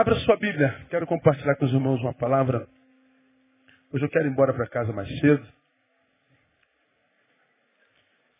Abra 0.00 0.14
sua 0.20 0.38
Bíblia. 0.38 0.86
Quero 0.88 1.06
compartilhar 1.06 1.56
com 1.56 1.66
os 1.66 1.74
irmãos 1.74 2.00
uma 2.00 2.14
palavra. 2.14 2.66
Hoje 3.92 4.02
eu 4.02 4.08
quero 4.08 4.28
ir 4.28 4.30
embora 4.30 4.54
para 4.54 4.66
casa 4.66 4.94
mais 4.94 5.06
cedo. 5.20 5.46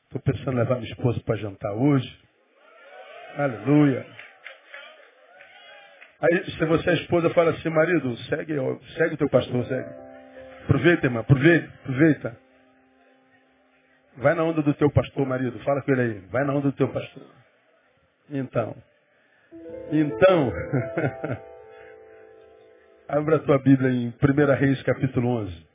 Estou 0.04 0.22
pensando 0.22 0.52
em 0.52 0.56
levar 0.56 0.76
minha 0.76 0.90
esposa 0.90 1.20
para 1.20 1.36
jantar 1.36 1.74
hoje. 1.74 2.18
Aleluia. 3.36 4.06
Aí, 6.22 6.50
se 6.50 6.64
você 6.64 6.90
é 6.92 6.94
esposa, 6.94 7.28
fala 7.34 7.50
assim, 7.50 7.68
marido, 7.68 8.16
segue, 8.30 8.54
segue 8.96 9.14
o 9.16 9.18
teu 9.18 9.28
pastor, 9.28 9.62
segue. 9.66 9.90
Aproveita, 10.64 11.06
irmã, 11.08 11.20
aproveita, 11.20 11.74
aproveita. 11.82 12.40
Vai 14.16 14.34
na 14.34 14.44
onda 14.44 14.62
do 14.62 14.72
teu 14.72 14.90
pastor, 14.90 15.26
marido. 15.26 15.58
Fala 15.58 15.82
com 15.82 15.92
ele 15.92 16.00
aí. 16.00 16.18
Vai 16.30 16.42
na 16.42 16.54
onda 16.54 16.70
do 16.70 16.72
teu 16.72 16.88
pastor. 16.88 17.26
Então. 18.30 18.74
Então. 19.92 20.52
Abra 23.12 23.36
a 23.36 23.38
tua 23.40 23.58
Bíblia 23.58 23.90
em 23.90 24.06
1 24.06 24.54
Reis, 24.54 24.80
capítulo 24.84 25.30
11. 25.30 25.66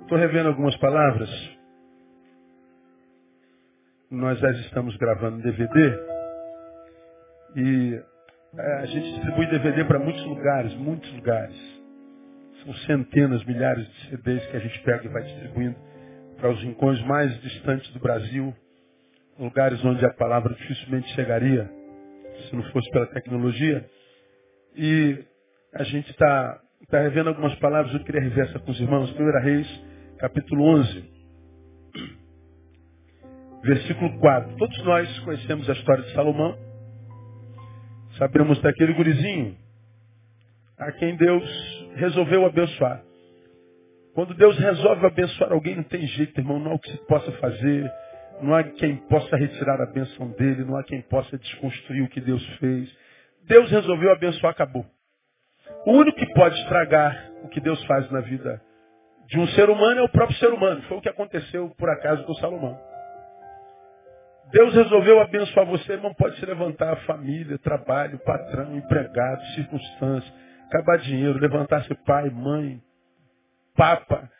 Estou 0.00 0.16
revendo 0.16 0.48
algumas 0.48 0.74
palavras. 0.78 1.28
Nós 4.10 4.38
já 4.38 4.50
estamos 4.52 4.96
gravando 4.96 5.42
DVD. 5.42 5.94
E 7.54 8.02
é, 8.56 8.72
a 8.76 8.86
gente 8.86 9.12
distribui 9.12 9.46
DVD 9.48 9.84
para 9.84 9.98
muitos 9.98 10.24
lugares, 10.24 10.74
muitos 10.76 11.12
lugares. 11.12 11.56
São 12.64 12.72
centenas, 12.86 13.44
milhares 13.44 13.86
de 13.86 14.08
CDs 14.08 14.46
que 14.46 14.56
a 14.56 14.60
gente 14.60 14.82
pega 14.84 15.04
e 15.04 15.08
vai 15.08 15.22
distribuindo 15.22 15.76
para 16.38 16.48
os 16.48 16.62
rincões 16.62 16.98
mais 17.04 17.38
distantes 17.42 17.92
do 17.92 18.00
Brasil, 18.00 18.54
lugares 19.38 19.84
onde 19.84 20.02
a 20.02 20.14
palavra 20.14 20.54
dificilmente 20.54 21.12
chegaria 21.14 21.70
se 22.48 22.56
não 22.56 22.62
fosse 22.72 22.90
pela 22.90 23.06
tecnologia. 23.08 23.86
E 24.76 25.24
a 25.74 25.82
gente 25.84 26.10
está 26.10 26.60
tá 26.88 27.00
revendo 27.00 27.28
algumas 27.28 27.54
palavras, 27.56 27.92
eu 27.94 28.04
queria 28.04 28.20
rever 28.20 28.48
essa 28.48 28.58
com 28.58 28.70
os 28.70 28.80
irmãos. 28.80 29.10
1 29.12 29.40
Reis, 29.42 29.84
capítulo 30.18 30.64
11, 30.64 31.10
versículo 33.62 34.18
4. 34.18 34.56
Todos 34.56 34.84
nós 34.84 35.18
conhecemos 35.20 35.68
a 35.68 35.72
história 35.72 36.04
de 36.04 36.12
Salomão. 36.12 36.56
Sabemos 38.18 38.60
daquele 38.60 38.92
gurizinho 38.94 39.56
a 40.78 40.92
quem 40.92 41.16
Deus 41.16 41.44
resolveu 41.96 42.46
abençoar. 42.46 43.02
Quando 44.14 44.34
Deus 44.34 44.58
resolve 44.58 45.06
abençoar 45.06 45.52
alguém, 45.52 45.76
não 45.76 45.82
tem 45.84 46.06
jeito, 46.06 46.40
irmão, 46.40 46.58
não 46.58 46.72
há 46.72 46.74
o 46.74 46.78
que 46.78 46.90
se 46.90 47.06
possa 47.06 47.30
fazer, 47.32 47.90
não 48.42 48.54
há 48.54 48.64
quem 48.64 48.96
possa 48.96 49.36
retirar 49.36 49.80
a 49.80 49.86
benção 49.86 50.30
dele, 50.32 50.64
não 50.64 50.76
há 50.76 50.82
quem 50.82 51.00
possa 51.02 51.38
desconstruir 51.38 52.02
o 52.02 52.08
que 52.08 52.20
Deus 52.20 52.44
fez. 52.58 52.90
Deus 53.50 53.68
resolveu 53.68 54.12
abençoar, 54.12 54.52
acabou. 54.52 54.86
O 55.84 55.90
único 55.90 56.16
que 56.16 56.32
pode 56.34 56.54
estragar 56.60 57.32
o 57.42 57.48
que 57.48 57.60
Deus 57.60 57.84
faz 57.84 58.08
na 58.12 58.20
vida 58.20 58.62
de 59.26 59.40
um 59.40 59.46
ser 59.48 59.68
humano 59.68 60.00
é 60.00 60.02
o 60.04 60.08
próprio 60.08 60.38
ser 60.38 60.52
humano. 60.52 60.80
Foi 60.82 60.98
o 60.98 61.00
que 61.00 61.08
aconteceu, 61.08 61.68
por 61.76 61.90
acaso, 61.90 62.22
com 62.22 62.34
Salomão. 62.34 62.78
Deus 64.52 64.72
resolveu 64.72 65.20
abençoar 65.20 65.66
você, 65.66 65.96
não 65.96 66.14
pode 66.14 66.38
se 66.38 66.46
levantar 66.46 66.94
família, 67.06 67.58
trabalho, 67.58 68.20
patrão, 68.20 68.76
empregado, 68.76 69.44
circunstância, 69.56 70.32
acabar 70.68 70.98
dinheiro, 70.98 71.36
levantar-se 71.40 71.92
pai, 72.06 72.30
mãe, 72.30 72.80
papa. 73.76 74.30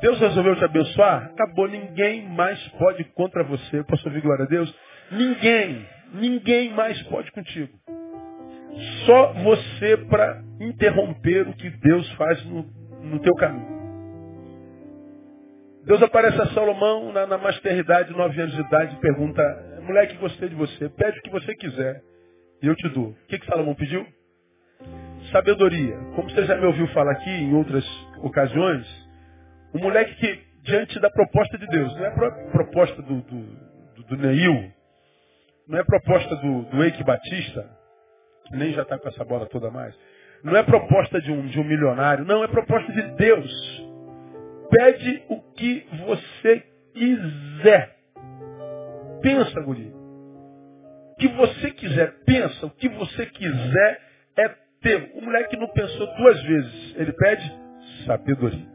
Deus 0.00 0.20
resolveu 0.20 0.54
te 0.54 0.64
abençoar? 0.64 1.32
Acabou, 1.32 1.66
ninguém 1.66 2.28
mais 2.28 2.62
pode 2.78 3.02
contra 3.06 3.42
você. 3.42 3.82
Posso 3.84 4.06
ouvir 4.06 4.20
glória 4.20 4.44
a 4.44 4.48
Deus? 4.48 4.72
Ninguém, 5.10 5.84
ninguém 6.14 6.70
mais 6.70 7.02
pode 7.04 7.30
contigo. 7.32 7.76
Só 9.06 9.32
você 9.34 9.96
para 10.08 10.42
interromper 10.60 11.48
o 11.48 11.52
que 11.54 11.70
Deus 11.70 12.10
faz 12.12 12.44
no, 12.46 12.64
no 13.02 13.18
teu 13.20 13.34
caminho. 13.34 13.72
Deus 15.84 16.00
aparece 16.00 16.40
a 16.40 16.46
Salomão 16.54 17.12
na, 17.12 17.26
na 17.26 17.38
maternidade, 17.38 18.12
nove 18.12 18.40
anos 18.40 18.54
de 18.54 18.60
idade, 18.60 18.94
e 18.94 19.00
pergunta, 19.00 19.42
moleque, 19.82 20.16
gostei 20.16 20.48
de 20.48 20.54
você, 20.54 20.88
pede 20.88 21.18
o 21.18 21.22
que 21.22 21.30
você 21.30 21.54
quiser, 21.56 22.00
e 22.62 22.66
eu 22.66 22.76
te 22.76 22.88
dou. 22.90 23.08
O 23.08 23.16
que, 23.26 23.38
que 23.38 23.46
Salomão 23.46 23.74
pediu? 23.74 24.06
Sabedoria. 25.32 25.96
Como 26.14 26.30
você 26.30 26.44
já 26.44 26.56
me 26.56 26.66
ouviu 26.66 26.86
falar 26.88 27.12
aqui 27.12 27.30
em 27.30 27.54
outras 27.54 27.84
ocasiões, 28.18 28.86
o 29.74 29.78
moleque 29.78 30.14
que, 30.14 30.40
diante 30.62 31.00
da 31.00 31.10
proposta 31.10 31.58
de 31.58 31.66
Deus, 31.66 31.94
não 31.96 32.06
é 32.06 32.10
proposta 32.52 33.02
do, 33.02 33.20
do, 33.20 33.40
do, 33.96 34.02
do 34.04 34.16
Neil, 34.16 34.72
não 35.66 35.78
é 35.78 35.84
proposta 35.84 36.36
do, 36.36 36.62
do 36.62 36.84
Eike 36.84 37.02
Batista, 37.02 37.68
nem 38.52 38.72
já 38.72 38.82
está 38.82 38.98
com 38.98 39.08
essa 39.08 39.24
bola 39.24 39.46
toda 39.46 39.70
mais, 39.70 39.94
não 40.42 40.56
é 40.56 40.62
proposta 40.62 41.20
de 41.20 41.30
um, 41.30 41.46
de 41.46 41.60
um 41.60 41.64
milionário, 41.64 42.24
não, 42.24 42.42
é 42.42 42.48
proposta 42.48 42.92
de 42.92 43.02
Deus. 43.16 43.88
Pede 44.70 45.22
o 45.28 45.40
que 45.54 45.86
você 46.06 46.64
quiser. 46.92 47.96
Pensa, 49.20 49.60
guri. 49.60 49.92
O 49.92 51.16
que 51.18 51.28
você 51.28 51.70
quiser, 51.70 52.14
pensa. 52.24 52.66
O 52.66 52.70
que 52.70 52.88
você 52.88 53.26
quiser 53.26 54.00
é 54.36 54.48
teu. 54.80 55.10
O 55.14 55.22
moleque 55.22 55.56
não 55.56 55.68
pensou 55.68 56.06
duas 56.16 56.42
vezes. 56.42 56.96
Ele 56.96 57.12
pede 57.12 57.52
sabedoria. 58.06 58.72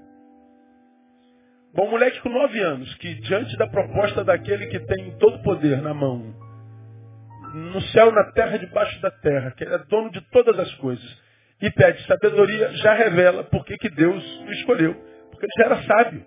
Bom, 1.74 1.90
moleque 1.90 2.22
com 2.22 2.30
nove 2.30 2.60
anos, 2.60 2.94
que 2.96 3.14
diante 3.16 3.56
da 3.58 3.68
proposta 3.68 4.24
daquele 4.24 4.68
que 4.68 4.80
tem 4.80 5.12
todo 5.18 5.36
o 5.36 5.44
poder 5.44 5.82
na 5.82 5.94
mão, 5.94 6.34
no 7.54 7.82
céu, 7.82 8.12
na 8.12 8.32
terra, 8.32 8.58
debaixo 8.58 9.02
da 9.02 9.12
terra, 9.12 9.52
que 9.52 9.64
ele 9.64 9.76
é 9.76 9.80
dono 9.80 10.12
de 10.12 10.22
todas 10.30 10.58
as 10.60 10.74
coisas, 10.76 11.22
e 11.62 11.72
pede 11.72 12.06
sabedoria, 12.06 12.70
já 12.74 12.94
revela 12.94 13.44
por 13.46 13.66
que 13.66 13.90
Deus 13.90 14.24
o 14.42 14.52
escolheu. 14.52 14.94
Porque 15.30 15.46
ele 15.46 15.54
já 15.58 15.66
era 15.66 15.84
sábio. 15.84 16.26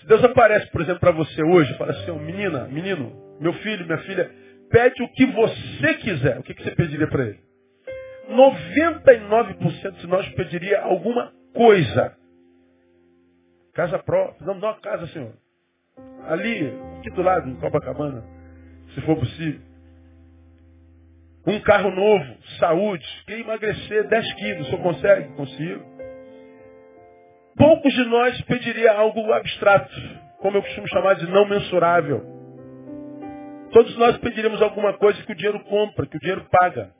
Se 0.00 0.06
Deus 0.06 0.22
aparece, 0.22 0.70
por 0.70 0.82
exemplo, 0.82 1.00
para 1.00 1.10
você 1.10 1.42
hoje, 1.42 1.76
fala 1.76 1.92
assim, 1.92 2.10
oh, 2.10 2.18
menina, 2.18 2.68
menino, 2.68 3.36
meu 3.40 3.52
filho, 3.54 3.84
minha 3.86 3.98
filha, 3.98 4.30
pede 4.70 5.02
o 5.02 5.08
que 5.12 5.26
você 5.26 5.94
quiser. 5.94 6.38
O 6.38 6.42
que, 6.42 6.54
que 6.54 6.62
você 6.62 6.70
pediria 6.72 7.08
para 7.08 7.24
ele? 7.24 7.40
99% 8.30 9.92
de 9.96 10.06
nós 10.06 10.28
pediria 10.30 10.82
alguma 10.82 11.32
coisa. 11.54 12.16
Casa 13.74 13.98
própria. 13.98 14.46
Não, 14.46 14.54
uma 14.54 14.80
casa, 14.80 15.06
Senhor. 15.08 15.32
Ali, 16.28 16.72
aqui 16.98 17.10
do 17.10 17.22
lado, 17.22 17.48
em 17.48 17.56
Copacabana, 17.56 18.35
se 18.96 19.02
for 19.02 19.16
possível. 19.16 19.60
Um 21.46 21.60
carro 21.60 21.90
novo, 21.90 22.24
saúde. 22.58 23.06
Quer 23.26 23.40
emagrecer 23.40 24.08
10 24.08 24.34
quilos, 24.34 24.66
senhor 24.66 24.82
consegue? 24.82 25.28
Consigo. 25.34 25.84
Poucos 27.56 27.92
de 27.92 28.04
nós 28.06 28.40
pediria 28.42 28.92
algo 28.92 29.32
abstrato, 29.32 29.94
como 30.38 30.56
eu 30.56 30.62
costumo 30.62 30.88
chamar 30.88 31.14
de 31.14 31.30
não 31.30 31.46
mensurável. 31.46 32.22
Todos 33.70 33.96
nós 33.98 34.16
pediríamos 34.18 34.60
alguma 34.62 34.94
coisa 34.94 35.22
que 35.22 35.32
o 35.32 35.36
dinheiro 35.36 35.60
compra, 35.64 36.06
que 36.06 36.16
o 36.16 36.20
dinheiro 36.20 36.46
paga. 36.50 36.90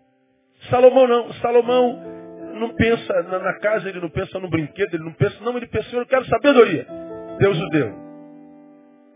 Salomão 0.71 1.09
não. 1.09 1.33
Salomão 1.35 2.01
não 2.55 2.75
pensa 2.75 3.23
na 3.23 3.59
casa, 3.59 3.89
ele 3.89 4.01
não 4.01 4.11
pensa 4.11 4.39
no 4.39 4.49
brinquedo, 4.49 4.95
ele 4.95 5.05
não 5.05 5.13
pensa, 5.13 5.37
não, 5.43 5.57
ele 5.57 5.67
pensa, 5.67 5.95
eu 5.97 6.07
quero 6.07 6.25
sabedoria. 6.27 6.87
Deus 7.39 7.59
o 7.59 7.69
deu. 7.71 8.06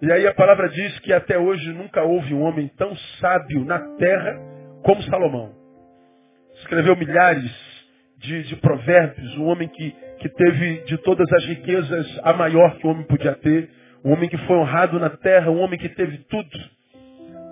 E 0.02 0.10
aí 0.10 0.26
a 0.26 0.34
palavra 0.34 0.68
diz 0.68 0.98
que 1.00 1.12
até 1.12 1.38
hoje 1.38 1.72
nunca 1.72 2.02
houve 2.02 2.32
um 2.34 2.42
homem 2.42 2.68
tão 2.76 2.94
sábio 3.20 3.64
na 3.64 3.78
terra 3.96 4.38
como 4.82 5.02
Salomão. 5.04 5.54
Escreveu 6.60 6.96
milhares 6.96 7.50
de, 8.18 8.42
de 8.44 8.56
provérbios, 8.56 9.36
um 9.36 9.46
homem 9.46 9.68
que 9.68 9.94
que 10.20 10.28
teve 10.28 10.84
de 10.84 10.98
todas 10.98 11.32
as 11.32 11.44
riquezas 11.46 12.20
a 12.22 12.34
maior 12.34 12.76
que 12.76 12.86
o 12.86 12.90
homem 12.90 13.04
podia 13.04 13.34
ter, 13.36 13.70
um 14.04 14.12
homem 14.12 14.28
que 14.28 14.36
foi 14.46 14.56
honrado 14.56 15.00
na 15.00 15.10
terra, 15.10 15.50
um 15.50 15.60
homem 15.60 15.78
que 15.78 15.88
teve 15.88 16.18
tudo, 16.28 16.58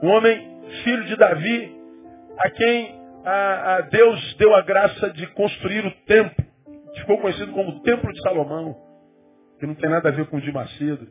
um 0.03 0.09
homem 0.09 0.61
filho 0.85 1.05
de 1.05 1.17
Davi, 1.17 1.77
a 2.39 2.51
quem 2.51 2.95
a, 3.25 3.77
a 3.77 3.81
Deus 3.83 4.35
deu 4.39 4.55
a 4.55 4.61
graça 4.61 5.11
de 5.11 5.27
construir 5.29 5.85
o 5.85 5.91
templo, 6.05 6.45
ficou 6.97 7.19
conhecido 7.19 7.53
como 7.53 7.71
o 7.71 7.81
Templo 7.81 8.13
de 8.13 8.21
Salomão, 8.21 8.77
que 9.59 9.67
não 9.67 9.75
tem 9.75 9.89
nada 9.89 10.11
a 10.11 10.13
ver 10.13 10.27
com 10.27 10.37
o 10.37 10.41
de 10.41 10.53
Macedo. 10.53 11.09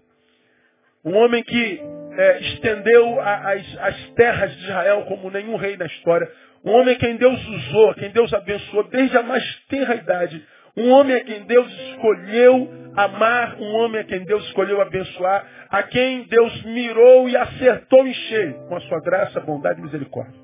Um 1.06 1.16
homem 1.16 1.44
que 1.44 1.82
é, 2.18 2.40
estendeu 2.40 3.20
a, 3.20 3.54
as, 3.54 3.78
as 3.80 4.10
terras 4.12 4.56
de 4.58 4.64
Israel 4.64 5.06
como 5.08 5.30
nenhum 5.30 5.56
rei 5.56 5.78
na 5.78 5.86
história. 5.86 6.30
Um 6.64 6.72
homem 6.72 6.96
quem 6.98 7.16
Deus 7.16 7.48
usou, 7.48 7.94
quem 7.96 8.10
Deus 8.12 8.34
abençoou 8.34 8.84
desde 8.84 9.18
a 9.18 9.24
mais 9.24 9.44
tenra 9.70 9.96
idade 9.96 10.44
um 10.78 10.92
homem 10.92 11.16
a 11.16 11.24
quem 11.24 11.44
Deus 11.46 11.68
escolheu 11.68 12.70
amar, 12.96 13.60
um 13.60 13.74
homem 13.78 14.00
a 14.00 14.04
quem 14.04 14.24
Deus 14.24 14.46
escolheu 14.46 14.80
abençoar, 14.80 15.44
a 15.70 15.82
quem 15.82 16.28
Deus 16.28 16.64
mirou 16.66 17.28
e 17.28 17.36
acertou 17.36 18.06
em 18.06 18.14
cheio 18.14 18.54
com 18.68 18.76
a 18.76 18.82
sua 18.82 19.02
graça, 19.02 19.40
bondade 19.40 19.80
e 19.80 19.84
misericórdia. 19.84 20.40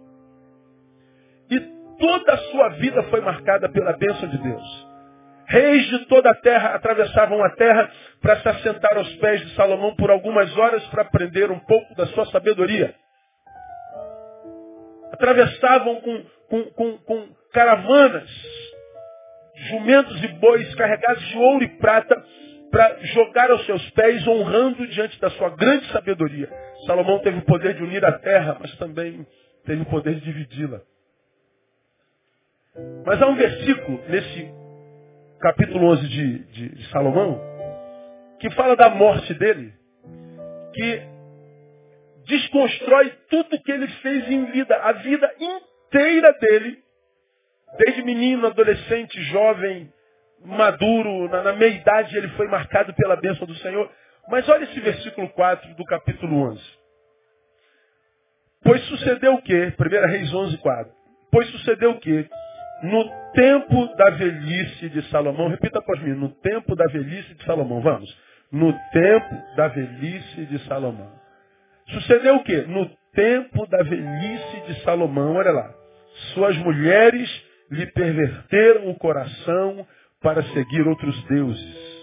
E 1.52 1.60
toda 2.00 2.34
a 2.34 2.38
sua 2.38 2.70
vida 2.70 3.04
foi 3.04 3.22
marcada 3.22 3.70
pela 3.70 3.94
bênção 3.94 4.28
de 4.28 4.38
Deus. 4.40 4.93
Reis 5.46 5.86
de 5.88 6.06
toda 6.06 6.30
a 6.30 6.36
terra 6.36 6.76
atravessavam 6.76 7.44
a 7.44 7.50
terra 7.52 7.92
para 8.22 8.38
se 8.38 8.50
assentar 8.50 8.98
aos 8.98 9.14
pés 9.16 9.42
de 9.42 9.56
Salomão 9.56 9.96
por 9.96 10.10
algumas 10.10 10.56
horas 10.58 10.84
para 10.88 11.02
aprender 11.02 11.52
um 11.52 11.60
pouco 11.60 11.94
da 11.96 12.08
sua 12.08 12.26
sabedoria. 12.28 12.96
Atravessavam 15.12 16.02
com, 16.02 16.24
com, 16.50 16.64
com, 16.72 16.98
com 17.00 17.28
caravanas, 17.52 18.30
jumentos 19.70 20.24
e 20.24 20.28
bois 20.40 20.74
carregados 20.76 21.24
de 21.28 21.38
ouro 21.38 21.64
e 21.64 21.78
prata 21.78 22.24
para 22.72 22.98
jogar 23.04 23.52
aos 23.52 23.66
seus 23.68 23.88
pés, 23.92 24.28
honrando 24.28 24.88
diante 24.88 25.20
da 25.20 25.30
sua 25.32 25.50
grande 25.50 25.86
sabedoria. 25.92 26.50
Salomão 26.88 27.20
teve 27.20 27.38
o 27.38 27.46
poder 27.46 27.76
de 27.76 27.84
unir 27.84 28.04
a 28.04 28.14
terra, 28.14 28.58
mas 28.60 28.76
também 28.78 29.28
teve 29.66 29.84
o 29.84 29.86
poder 29.86 30.16
de 30.16 30.22
dividi-la. 30.22 30.82
Mas 33.06 33.22
há 33.22 33.28
um 33.28 33.36
versículo 33.36 34.02
nesse 34.10 34.63
capítulo 35.44 35.88
11 35.92 36.08
de, 36.08 36.40
de, 36.40 36.70
de 36.70 36.90
Salomão 36.90 37.38
que 38.40 38.50
fala 38.52 38.78
da 38.78 38.90
morte 38.90 39.34
dele, 39.34 39.74
que 40.74 41.02
desconstrói 42.26 43.10
tudo 43.30 43.62
que 43.62 43.72
ele 43.72 43.88
fez 43.88 44.30
em 44.30 44.46
vida, 44.52 44.76
a 44.76 44.94
vida 44.94 45.34
inteira 45.40 46.34
dele, 46.40 46.78
desde 47.78 48.04
menino, 48.04 48.48
adolescente, 48.48 49.22
jovem, 49.24 49.92
maduro, 50.46 51.28
na, 51.30 51.44
na 51.44 51.54
meia-idade, 51.54 52.18
ele 52.18 52.30
foi 52.30 52.48
marcado 52.48 52.94
pela 52.94 53.18
bênção 53.18 53.46
do 53.46 53.56
Senhor. 53.56 53.92
Mas 54.30 54.48
olha 54.48 54.64
esse 54.64 54.80
versículo 54.80 55.30
4 55.30 55.76
do 55.76 55.84
capítulo 55.86 56.52
11. 56.52 56.64
Pois 58.64 58.82
sucedeu 58.86 59.34
o 59.34 59.42
quê? 59.42 59.74
1 59.78 60.08
Reis 60.08 60.34
11, 60.34 60.58
4. 60.58 60.94
Pois 61.32 61.50
sucedeu 61.50 61.92
o 61.92 62.00
quê? 62.00 62.30
No 62.84 63.10
tempo 63.32 63.96
da 63.96 64.10
velhice 64.10 64.90
de 64.90 65.02
Salomão, 65.10 65.48
repita 65.48 65.80
após 65.80 66.02
mim, 66.02 66.16
no 66.16 66.30
tempo 66.30 66.76
da 66.76 66.86
velhice 66.88 67.34
de 67.34 67.46
Salomão, 67.46 67.82
vamos. 67.82 68.14
No 68.52 68.74
tempo 68.92 69.56
da 69.56 69.70
velhice 69.70 70.46
de 70.46 70.60
Salomão. 70.68 71.12
Sucedeu 71.88 72.36
o 72.36 72.44
quê? 72.44 72.66
No 72.68 72.90
tempo 73.14 73.66
da 73.68 73.82
velhice 73.84 74.62
de 74.68 74.84
Salomão, 74.84 75.36
olha 75.36 75.52
lá. 75.52 75.74
Suas 76.34 76.58
mulheres 76.58 77.30
lhe 77.72 77.86
perverteram 77.88 78.90
o 78.90 78.96
coração 78.96 79.88
para 80.22 80.44
seguir 80.44 80.86
outros 80.86 81.24
deuses. 81.28 81.94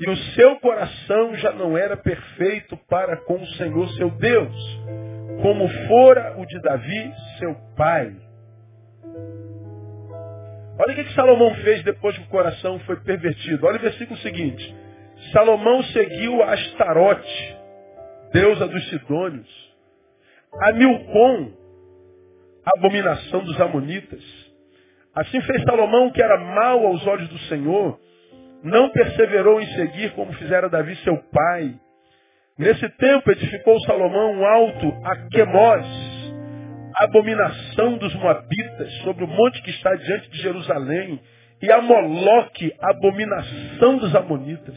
E 0.00 0.08
o 0.08 0.16
seu 0.34 0.56
coração 0.60 1.34
já 1.36 1.52
não 1.52 1.76
era 1.76 1.96
perfeito 1.96 2.76
para 2.88 3.18
com 3.18 3.34
o 3.34 3.46
Senhor 3.48 3.88
seu 3.90 4.10
Deus, 4.10 4.80
como 5.42 5.68
fora 5.88 6.36
o 6.38 6.46
de 6.46 6.58
Davi, 6.62 7.12
seu 7.38 7.54
pai. 7.76 8.27
Olha 10.78 10.92
o 10.92 10.94
que, 10.94 11.04
que 11.04 11.14
Salomão 11.14 11.54
fez 11.56 11.82
depois 11.82 12.16
que 12.16 12.24
o 12.24 12.28
coração 12.28 12.78
foi 12.80 12.96
pervertido. 13.00 13.66
Olha 13.66 13.78
o 13.78 13.82
versículo 13.82 14.18
seguinte. 14.20 14.76
Salomão 15.32 15.82
seguiu 15.84 16.42
a 16.42 16.52
Astarote, 16.52 17.56
deusa 18.32 18.68
dos 18.68 18.88
Sidônios, 18.88 19.74
a 20.62 20.72
Milcom, 20.72 21.52
abominação 22.64 23.44
dos 23.44 23.60
Amonitas, 23.60 24.22
Assim 25.18 25.40
fez 25.40 25.64
Salomão, 25.64 26.12
que 26.12 26.22
era 26.22 26.38
mau 26.38 26.86
aos 26.86 27.04
olhos 27.04 27.28
do 27.28 27.38
Senhor, 27.48 27.98
não 28.62 28.88
perseverou 28.90 29.60
em 29.60 29.66
seguir 29.74 30.12
como 30.12 30.32
fizera 30.34 30.68
Davi 30.68 30.94
seu 31.02 31.16
pai. 31.32 31.74
Nesse 32.56 32.88
tempo 32.90 33.28
edificou 33.32 33.80
Salomão 33.80 34.32
um 34.32 34.46
alto 34.46 34.96
a 35.04 35.16
Quemós, 35.28 35.86
abominação 37.00 37.96
dos 37.98 38.14
Moabitas, 38.16 38.92
sobre 39.04 39.24
o 39.24 39.28
monte 39.28 39.62
que 39.62 39.70
está 39.70 39.94
diante 39.94 40.30
de 40.30 40.38
Jerusalém, 40.38 41.20
e 41.62 41.72
a 41.72 41.80
Moloque, 41.80 42.72
abominação 42.80 43.98
dos 43.98 44.14
Amonitas. 44.14 44.76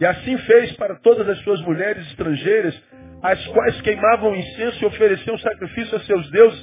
E 0.00 0.06
assim 0.06 0.36
fez 0.38 0.72
para 0.76 0.96
todas 1.00 1.28
as 1.28 1.38
suas 1.40 1.60
mulheres 1.62 2.06
estrangeiras, 2.08 2.80
as 3.22 3.46
quais 3.48 3.80
queimavam 3.82 4.34
incenso 4.36 4.84
e 4.84 4.86
ofereciam 4.86 5.36
sacrifício 5.38 5.96
a 5.96 6.00
seus 6.00 6.30
deuses, 6.30 6.60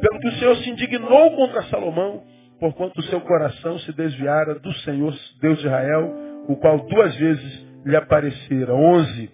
pelo 0.00 0.20
que 0.20 0.28
o 0.28 0.32
Senhor 0.32 0.56
se 0.56 0.70
indignou 0.70 1.34
contra 1.34 1.62
Salomão, 1.64 2.22
porquanto 2.60 3.00
o 3.00 3.04
seu 3.04 3.20
coração 3.20 3.78
se 3.80 3.92
desviara 3.92 4.58
do 4.58 4.72
Senhor, 4.74 5.14
Deus 5.40 5.58
de 5.58 5.66
Israel, 5.66 6.14
o 6.48 6.56
qual 6.56 6.78
duas 6.86 7.14
vezes 7.16 7.66
lhe 7.84 7.96
aparecera. 7.96 8.74
11. 8.74 9.30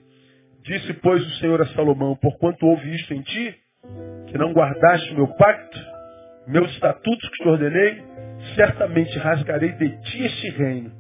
Disse, 0.65 0.93
pois, 0.95 1.25
o 1.25 1.31
Senhor 1.39 1.61
a 1.61 1.67
Salomão, 1.69 2.17
porquanto 2.17 2.67
houve 2.67 2.95
isto 2.95 3.13
em 3.13 3.23
ti, 3.23 3.62
que 4.29 4.39
não 4.39 4.53
guardaste 4.53 5.13
o 5.13 5.17
meu 5.17 5.29
pacto, 5.37 5.79
meus 6.47 6.71
estatutos 6.73 7.29
que 7.31 7.43
te 7.43 7.49
ordenei, 7.49 8.03
certamente 8.55 9.19
rasgarei 9.19 9.73
de 9.73 9.89
ti 10.03 10.25
este 10.25 10.51
reino 10.51 10.93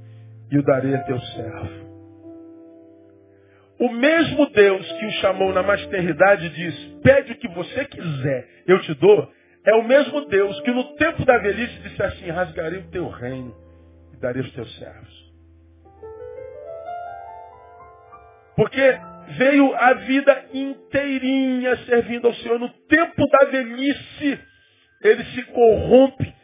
e 0.50 0.58
o 0.58 0.62
darei 0.62 0.94
a 0.94 1.02
teu 1.04 1.20
servo. 1.20 1.82
O 3.80 3.88
mesmo 3.90 4.48
Deus 4.50 4.92
que 4.92 5.06
o 5.06 5.10
chamou 5.12 5.52
na 5.52 5.62
mais 5.62 5.82
eternidade 5.82 6.48
diz, 6.50 6.74
pede 7.02 7.32
o 7.32 7.36
que 7.36 7.48
você 7.48 7.84
quiser, 7.86 8.48
eu 8.66 8.80
te 8.82 8.94
dou, 8.94 9.28
é 9.64 9.74
o 9.74 9.82
mesmo 9.82 10.24
Deus 10.26 10.60
que 10.60 10.70
no 10.70 10.94
tempo 10.96 11.24
da 11.24 11.38
velhice 11.38 11.80
disse 11.82 12.02
assim, 12.02 12.30
rasgarei 12.30 12.80
o 12.80 12.90
teu 12.90 13.08
reino 13.08 13.54
e 14.12 14.16
darei 14.18 14.42
os 14.42 14.52
teus 14.52 14.78
servos. 14.78 15.32
Porque 18.54 19.00
veio 19.28 19.74
a 19.74 19.92
vida 19.94 20.44
inteirinha 20.52 21.76
servindo 21.84 22.26
ao 22.26 22.34
Senhor. 22.34 22.58
No 22.58 22.68
tempo 22.68 23.26
da 23.28 23.46
velhice, 23.46 24.40
ele 25.02 25.24
se 25.24 25.42
corrompe, 25.44 26.34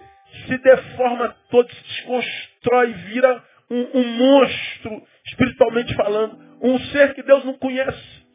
se 0.47 0.59
deforma 0.59 1.35
todo, 1.51 1.73
se 1.73 1.83
desconstrói, 1.83 2.93
vira 2.93 3.45
um, 3.71 3.99
um 3.99 4.05
monstro, 4.17 5.03
espiritualmente 5.27 5.95
falando, 5.95 6.39
um 6.63 6.79
ser 6.91 7.15
que 7.15 7.23
Deus 7.23 7.45
não 7.45 7.55
conhece. 7.55 8.27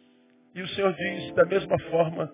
E 0.56 0.62
o 0.62 0.68
Senhor 0.70 0.94
diz, 0.94 1.34
da 1.34 1.46
mesma 1.46 1.78
forma, 1.90 2.32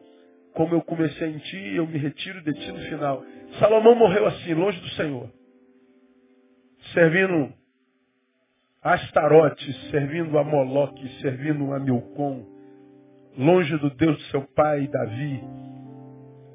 como 0.53 0.75
eu 0.75 0.81
comecei 0.81 1.29
em 1.29 1.37
ti, 1.37 1.75
eu 1.75 1.87
me 1.87 1.97
retiro 1.97 2.41
de 2.43 2.53
ti 2.53 2.71
no 2.71 2.79
final. 2.79 3.23
Salomão 3.59 3.95
morreu 3.95 4.25
assim, 4.27 4.53
longe 4.53 4.79
do 4.79 4.89
Senhor. 4.89 5.31
Servindo 6.93 7.53
Astarote, 8.81 9.73
servindo 9.91 10.37
a 10.37 10.43
Moloque, 10.43 11.05
servindo 11.21 11.73
a 11.73 11.79
Milcom, 11.79 12.45
longe 13.37 13.75
do 13.77 13.89
Deus 13.89 14.15
do 14.17 14.23
seu 14.23 14.41
pai, 14.55 14.87
Davi. 14.87 15.43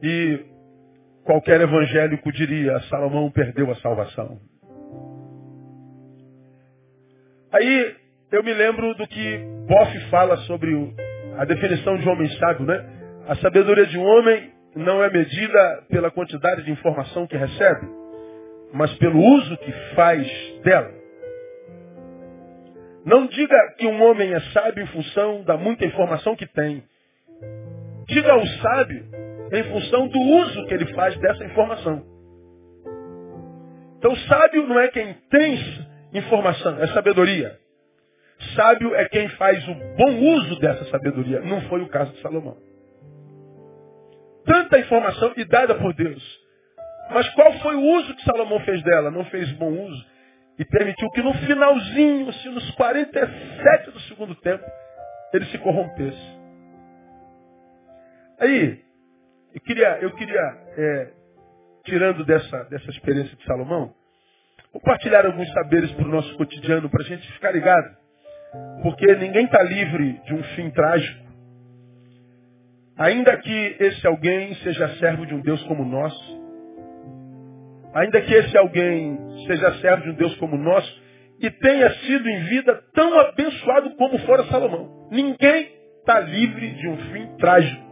E 0.03 0.41
qualquer 1.23 1.61
evangélico 1.61 2.33
diria, 2.33 2.81
Salomão 2.89 3.31
perdeu 3.31 3.71
a 3.71 3.77
salvação. 3.77 4.41
Aí 7.53 7.97
eu 8.33 8.43
me 8.43 8.55
lembro 8.55 8.95
do 8.95 9.07
que 9.07 9.39
Boff 9.69 10.11
fala 10.11 10.39
sobre 10.39 10.95
a 11.37 11.45
definição 11.45 11.99
de 11.99 12.09
homem 12.09 12.29
sábio, 12.39 12.65
né? 12.65 12.85
A 13.29 13.37
sabedoria 13.37 13.87
de 13.87 13.99
um 13.99 14.05
homem 14.05 14.51
não 14.75 15.03
é 15.03 15.11
medida 15.11 15.85
pela 15.91 16.11
quantidade 16.11 16.65
de 16.65 16.71
informação 16.71 17.27
que 17.27 17.37
recebe, 17.37 17.87
mas 18.73 18.93
pelo 18.95 19.21
uso 19.21 19.57
que 19.59 19.73
faz 19.95 20.27
dela. 20.63 21.04
Não 23.05 23.27
diga 23.27 23.75
que 23.79 23.87
um 23.87 24.03
homem 24.03 24.33
é 24.33 24.41
sábio 24.53 24.83
em 24.83 24.87
função 24.87 25.43
da 25.45 25.57
muita 25.57 25.85
informação 25.85 26.35
que 26.35 26.47
tem. 26.47 26.83
Diga 28.09 28.33
ao 28.33 28.47
sábio 28.47 29.05
em 29.53 29.65
função 29.65 30.09
do 30.09 30.19
uso 30.19 30.67
que 30.67 30.75
ele 30.75 30.87
faz 30.95 31.17
dessa 31.19 31.45
informação. 31.45 32.03
Então, 33.99 34.17
sábio 34.29 34.67
não 34.67 34.79
é 34.79 34.89
quem 34.89 35.15
tem 35.31 35.59
informação, 36.15 36.79
é 36.83 36.87
sabedoria. 36.89 37.59
Sábio 38.55 38.95
é 38.95 39.09
quem 39.09 39.29
faz 39.31 39.67
o 39.69 39.75
bom 39.97 40.19
uso 40.37 40.59
dessa 40.61 40.85
sabedoria. 40.87 41.41
Não 41.41 41.61
foi 41.63 41.81
o 41.83 41.89
caso 41.89 42.13
de 42.13 42.21
Salomão 42.21 42.57
tanta 44.45 44.79
informação 44.79 45.33
e 45.37 45.45
dada 45.45 45.75
por 45.75 45.93
Deus. 45.95 46.23
Mas 47.11 47.29
qual 47.31 47.53
foi 47.55 47.75
o 47.75 47.83
uso 47.83 48.15
que 48.15 48.25
Salomão 48.25 48.61
fez 48.61 48.83
dela? 48.83 49.11
Não 49.11 49.25
fez 49.27 49.51
bom 49.53 49.71
uso 49.71 50.14
e 50.59 50.65
permitiu 50.65 51.11
que 51.11 51.23
no 51.23 51.35
finalzinho, 51.35 52.29
assim, 52.29 52.49
nos 52.51 52.71
47 52.73 53.91
do 53.91 54.01
segundo 54.01 54.35
tempo, 54.37 54.65
ele 55.33 55.47
se 55.47 55.59
corrompesse. 55.59 56.39
Aí, 58.39 58.81
eu 59.55 59.61
queria, 59.61 59.99
eu 60.01 60.11
queria 60.13 60.41
é, 60.77 61.13
tirando 61.85 62.25
dessa, 62.25 62.65
dessa 62.65 62.91
experiência 62.91 63.37
de 63.37 63.45
Salomão, 63.45 63.95
compartilhar 64.73 65.27
alguns 65.27 65.51
saberes 65.53 65.91
para 65.93 66.05
o 66.05 66.11
nosso 66.11 66.37
cotidiano, 66.37 66.89
para 66.89 67.03
a 67.03 67.07
gente 67.07 67.31
ficar 67.33 67.53
ligado. 67.53 67.97
Porque 68.83 69.07
ninguém 69.17 69.47
está 69.47 69.63
livre 69.63 70.21
de 70.25 70.35
um 70.35 70.43
fim 70.55 70.71
trágico. 70.71 71.25
Ainda 72.97 73.37
que 73.39 73.77
esse 73.81 74.07
alguém 74.07 74.55
seja 74.57 74.97
servo 74.97 75.27
de 75.27 75.35
um 75.35 75.41
Deus 75.41 75.61
como 75.65 75.85
nós, 75.85 76.13
ainda 77.95 78.21
que 78.21 78.35
esse 78.35 78.57
alguém 78.57 79.17
seja 79.47 79.79
servo 79.81 80.03
de 80.05 80.11
um 80.11 80.15
Deus 80.15 80.35
como 80.37 80.57
nós, 80.57 80.85
e 81.41 81.51
tenha 81.51 81.91
sido 81.95 82.29
em 82.29 82.45
vida 82.45 82.83
tão 82.93 83.19
abençoado 83.21 83.91
como 83.97 84.19
fora 84.21 84.45
Salomão. 84.47 85.09
Ninguém 85.11 85.73
está 86.01 86.21
livre 86.21 86.71
de 86.75 86.89
um 86.89 86.97
fim 87.13 87.37
trágico. 87.37 87.85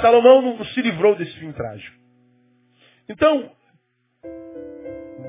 Salomão 0.00 0.42
não 0.42 0.64
se 0.64 0.82
livrou 0.82 1.14
desse 1.16 1.32
fim 1.38 1.52
trágico. 1.52 1.96
Então, 3.08 3.50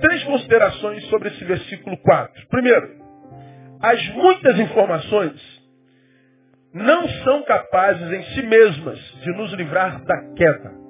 três 0.02 0.24
considerações 0.24 1.04
sobre 1.06 1.30
esse 1.30 1.44
versículo 1.44 1.98
4. 1.98 2.48
Primeiro, 2.50 3.00
as 3.82 4.08
muitas 4.10 4.60
informações 4.60 5.60
não 6.74 7.08
são 7.24 7.44
capazes 7.44 8.12
em 8.12 8.24
si 8.36 8.42
mesmas 8.44 9.00
de 9.22 9.32
nos 9.32 9.54
livrar 9.54 10.04
da 10.04 10.34
queda. 10.36 10.89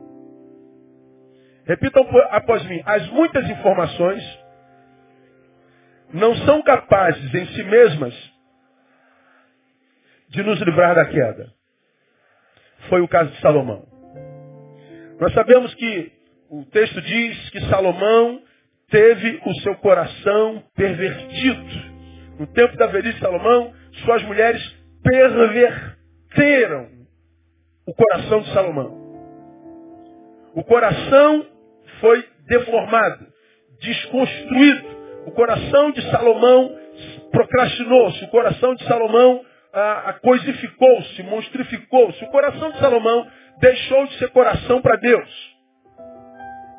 Repitam 1.69 2.03
após 2.31 2.65
mim. 2.65 2.81
As 2.83 3.07
muitas 3.09 3.47
informações 3.47 4.23
não 6.11 6.33
são 6.37 6.63
capazes 6.63 7.31
em 7.31 7.45
si 7.45 7.63
mesmas 7.63 8.33
de 10.29 10.41
nos 10.41 10.59
livrar 10.61 10.95
da 10.95 11.05
queda. 11.05 11.53
Foi 12.89 13.01
o 13.01 13.07
caso 13.07 13.29
de 13.29 13.39
Salomão. 13.39 13.87
Nós 15.19 15.31
sabemos 15.35 15.71
que 15.75 16.11
o 16.49 16.65
texto 16.65 16.99
diz 17.03 17.49
que 17.51 17.61
Salomão 17.69 18.41
teve 18.89 19.39
o 19.45 19.53
seu 19.61 19.75
coração 19.75 20.63
pervertido. 20.75 21.99
No 22.39 22.47
tempo 22.47 22.75
da 22.77 22.87
velhice 22.87 23.13
de 23.13 23.19
Salomão, 23.19 23.71
suas 24.05 24.23
mulheres 24.23 24.75
perverteram 25.03 26.89
o 27.85 27.93
coração 27.93 28.41
de 28.41 28.53
Salomão. 28.53 28.97
O 30.55 30.63
coração 30.63 31.58
foi 31.99 32.25
deformado, 32.47 33.27
desconstruído. 33.81 34.99
O 35.25 35.31
coração 35.31 35.91
de 35.91 36.01
Salomão 36.09 36.75
procrastinou-se. 37.31 38.25
O 38.25 38.29
coração 38.29 38.75
de 38.75 38.83
Salomão 38.85 39.41
ah, 39.73 40.15
coisificou-se, 40.21 41.23
monstrificou-se. 41.23 42.23
O 42.23 42.27
coração 42.29 42.71
de 42.71 42.79
Salomão 42.79 43.27
deixou 43.59 44.07
de 44.07 44.17
ser 44.17 44.29
coração 44.29 44.81
para 44.81 44.95
Deus. 44.95 45.59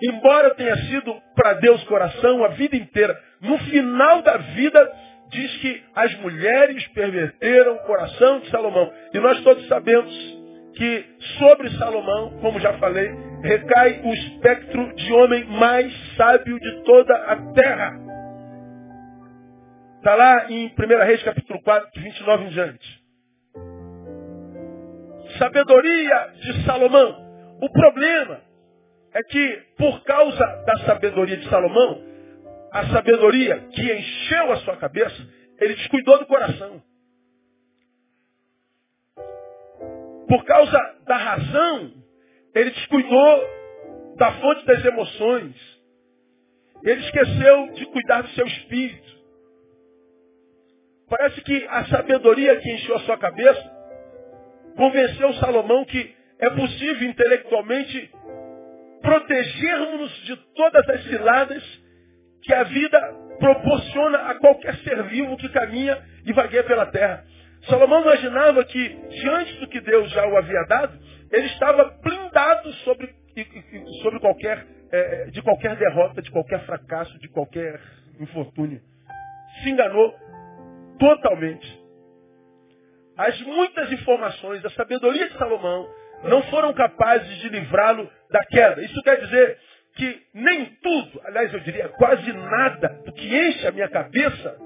Embora 0.02 0.54
tenha 0.54 0.76
sido 0.86 1.14
para 1.34 1.54
Deus 1.54 1.82
coração 1.84 2.42
a 2.44 2.48
vida 2.48 2.74
inteira, 2.74 3.18
no 3.40 3.58
final 3.58 4.22
da 4.22 4.38
vida 4.38 4.92
diz 5.30 5.56
que 5.58 5.82
as 5.94 6.14
mulheres 6.16 6.86
perverteram 6.88 7.74
o 7.74 7.82
coração 7.84 8.40
de 8.40 8.50
Salomão. 8.50 8.90
E 9.12 9.20
nós 9.20 9.40
todos 9.42 9.66
sabemos 9.68 10.12
que 10.74 11.04
sobre 11.38 11.70
Salomão, 11.76 12.38
como 12.40 12.58
já 12.58 12.72
falei, 12.78 13.29
recai 13.42 14.00
o 14.04 14.12
espectro 14.12 14.94
de 14.94 15.12
homem 15.12 15.44
mais 15.46 15.92
sábio 16.16 16.58
de 16.58 16.84
toda 16.84 17.14
a 17.14 17.36
terra. 17.52 17.98
Está 19.96 20.14
lá 20.14 20.50
em 20.50 20.66
1 20.66 21.04
Reis 21.04 21.22
capítulo 21.22 21.60
4, 21.62 22.00
29 22.00 22.44
em 22.44 22.48
diante. 22.48 23.00
Sabedoria 25.38 26.32
de 26.40 26.64
Salomão. 26.64 27.30
O 27.62 27.70
problema 27.70 28.40
é 29.12 29.22
que, 29.22 29.62
por 29.76 30.02
causa 30.04 30.44
da 30.66 30.78
sabedoria 30.86 31.36
de 31.36 31.48
Salomão, 31.48 32.02
a 32.72 32.86
sabedoria 32.88 33.58
que 33.72 33.92
encheu 33.92 34.52
a 34.52 34.56
sua 34.58 34.76
cabeça, 34.76 35.16
ele 35.58 35.74
descuidou 35.74 36.18
do 36.18 36.26
coração. 36.26 36.82
Por 40.28 40.44
causa 40.44 40.78
da 41.06 41.16
razão, 41.16 41.99
ele 42.54 42.70
descuidou 42.70 43.60
da 44.16 44.32
fonte 44.32 44.64
das 44.66 44.84
emoções. 44.84 45.54
Ele 46.82 47.00
esqueceu 47.00 47.72
de 47.72 47.86
cuidar 47.86 48.22
do 48.22 48.28
seu 48.30 48.46
espírito. 48.46 49.20
Parece 51.08 51.40
que 51.42 51.66
a 51.68 51.86
sabedoria 51.86 52.56
que 52.56 52.70
encheu 52.72 52.96
a 52.96 53.00
sua 53.00 53.18
cabeça 53.18 53.80
convenceu 54.76 55.32
Salomão 55.34 55.84
que 55.84 56.14
é 56.38 56.50
possível 56.50 57.08
intelectualmente 57.08 58.10
protegermos-nos 59.02 60.12
de 60.24 60.36
todas 60.54 60.88
as 60.88 61.02
ciladas 61.04 61.62
que 62.42 62.54
a 62.54 62.62
vida 62.62 63.14
proporciona 63.38 64.18
a 64.30 64.34
qualquer 64.36 64.76
ser 64.78 65.02
vivo 65.04 65.36
que 65.36 65.48
caminha 65.48 65.98
e 66.24 66.32
vagueia 66.32 66.64
pela 66.64 66.86
terra. 66.86 67.24
Salomão 67.68 68.02
imaginava 68.02 68.64
que, 68.64 68.88
diante 68.88 69.54
do 69.60 69.68
que 69.68 69.80
Deus 69.80 70.10
já 70.10 70.26
o 70.26 70.36
havia 70.36 70.62
dado, 70.68 70.98
ele 71.30 71.46
estava 71.46 71.84
qualquer, 74.40 74.66
é, 74.90 75.24
de 75.26 75.42
qualquer 75.42 75.76
derrota, 75.76 76.22
de 76.22 76.30
qualquer 76.30 76.60
fracasso, 76.64 77.18
de 77.18 77.28
qualquer 77.28 77.78
infortúnio. 78.18 78.80
Se 79.62 79.70
enganou 79.70 80.14
totalmente. 80.98 81.80
As 83.16 83.38
muitas 83.42 83.92
informações, 83.92 84.64
a 84.64 84.70
sabedoria 84.70 85.28
de 85.28 85.36
Salomão, 85.36 85.86
não 86.24 86.42
foram 86.44 86.72
capazes 86.72 87.36
de 87.38 87.48
livrá-lo 87.50 88.10
da 88.30 88.44
queda. 88.46 88.82
Isso 88.82 89.02
quer 89.02 89.20
dizer 89.20 89.58
que 89.96 90.22
nem 90.32 90.66
tudo, 90.82 91.20
aliás, 91.24 91.52
eu 91.52 91.60
diria 91.60 91.88
quase 91.90 92.32
nada 92.32 92.88
do 93.04 93.12
que 93.12 93.26
enche 93.26 93.66
a 93.66 93.72
minha 93.72 93.88
cabeça, 93.88 94.56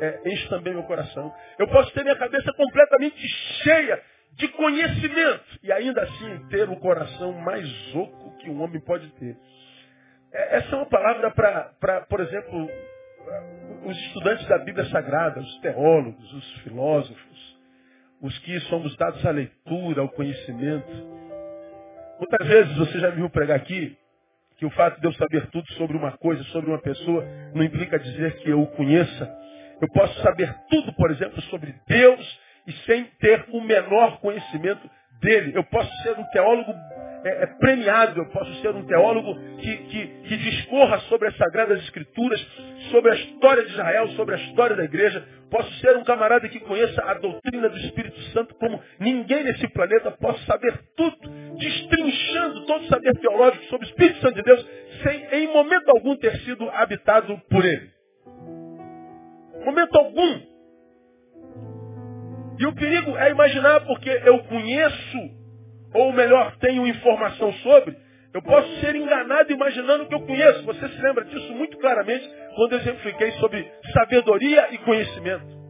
é, 0.00 0.20
enche 0.26 0.48
também 0.48 0.72
meu 0.72 0.82
coração. 0.84 1.32
Eu 1.58 1.68
posso 1.68 1.92
ter 1.92 2.02
minha 2.02 2.16
cabeça 2.16 2.52
completamente 2.54 3.28
cheia 3.62 4.02
de 4.34 4.48
conhecimento 4.48 5.44
e 5.62 5.72
ainda 5.72 6.02
assim 6.02 6.46
ter 6.48 6.68
o 6.68 6.76
coração 6.76 7.32
mais 7.32 7.68
oco 7.94 8.36
que 8.38 8.50
um 8.50 8.62
homem 8.62 8.80
pode 8.80 9.08
ter. 9.14 9.36
É, 10.32 10.56
essa 10.56 10.74
é 10.74 10.76
uma 10.76 10.86
palavra 10.86 11.30
para, 11.30 12.00
por 12.02 12.20
exemplo, 12.20 12.70
os 13.84 13.96
estudantes 14.06 14.46
da 14.46 14.58
Bíblia 14.58 14.86
Sagrada, 14.86 15.40
os 15.40 15.60
teólogos, 15.60 16.32
os 16.32 16.52
filósofos, 16.62 17.58
os 18.20 18.38
que 18.38 18.58
somos 18.60 18.96
dados 18.96 19.24
à 19.26 19.30
leitura, 19.30 20.00
ao 20.00 20.08
conhecimento. 20.08 20.90
Muitas 22.18 22.46
vezes 22.46 22.76
você 22.76 23.00
já 23.00 23.10
me 23.10 23.16
viu 23.16 23.30
pregar 23.30 23.56
aqui 23.56 23.96
que 24.56 24.64
o 24.64 24.70
fato 24.70 25.00
de 25.00 25.06
eu 25.06 25.12
saber 25.14 25.46
tudo 25.48 25.70
sobre 25.72 25.96
uma 25.96 26.12
coisa, 26.12 26.42
sobre 26.44 26.70
uma 26.70 26.78
pessoa, 26.78 27.24
não 27.52 27.64
implica 27.64 27.98
dizer 27.98 28.36
que 28.36 28.48
eu 28.48 28.62
o 28.62 28.66
conheça. 28.68 29.42
Eu 29.80 29.88
posso 29.88 30.20
saber 30.22 30.54
tudo, 30.70 30.92
por 30.94 31.10
exemplo, 31.10 31.40
sobre 31.42 31.74
Deus 31.86 32.40
e 32.66 32.72
sem 32.86 33.04
ter 33.20 33.44
o 33.50 33.60
menor 33.60 34.20
conhecimento 34.20 34.88
dele. 35.20 35.52
Eu 35.54 35.64
posso 35.64 35.90
ser 36.02 36.18
um 36.18 36.24
teólogo 36.30 36.72
é, 37.24 37.44
é, 37.44 37.46
premiado, 37.46 38.20
eu 38.20 38.26
posso 38.26 38.52
ser 38.60 38.74
um 38.74 38.84
teólogo 38.84 39.34
que, 39.58 39.76
que, 39.76 40.06
que 40.06 40.36
discorra 40.36 40.98
sobre 41.02 41.28
as 41.28 41.36
Sagradas 41.36 41.80
Escrituras, 41.84 42.40
sobre 42.90 43.12
a 43.12 43.14
história 43.14 43.64
de 43.64 43.70
Israel, 43.70 44.08
sobre 44.10 44.34
a 44.34 44.38
história 44.38 44.76
da 44.76 44.84
igreja. 44.84 45.24
Posso 45.48 45.72
ser 45.74 45.96
um 45.96 46.04
camarada 46.04 46.48
que 46.48 46.58
conheça 46.60 47.02
a 47.04 47.14
doutrina 47.14 47.68
do 47.68 47.76
Espírito 47.78 48.20
Santo 48.32 48.54
como 48.56 48.82
ninguém 48.98 49.44
nesse 49.44 49.68
planeta. 49.68 50.10
Posso 50.10 50.44
saber 50.46 50.76
tudo, 50.96 51.16
destrinchando 51.58 52.66
todo 52.66 52.86
saber 52.86 53.16
teológico 53.18 53.64
sobre 53.66 53.86
o 53.86 53.88
Espírito 53.88 54.20
Santo 54.20 54.34
de 54.34 54.42
Deus, 54.42 54.66
sem 55.02 55.24
em 55.32 55.52
momento 55.52 55.90
algum 55.90 56.16
ter 56.16 56.36
sido 56.38 56.68
habitado 56.70 57.40
por 57.48 57.64
ele. 57.64 57.90
Momento 59.64 59.96
algum. 59.96 60.51
E 62.58 62.66
o 62.66 62.74
perigo 62.74 63.16
é 63.16 63.30
imaginar 63.30 63.80
porque 63.80 64.10
eu 64.24 64.38
conheço 64.44 65.42
ou 65.94 66.12
melhor, 66.12 66.56
tenho 66.56 66.86
informação 66.86 67.52
sobre, 67.54 67.96
eu 68.32 68.42
posso 68.42 68.80
ser 68.80 68.96
enganado 68.96 69.52
imaginando 69.52 70.06
que 70.06 70.14
eu 70.14 70.24
conheço. 70.24 70.64
Você 70.64 70.88
se 70.88 71.02
lembra 71.02 71.24
disso 71.24 71.52
muito 71.52 71.76
claramente 71.78 72.28
quando 72.56 72.72
eu 72.72 72.78
exemplifiquei 72.78 73.32
sobre 73.32 73.70
sabedoria 73.92 74.72
e 74.72 74.78
conhecimento. 74.78 75.62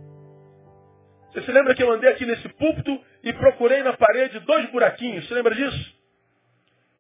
Você 1.33 1.43
se 1.43 1.53
lembra 1.53 1.75
que 1.75 1.83
eu 1.83 1.91
andei 1.91 2.11
aqui 2.11 2.25
nesse 2.25 2.49
púlpito 2.51 3.01
e 3.25 3.33
procurei 3.33 3.83
na 3.83 3.95
parede 3.95 4.39
dois 4.41 4.71
buraquinhos? 4.71 5.27
Você 5.27 5.35
lembra 5.35 5.55
disso? 5.55 5.97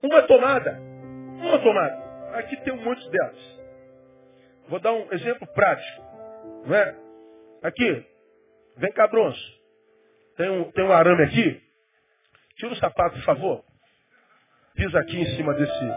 Uma 0.02 0.22
tomada. 0.22 0.80
Uma 1.38 1.58
tomada. 1.58 2.38
Aqui 2.38 2.56
tem 2.62 2.72
um 2.72 2.82
monte 2.82 3.08
delas. 3.10 3.60
Vou 4.68 4.80
dar 4.80 4.92
um 4.92 5.12
exemplo 5.12 5.46
prático. 5.48 6.02
Não 6.66 6.74
é? 6.74 6.96
Aqui. 7.62 8.04
Vem 8.78 8.90
cá, 8.92 9.06
bronze. 9.06 9.61
Tem 10.36 10.50
um, 10.50 10.70
tem 10.72 10.84
um 10.84 10.92
arame 10.92 11.22
aqui. 11.24 11.62
Tira 12.56 12.72
o 12.72 12.76
sapato, 12.76 13.16
por 13.16 13.24
favor. 13.24 13.64
Pisa 14.74 14.98
aqui 14.98 15.18
em 15.18 15.26
cima 15.36 15.54
desse. 15.54 15.92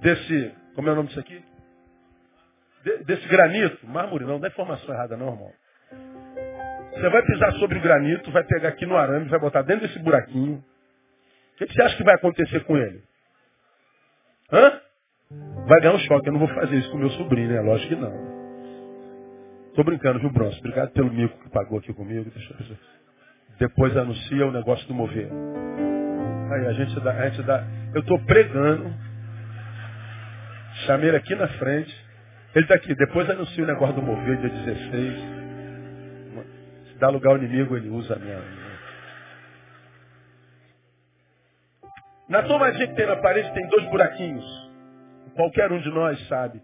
Desse. 0.00 0.54
Como 0.74 0.88
é 0.88 0.92
o 0.92 0.96
nome 0.96 1.08
disso 1.08 1.20
aqui? 1.20 1.42
De, 2.84 3.04
desse 3.04 3.28
granito. 3.28 3.86
Mármore 3.86 4.24
não, 4.24 4.38
não 4.38 4.44
é 4.44 4.48
informação 4.48 4.94
errada, 4.94 5.16
não, 5.16 5.32
irmão. 5.32 5.52
Você 6.92 7.08
vai 7.08 7.22
pisar 7.24 7.52
sobre 7.54 7.78
o 7.78 7.82
granito, 7.82 8.30
vai 8.32 8.44
pegar 8.44 8.70
aqui 8.70 8.84
no 8.84 8.96
arame, 8.96 9.28
vai 9.28 9.38
botar 9.38 9.62
dentro 9.62 9.86
desse 9.86 9.98
buraquinho. 10.00 10.64
O 11.54 11.56
que, 11.58 11.66
que 11.66 11.74
você 11.74 11.82
acha 11.82 11.96
que 11.96 12.04
vai 12.04 12.14
acontecer 12.14 12.64
com 12.64 12.76
ele? 12.76 13.02
Hã? 14.52 14.80
Vai 15.66 15.80
ganhar 15.80 15.94
um 15.94 15.98
choque. 15.98 16.28
Eu 16.28 16.32
não 16.32 16.40
vou 16.40 16.48
fazer 16.48 16.76
isso 16.76 16.90
com 16.90 16.98
meu 16.98 17.10
sobrinho, 17.10 17.50
né? 17.50 17.60
Lógico 17.60 17.94
que 17.94 18.00
não. 18.00 18.39
Tô 19.74 19.84
brincando, 19.84 20.18
viu, 20.18 20.30
Bronson? 20.30 20.58
Obrigado 20.58 20.90
pelo 20.90 21.12
mico 21.12 21.38
que 21.38 21.50
pagou 21.50 21.78
aqui 21.78 21.92
comigo. 21.92 22.30
Eu. 22.34 22.76
Depois 23.58 23.96
anuncia 23.96 24.46
o 24.46 24.50
negócio 24.50 24.86
do 24.88 24.94
mover. 24.94 25.30
Aí 26.52 26.66
a 26.66 26.72
gente 26.72 26.98
dá, 27.00 27.12
a 27.12 27.28
gente 27.28 27.42
dá. 27.42 27.64
Eu 27.94 28.00
estou 28.00 28.18
pregando. 28.24 28.92
Chamei 30.86 31.08
ele 31.08 31.16
aqui 31.16 31.34
na 31.34 31.46
frente. 31.46 31.94
Ele 32.54 32.64
está 32.64 32.74
aqui. 32.74 32.94
Depois 32.94 33.28
anuncia 33.30 33.62
o 33.62 33.66
negócio 33.66 33.94
do 33.94 34.02
mover, 34.02 34.38
dia 34.38 34.48
16. 34.48 35.14
Se 36.88 36.98
dá 36.98 37.08
lugar 37.08 37.30
ao 37.30 37.38
inimigo, 37.38 37.76
ele 37.76 37.90
usa 37.90 38.14
a 38.14 38.18
minha. 38.18 38.40
Na 42.28 42.42
tomadinha 42.42 42.88
que 42.88 42.94
tem 42.94 43.06
na 43.06 43.16
parede 43.16 43.52
tem 43.52 43.68
dois 43.68 43.88
buraquinhos. 43.90 44.70
Qualquer 45.34 45.70
um 45.70 45.80
de 45.80 45.90
nós 45.90 46.28
sabe 46.28 46.60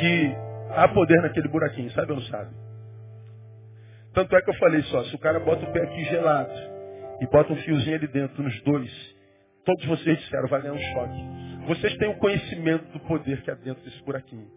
que 0.00 0.45
há 0.76 0.88
poder 0.88 1.20
naquele 1.22 1.48
buraquinho, 1.48 1.90
sabe 1.92 2.12
ou 2.12 2.18
não 2.18 2.26
sabe? 2.26 2.54
Tanto 4.14 4.34
é 4.36 4.42
que 4.42 4.50
eu 4.50 4.54
falei 4.54 4.82
só, 4.84 5.04
se 5.04 5.14
o 5.14 5.18
cara 5.18 5.40
bota 5.40 5.64
o 5.64 5.72
pé 5.72 5.82
aqui 5.82 6.04
gelado 6.04 6.52
e 7.20 7.26
bota 7.26 7.52
um 7.52 7.56
fiozinho 7.56 7.96
ali 7.96 8.06
dentro, 8.06 8.42
nos 8.42 8.60
dois, 8.62 9.16
Todos 9.66 9.84
vocês 9.84 10.16
disseram, 10.20 10.46
vai 10.46 10.62
ganhar 10.62 10.74
um 10.74 10.78
choque. 10.78 11.24
Vocês 11.66 11.96
têm 11.96 12.08
o 12.08 12.18
conhecimento 12.18 12.84
do 12.92 13.00
poder 13.00 13.42
que 13.42 13.50
há 13.50 13.54
dentro 13.54 13.82
desse 13.82 14.00
buraquinho. 14.04 14.48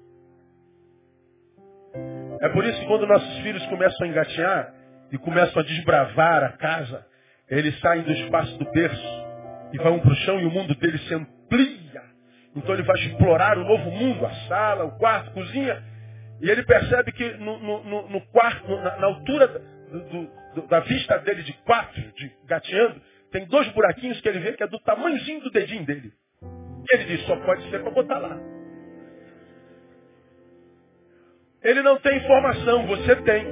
É 2.40 2.50
por 2.50 2.64
isso 2.64 2.80
que 2.80 2.86
quando 2.86 3.08
nossos 3.08 3.40
filhos 3.40 3.66
começam 3.66 4.06
a 4.06 4.08
engatear 4.08 4.74
e 5.12 5.18
começam 5.18 5.60
a 5.60 5.66
desbravar 5.66 6.44
a 6.44 6.50
casa, 6.50 7.04
eles 7.50 7.78
saem 7.80 8.04
do 8.04 8.12
espaço 8.12 8.56
do 8.60 8.72
berço 8.72 9.26
e 9.74 9.80
vão 9.80 10.00
para 10.00 10.12
o 10.12 10.16
chão 10.18 10.40
e 10.40 10.46
o 10.46 10.52
mundo 10.52 10.76
deles 10.76 11.02
se 11.08 11.16
amplia. 11.16 12.04
Então 12.56 12.76
ele 12.76 12.84
vai 12.84 12.96
explorar 12.98 13.58
o 13.58 13.64
novo 13.64 13.90
mundo, 13.90 14.24
a 14.28 14.32
sala, 14.48 14.86
o 14.86 14.92
quarto, 15.00 15.32
a 15.32 15.34
cozinha. 15.34 15.84
E 16.42 16.50
ele 16.50 16.64
percebe 16.64 17.12
que 17.12 17.34
no, 17.34 17.60
no, 17.60 18.10
no 18.10 18.22
quarto, 18.28 18.68
na, 18.78 18.98
na 18.98 19.08
altura 19.08 19.48
do, 19.48 20.28
do, 20.56 20.68
da 20.68 20.80
vista 20.82 21.18
dele 21.20 21.44
de 21.44 21.54
quatro, 21.64 22.02
de 22.14 22.32
gateando, 22.46 23.02
tem 23.32 23.46
dois 23.46 23.68
buraquinhos 23.70 24.20
que 24.22 24.30
ele 24.30 24.40
vê 24.40 24.54
que 24.54 24.64
é 24.64 24.68
do 24.68 24.80
tamanhozinho 24.80 25.42
do 25.42 25.52
dedinho 25.52 25.86
dele. 25.86 26.12
E 26.42 26.96
ele 26.96 27.06
diz, 27.06 27.26
só 27.26 27.36
pode 27.38 27.70
ser 27.70 27.82
para 27.82 27.92
botar 27.92 28.18
lá. 28.18 28.40
Ele 31.62 31.82
não 31.82 31.98
tem 32.00 32.18
informação, 32.18 32.88
você 32.88 33.16
tem. 33.18 33.46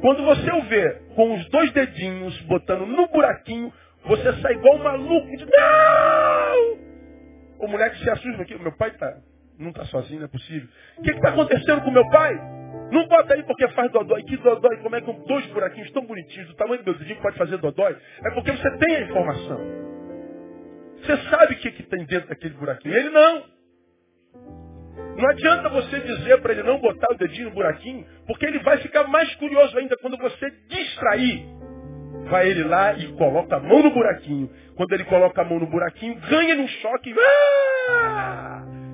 Quando 0.00 0.24
você 0.24 0.50
o 0.50 0.62
vê 0.62 1.02
com 1.14 1.34
os 1.34 1.48
dois 1.50 1.72
dedinhos 1.72 2.40
botando 2.42 2.86
no 2.86 3.08
buraquinho, 3.08 3.72
você 4.04 4.32
sai 4.40 4.54
igual 4.54 4.76
um 4.76 4.82
maluco 4.82 5.36
de 5.36 5.44
não! 5.44 6.78
O 7.60 7.68
moleque 7.68 7.98
se 7.98 8.10
assusta 8.10 8.42
aqui, 8.42 8.58
meu 8.58 8.76
pai 8.76 8.90
tá, 8.92 9.20
não 9.62 9.70
está 9.70 9.84
sozinho, 9.86 10.20
não 10.20 10.26
é 10.26 10.30
possível. 10.30 10.68
O 10.98 11.02
que 11.02 11.10
está 11.10 11.30
acontecendo 11.30 11.82
com 11.82 11.90
meu 11.90 12.08
pai? 12.10 12.34
Não 12.90 13.06
bota 13.08 13.34
aí 13.34 13.42
porque 13.44 13.66
faz 13.68 13.90
dodói. 13.90 14.22
Que 14.24 14.36
dodói? 14.36 14.76
Como 14.78 14.94
é 14.94 15.00
que 15.00 15.12
dois 15.26 15.46
buraquinhos 15.46 15.90
tão 15.92 16.04
bonitinhos, 16.04 16.48
do 16.48 16.54
tamanho 16.54 16.82
do 16.82 16.90
meu 16.90 16.98
dedinho, 16.98 17.20
pode 17.22 17.38
fazer 17.38 17.56
dodói? 17.58 17.96
É 18.24 18.30
porque 18.32 18.52
você 18.52 18.70
tem 18.78 18.96
a 18.96 19.00
informação. 19.00 19.60
Você 21.02 21.16
sabe 21.30 21.54
o 21.54 21.56
que, 21.56 21.70
que 21.72 21.82
tem 21.84 22.04
dentro 22.04 22.28
daquele 22.28 22.54
buraquinho. 22.54 22.94
Ele 22.94 23.10
não. 23.10 23.44
Não 25.16 25.28
adianta 25.28 25.68
você 25.68 26.00
dizer 26.00 26.40
para 26.40 26.52
ele 26.52 26.62
não 26.62 26.78
botar 26.78 27.12
o 27.12 27.16
dedinho 27.16 27.48
no 27.48 27.54
buraquinho, 27.54 28.06
porque 28.26 28.46
ele 28.46 28.58
vai 28.60 28.78
ficar 28.78 29.04
mais 29.04 29.34
curioso 29.36 29.76
ainda 29.78 29.96
quando 29.96 30.16
você 30.18 30.50
distrair. 30.68 31.46
Vai 32.28 32.48
ele 32.48 32.64
lá 32.64 32.92
e 32.94 33.12
coloca 33.12 33.56
a 33.56 33.60
mão 33.60 33.82
no 33.82 33.90
buraquinho. 33.90 34.50
Quando 34.76 34.92
ele 34.92 35.04
coloca 35.04 35.42
a 35.42 35.44
mão 35.44 35.58
no 35.58 35.66
buraquinho, 35.66 36.14
ganha 36.28 36.56
um 36.56 36.68
choque. 36.68 37.14
Ah! 37.18 38.51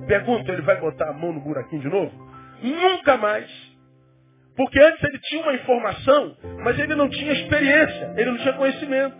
Pergunta, 0.09 0.51
ele 0.51 0.63
vai 0.63 0.75
botar 0.77 1.07
a 1.07 1.13
mão 1.13 1.31
no 1.31 1.39
buraquinho 1.39 1.83
de 1.83 1.87
novo? 1.87 2.11
Nunca 2.63 3.15
mais. 3.15 3.47
Porque 4.57 4.79
antes 4.79 5.03
ele 5.03 5.19
tinha 5.19 5.43
uma 5.43 5.53
informação, 5.53 6.35
mas 6.63 6.79
ele 6.79 6.95
não 6.95 7.07
tinha 7.07 7.31
experiência, 7.31 8.15
ele 8.17 8.31
não 8.31 8.39
tinha 8.39 8.53
conhecimento. 8.53 9.15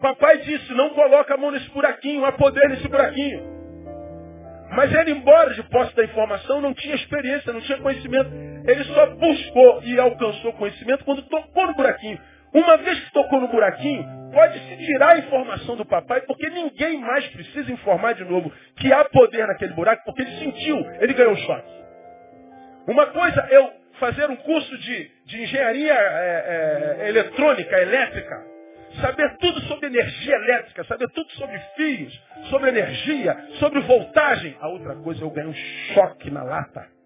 Papai 0.00 0.38
disse, 0.38 0.74
não 0.74 0.90
coloca 0.90 1.32
a 1.32 1.36
mão 1.36 1.52
nesse 1.52 1.70
buraquinho, 1.70 2.24
há 2.24 2.32
poder 2.32 2.68
nesse 2.70 2.88
buraquinho. 2.88 3.40
Mas 4.72 4.92
ele, 4.94 5.12
embora 5.12 5.54
de 5.54 5.62
posse 5.68 5.94
da 5.94 6.02
informação, 6.02 6.60
não 6.60 6.74
tinha 6.74 6.96
experiência, 6.96 7.52
não 7.52 7.60
tinha 7.60 7.78
conhecimento. 7.78 8.32
Ele 8.66 8.82
só 8.82 9.14
buscou 9.14 9.80
e 9.84 9.96
alcançou 9.96 10.52
conhecimento 10.54 11.04
quando 11.04 11.22
tocou 11.22 11.68
no 11.68 11.74
buraquinho. 11.76 12.18
Uma 12.52 12.76
vez 12.78 12.98
que 13.00 13.12
tocou 13.12 13.40
no 13.40 13.48
buraquinho, 13.48 14.04
pode-se 14.32 14.76
tirar 14.84 15.14
a 15.14 15.18
informação 15.18 15.76
do 15.76 15.84
papai, 15.84 16.20
porque 16.22 16.48
ninguém 16.50 16.98
mais 16.98 17.26
precisa 17.28 17.70
informar 17.70 18.14
de 18.14 18.24
novo 18.24 18.52
que 18.76 18.92
há 18.92 19.04
poder 19.04 19.46
naquele 19.46 19.72
buraco, 19.72 20.02
porque 20.04 20.22
ele 20.22 20.38
sentiu, 20.38 20.78
ele 21.00 21.14
ganhou 21.14 21.32
um 21.32 21.36
choque. 21.36 21.70
Uma 22.88 23.06
coisa 23.06 23.46
é 23.50 23.56
eu 23.56 23.72
fazer 24.00 24.28
um 24.28 24.36
curso 24.36 24.78
de, 24.78 25.10
de 25.26 25.42
engenharia 25.42 25.92
é, 25.92 26.98
é, 27.02 27.08
eletrônica, 27.08 27.78
elétrica, 27.78 28.50
saber 29.00 29.36
tudo 29.38 29.60
sobre 29.62 29.86
energia 29.86 30.34
elétrica, 30.34 30.82
saber 30.84 31.08
tudo 31.10 31.30
sobre 31.32 31.58
fios, 31.76 32.20
sobre 32.48 32.70
energia, 32.70 33.36
sobre 33.60 33.80
voltagem. 33.80 34.56
A 34.60 34.68
outra 34.68 34.96
coisa 34.96 35.20
é 35.20 35.24
eu 35.24 35.30
ganhar 35.30 35.48
um 35.48 35.54
choque 35.94 36.30
na 36.30 36.42
lata. 36.42 36.99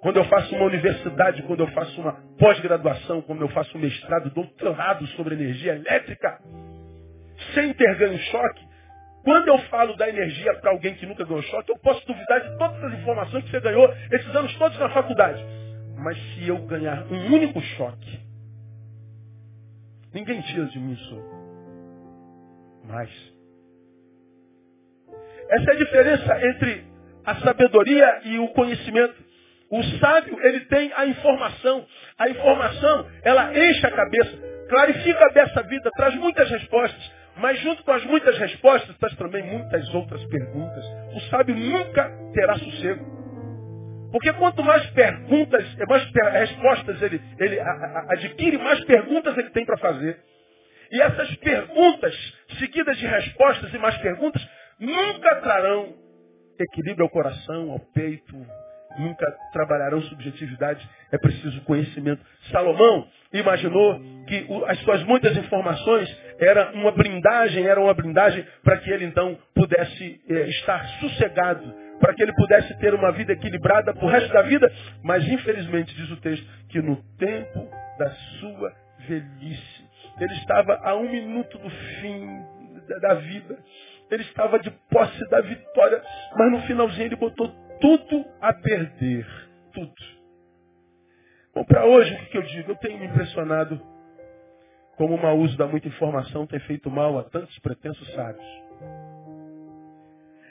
Quando 0.00 0.18
eu 0.18 0.24
faço 0.24 0.54
uma 0.54 0.66
universidade, 0.66 1.42
quando 1.42 1.60
eu 1.60 1.66
faço 1.68 2.00
uma 2.00 2.12
pós-graduação, 2.38 3.20
quando 3.22 3.42
eu 3.42 3.48
faço 3.48 3.76
um 3.76 3.80
mestrado, 3.80 4.30
doutorado 4.30 5.06
sobre 5.08 5.34
energia 5.34 5.74
elétrica, 5.74 6.38
sem 7.54 7.72
ter 7.74 7.96
ganho 7.96 8.18
choque, 8.18 8.66
quando 9.24 9.48
eu 9.48 9.58
falo 9.70 9.96
da 9.96 10.08
energia 10.08 10.54
para 10.60 10.70
alguém 10.70 10.94
que 10.94 11.04
nunca 11.04 11.24
ganhou 11.24 11.42
choque, 11.42 11.70
eu 11.70 11.78
posso 11.78 12.06
duvidar 12.06 12.40
de 12.40 12.58
todas 12.58 12.84
as 12.84 12.92
informações 13.00 13.44
que 13.44 13.50
você 13.50 13.60
ganhou 13.60 13.92
esses 14.12 14.34
anos 14.34 14.54
todos 14.56 14.78
na 14.78 14.88
faculdade. 14.90 15.44
Mas 15.96 16.16
se 16.16 16.48
eu 16.48 16.58
ganhar 16.58 17.04
um 17.10 17.34
único 17.34 17.60
choque, 17.60 18.28
Ninguém 20.12 20.40
tira 20.42 20.66
de 20.66 20.78
mim 20.78 20.92
isso. 20.92 21.22
Mais. 22.84 23.10
Essa 25.50 25.70
é 25.70 25.74
a 25.74 25.78
diferença 25.78 26.46
entre 26.46 26.84
a 27.24 27.34
sabedoria 27.36 28.20
e 28.24 28.38
o 28.38 28.48
conhecimento. 28.48 29.27
O 29.70 29.82
sábio, 29.98 30.38
ele 30.42 30.60
tem 30.60 30.90
a 30.94 31.06
informação. 31.06 31.86
A 32.18 32.28
informação, 32.28 33.06
ela 33.22 33.52
enche 33.52 33.86
a 33.86 33.90
cabeça, 33.90 34.38
clarifica 34.68 35.28
dessa 35.34 35.62
vida, 35.64 35.90
traz 35.96 36.14
muitas 36.14 36.50
respostas. 36.50 37.12
Mas 37.36 37.60
junto 37.60 37.84
com 37.84 37.92
as 37.92 38.04
muitas 38.04 38.36
respostas, 38.38 38.96
traz 38.98 39.14
também 39.16 39.42
muitas 39.44 39.94
outras 39.94 40.24
perguntas. 40.26 40.84
O 41.14 41.20
sábio 41.30 41.54
nunca 41.54 42.10
terá 42.32 42.56
sossego. 42.56 43.18
Porque 44.10 44.32
quanto 44.32 44.62
mais 44.62 44.86
perguntas, 44.90 45.64
mais 45.86 46.10
respostas 46.32 47.02
ele, 47.02 47.20
ele 47.38 47.60
adquire, 47.60 48.56
mais 48.56 48.82
perguntas 48.84 49.36
ele 49.36 49.50
tem 49.50 49.66
para 49.66 49.76
fazer. 49.76 50.18
E 50.90 51.00
essas 51.02 51.36
perguntas, 51.36 52.14
seguidas 52.58 52.96
de 52.96 53.06
respostas 53.06 53.72
e 53.72 53.78
mais 53.78 53.96
perguntas, 53.98 54.42
nunca 54.80 55.36
trarão 55.36 55.94
equilíbrio 56.58 57.04
ao 57.04 57.10
coração, 57.10 57.70
ao 57.70 57.78
peito, 57.92 58.34
nunca 58.98 59.26
trabalharão 59.52 60.02
subjetividade, 60.02 60.88
é 61.12 61.18
preciso 61.18 61.60
conhecimento. 61.62 62.24
Salomão 62.50 63.06
imaginou 63.32 64.00
que 64.26 64.46
as 64.66 64.78
suas 64.80 65.02
muitas 65.04 65.36
informações 65.36 66.08
era 66.38 66.72
uma 66.72 66.92
blindagem, 66.92 67.66
era 67.66 67.80
uma 67.80 67.94
blindagem 67.94 68.44
para 68.62 68.78
que 68.78 68.90
ele 68.90 69.04
então 69.04 69.36
pudesse 69.54 70.20
eh, 70.28 70.48
estar 70.48 70.84
sossegado 71.00 71.88
para 72.00 72.14
que 72.14 72.22
ele 72.22 72.32
pudesse 72.32 72.78
ter 72.78 72.94
uma 72.94 73.10
vida 73.12 73.32
equilibrada 73.32 73.92
para 73.92 74.04
o 74.04 74.08
resto 74.08 74.32
da 74.32 74.42
vida, 74.42 74.72
mas 75.02 75.26
infelizmente 75.26 75.94
diz 75.94 76.10
o 76.10 76.16
texto 76.18 76.46
que 76.68 76.80
no 76.80 76.96
tempo 77.18 77.68
da 77.98 78.10
sua 78.10 78.72
velhice, 79.06 79.84
ele 80.20 80.34
estava 80.34 80.78
a 80.82 80.94
um 80.94 81.10
minuto 81.10 81.58
do 81.58 81.70
fim 81.70 82.26
da 83.00 83.14
vida, 83.14 83.58
ele 84.10 84.22
estava 84.22 84.58
de 84.58 84.70
posse 84.90 85.28
da 85.28 85.40
vitória, 85.40 86.02
mas 86.36 86.52
no 86.52 86.62
finalzinho 86.62 87.06
ele 87.06 87.16
botou 87.16 87.52
tudo 87.80 88.24
a 88.40 88.52
perder, 88.54 89.26
tudo. 89.72 89.94
Bom, 91.54 91.64
para 91.64 91.86
hoje, 91.86 92.14
o 92.14 92.26
que 92.26 92.38
eu 92.38 92.42
digo? 92.42 92.72
Eu 92.72 92.76
tenho 92.76 92.98
me 92.98 93.06
impressionado 93.06 93.80
como 94.96 95.14
o 95.14 95.22
mau 95.22 95.38
uso 95.38 95.56
da 95.56 95.66
muita 95.66 95.88
informação 95.88 96.46
tem 96.46 96.58
feito 96.60 96.90
mal 96.90 97.18
a 97.18 97.24
tantos 97.24 97.56
pretensos 97.60 98.12
sábios. 98.14 98.46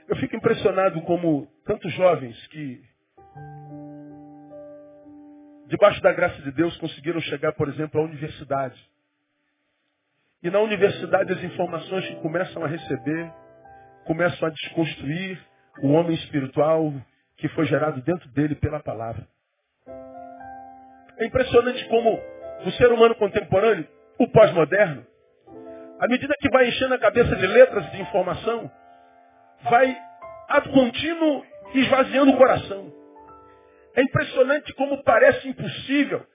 Eu 0.08 0.16
fico 0.18 0.38
impressionado 0.38 1.02
como 1.02 1.48
tantos 1.66 1.92
jovens 1.94 2.48
que, 2.48 2.82
debaixo 5.68 6.02
da 6.02 6.14
graça 6.14 6.42
de 6.42 6.52
Deus, 6.52 6.78
conseguiram 6.78 7.20
chegar, 7.22 7.52
por 7.54 7.68
exemplo, 7.68 8.00
à 8.00 8.04
universidade. 8.06 8.82
E 10.42 10.50
na 10.50 10.60
universidade 10.60 11.34
as 11.34 11.44
informações 11.44 12.08
que 12.08 12.16
começam 12.22 12.64
a 12.64 12.68
receber, 12.68 13.34
começam 14.06 14.48
a 14.48 14.52
desconstruir 14.52 15.38
o 15.82 15.90
homem 15.90 16.16
espiritual 16.16 16.94
que 17.38 17.48
foi 17.50 17.66
gerado 17.66 18.02
dentro 18.02 18.28
dele 18.30 18.56
pela 18.56 18.80
palavra. 18.80 19.28
É 21.20 21.26
impressionante 21.26 21.88
como 21.88 22.20
o 22.66 22.72
ser 22.72 22.92
humano 22.92 23.16
contemporâneo, 23.16 23.88
o 24.20 24.28
pós-moderno, 24.30 25.06
à 26.00 26.08
medida 26.08 26.34
que 26.40 26.50
vai 26.50 26.68
enchendo 26.68 26.94
a 26.94 27.00
cabeça 27.00 27.36
de 27.36 27.48
letras 27.48 27.92
de 27.92 28.02
informação, 28.02 28.70
vai 29.64 29.98
a 30.48 30.62
contínuo 30.62 31.46
esvaziando 31.74 32.32
o 32.32 32.38
coração. 32.38 32.94
É 33.96 34.02
impressionante 34.02 34.74
como 34.74 35.04
parece 35.04 35.48
impossível 35.48 36.26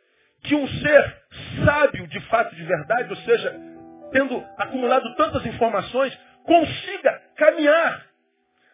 que 0.42 0.54
um 0.56 0.66
ser 0.66 1.22
sábio 1.64 2.08
de 2.08 2.20
fato 2.26 2.54
de 2.56 2.64
verdade, 2.64 3.10
ou 3.10 3.16
seja, 3.18 3.54
tendo 4.10 4.44
acumulado 4.58 5.14
tantas 5.14 5.46
informações, 5.46 6.18
consiga 6.44 7.22
caminhar 7.36 8.04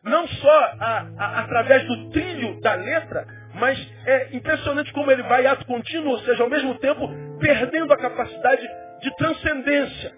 não 0.02 0.26
só 0.28 0.72
a, 0.80 1.06
a, 1.18 1.40
através 1.40 1.84
do 1.87 2.11
trilho 2.11 2.61
da 2.61 2.74
letra, 2.74 3.26
mas 3.54 3.78
é 4.06 4.37
impressionante 4.37 4.92
como 4.92 5.11
ele 5.11 5.22
vai 5.24 5.46
ato 5.46 5.66
contínuo, 5.66 6.12
ou 6.12 6.18
seja, 6.20 6.42
ao 6.42 6.50
mesmo 6.50 6.78
tempo 6.78 7.08
perdendo 7.40 7.92
a 7.92 7.96
capacidade 7.96 8.66
de 9.00 9.16
transcendência. 9.16 10.14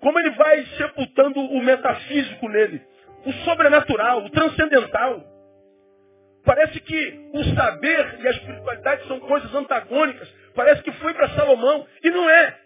Como 0.00 0.18
ele 0.18 0.30
vai 0.30 0.66
sepultando 0.76 1.40
o 1.40 1.62
metafísico 1.62 2.48
nele, 2.48 2.82
o 3.24 3.32
sobrenatural, 3.44 4.24
o 4.24 4.30
transcendental. 4.30 5.24
Parece 6.44 6.80
que 6.80 7.30
o 7.32 7.44
saber 7.54 8.18
e 8.20 8.26
a 8.26 8.30
espiritualidade 8.32 9.06
são 9.06 9.20
coisas 9.20 9.54
antagônicas. 9.54 10.28
Parece 10.56 10.82
que 10.82 10.90
foi 10.92 11.14
para 11.14 11.30
Salomão 11.30 11.86
e 12.02 12.10
não 12.10 12.28
é. 12.28 12.58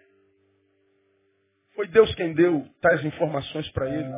Foi 1.75 1.87
Deus 1.89 2.15
quem 2.15 2.33
deu 2.33 2.67
tais 2.81 3.05
informações 3.05 3.69
para 3.71 3.87
ele. 3.87 4.09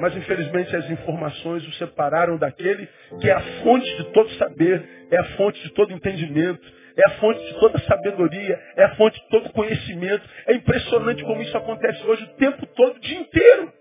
Mas 0.00 0.16
infelizmente 0.16 0.74
as 0.74 0.88
informações 0.90 1.66
o 1.68 1.72
separaram 1.72 2.38
daquele 2.38 2.88
que 3.20 3.28
é 3.28 3.32
a 3.32 3.40
fonte 3.62 3.96
de 3.98 4.04
todo 4.12 4.30
saber, 4.34 5.06
é 5.10 5.18
a 5.18 5.24
fonte 5.36 5.62
de 5.62 5.70
todo 5.74 5.92
entendimento, 5.92 6.80
é 6.96 7.06
a 7.06 7.10
fonte 7.18 7.40
de 7.44 7.60
toda 7.60 7.78
sabedoria, 7.80 8.58
é 8.76 8.84
a 8.84 8.96
fonte 8.96 9.20
de 9.20 9.28
todo 9.28 9.52
conhecimento. 9.52 10.28
É 10.46 10.54
impressionante 10.54 11.22
como 11.24 11.42
isso 11.42 11.56
acontece 11.56 12.02
hoje 12.06 12.24
o 12.24 12.36
tempo 12.36 12.66
todo, 12.66 12.96
o 12.96 13.00
dia 13.00 13.18
inteiro. 13.18 13.72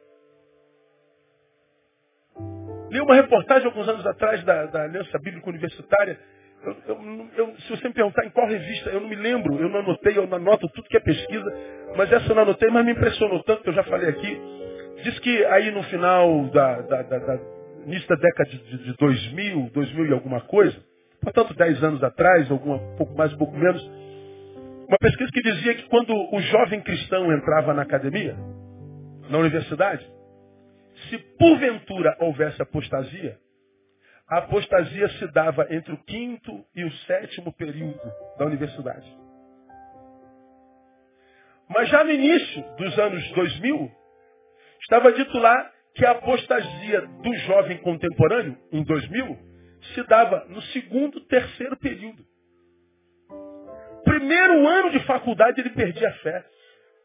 Li 2.91 2.99
uma 3.01 3.15
reportagem 3.15 3.65
alguns 3.65 3.88
anos 3.88 4.05
atrás 4.05 4.43
da, 4.43 4.65
da 4.65 4.84
Aliança 4.84 5.17
Bíblica 5.19 5.49
Universitária. 5.49 6.19
Eu, 6.63 6.75
eu, 6.88 7.29
eu, 7.38 7.55
se 7.62 7.69
você 7.69 7.88
me 7.88 7.93
perguntar 7.93 8.25
em 8.25 8.29
qual 8.32 8.45
revista, 8.45 8.89
eu 8.89 8.99
não 8.99 9.08
me 9.08 9.15
lembro, 9.15 9.58
eu 9.58 9.69
não 9.69 9.79
anotei, 9.79 10.17
eu 10.17 10.27
não 10.27 10.38
anoto 10.38 10.67
tudo 10.69 10.89
que 10.89 10.97
é 10.97 10.99
pesquisa, 10.99 11.45
mas 11.95 12.12
essa 12.12 12.29
eu 12.29 12.36
não 12.36 12.43
anotei, 12.43 12.69
mas 12.69 12.84
me 12.84 12.91
impressionou 12.91 13.41
tanto 13.43 13.63
que 13.63 13.69
eu 13.69 13.73
já 13.73 13.84
falei 13.84 14.10
aqui. 14.10 14.68
Diz 15.03 15.19
que 15.19 15.45
aí 15.45 15.71
no 15.71 15.83
final 15.83 16.45
da, 16.47 16.81
da, 16.81 17.01
da, 17.03 17.19
da 17.19 17.39
início 17.85 18.07
da 18.07 18.15
década 18.15 18.49
de, 18.49 18.77
de 18.83 18.93
2000, 18.97 19.69
2000 19.71 20.05
e 20.07 20.13
alguma 20.13 20.41
coisa, 20.41 20.77
portanto 21.21 21.53
10 21.53 21.83
anos 21.83 22.03
atrás, 22.03 22.49
alguma, 22.51 22.75
um 22.75 22.95
pouco 22.97 23.15
mais, 23.15 23.33
pouco 23.33 23.55
menos, 23.55 23.81
uma 24.88 24.97
pesquisa 24.97 25.31
que 25.31 25.41
dizia 25.41 25.75
que 25.75 25.83
quando 25.83 26.13
o 26.13 26.41
jovem 26.41 26.81
cristão 26.81 27.31
entrava 27.31 27.73
na 27.73 27.83
academia, 27.83 28.35
na 29.29 29.38
universidade, 29.38 30.05
se 31.09 31.17
porventura 31.38 32.17
houvesse 32.19 32.62
apostasia, 32.62 33.38
a 34.27 34.39
apostasia 34.39 35.07
se 35.09 35.27
dava 35.27 35.67
entre 35.71 35.93
o 35.93 35.97
quinto 36.03 36.63
e 36.75 36.83
o 36.83 36.91
sétimo 37.07 37.53
período 37.53 37.99
da 38.38 38.45
universidade. 38.45 39.07
Mas 41.69 41.88
já 41.89 42.03
no 42.03 42.12
início 42.12 42.63
dos 42.77 42.99
anos 42.99 43.31
2000, 43.31 43.91
Estava 44.81 45.11
dito 45.11 45.37
lá 45.37 45.71
que 45.95 46.05
a 46.05 46.11
apostasia 46.11 47.01
do 47.01 47.33
jovem 47.39 47.77
contemporâneo, 47.79 48.57
em 48.71 48.83
2000, 48.83 49.37
se 49.93 50.03
dava 50.03 50.45
no 50.49 50.61
segundo, 50.61 51.19
terceiro 51.21 51.77
período. 51.77 52.23
Primeiro 54.03 54.67
ano 54.67 54.91
de 54.91 54.99
faculdade 55.05 55.59
ele 55.59 55.71
perdia 55.71 56.09
a 56.09 56.13
fé. 56.13 56.45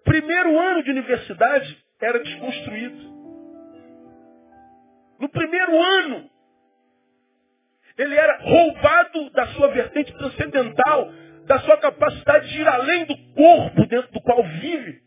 Primeiro 0.04 0.58
ano 0.58 0.82
de 0.82 0.90
universidade 0.90 1.78
era 2.00 2.18
desconstruído. 2.20 3.14
No 5.18 5.28
primeiro 5.28 5.82
ano, 5.82 6.30
ele 7.96 8.14
era 8.14 8.38
roubado 8.42 9.30
da 9.30 9.46
sua 9.48 9.68
vertente 9.68 10.12
transcendental, 10.16 11.10
da 11.46 11.58
sua 11.60 11.76
capacidade 11.78 12.48
de 12.48 12.60
ir 12.60 12.68
além 12.68 13.04
do 13.04 13.16
corpo 13.34 13.86
dentro 13.86 14.12
do 14.12 14.20
qual 14.20 14.42
vive 14.42 15.03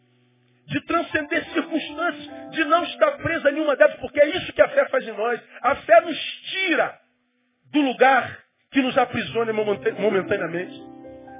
de 0.67 0.82
transcender 0.82 1.45
circunstâncias, 1.53 2.51
de 2.51 2.65
não 2.65 2.84
estar 2.84 3.12
presa 3.19 3.47
a 3.47 3.51
nenhuma 3.51 3.75
delas, 3.75 3.95
porque 3.99 4.19
é 4.19 4.27
isso 4.38 4.51
que 4.51 4.62
a 4.62 4.67
fé 4.67 4.86
faz 4.89 5.08
em 5.08 5.13
nós. 5.13 5.41
A 5.62 5.75
fé 5.75 6.01
nos 6.01 6.17
tira 6.51 6.99
do 7.71 7.82
lugar 7.82 8.39
que 8.71 8.82
nos 8.82 8.97
aprisiona 8.97 9.53
momentaneamente. 9.53 10.84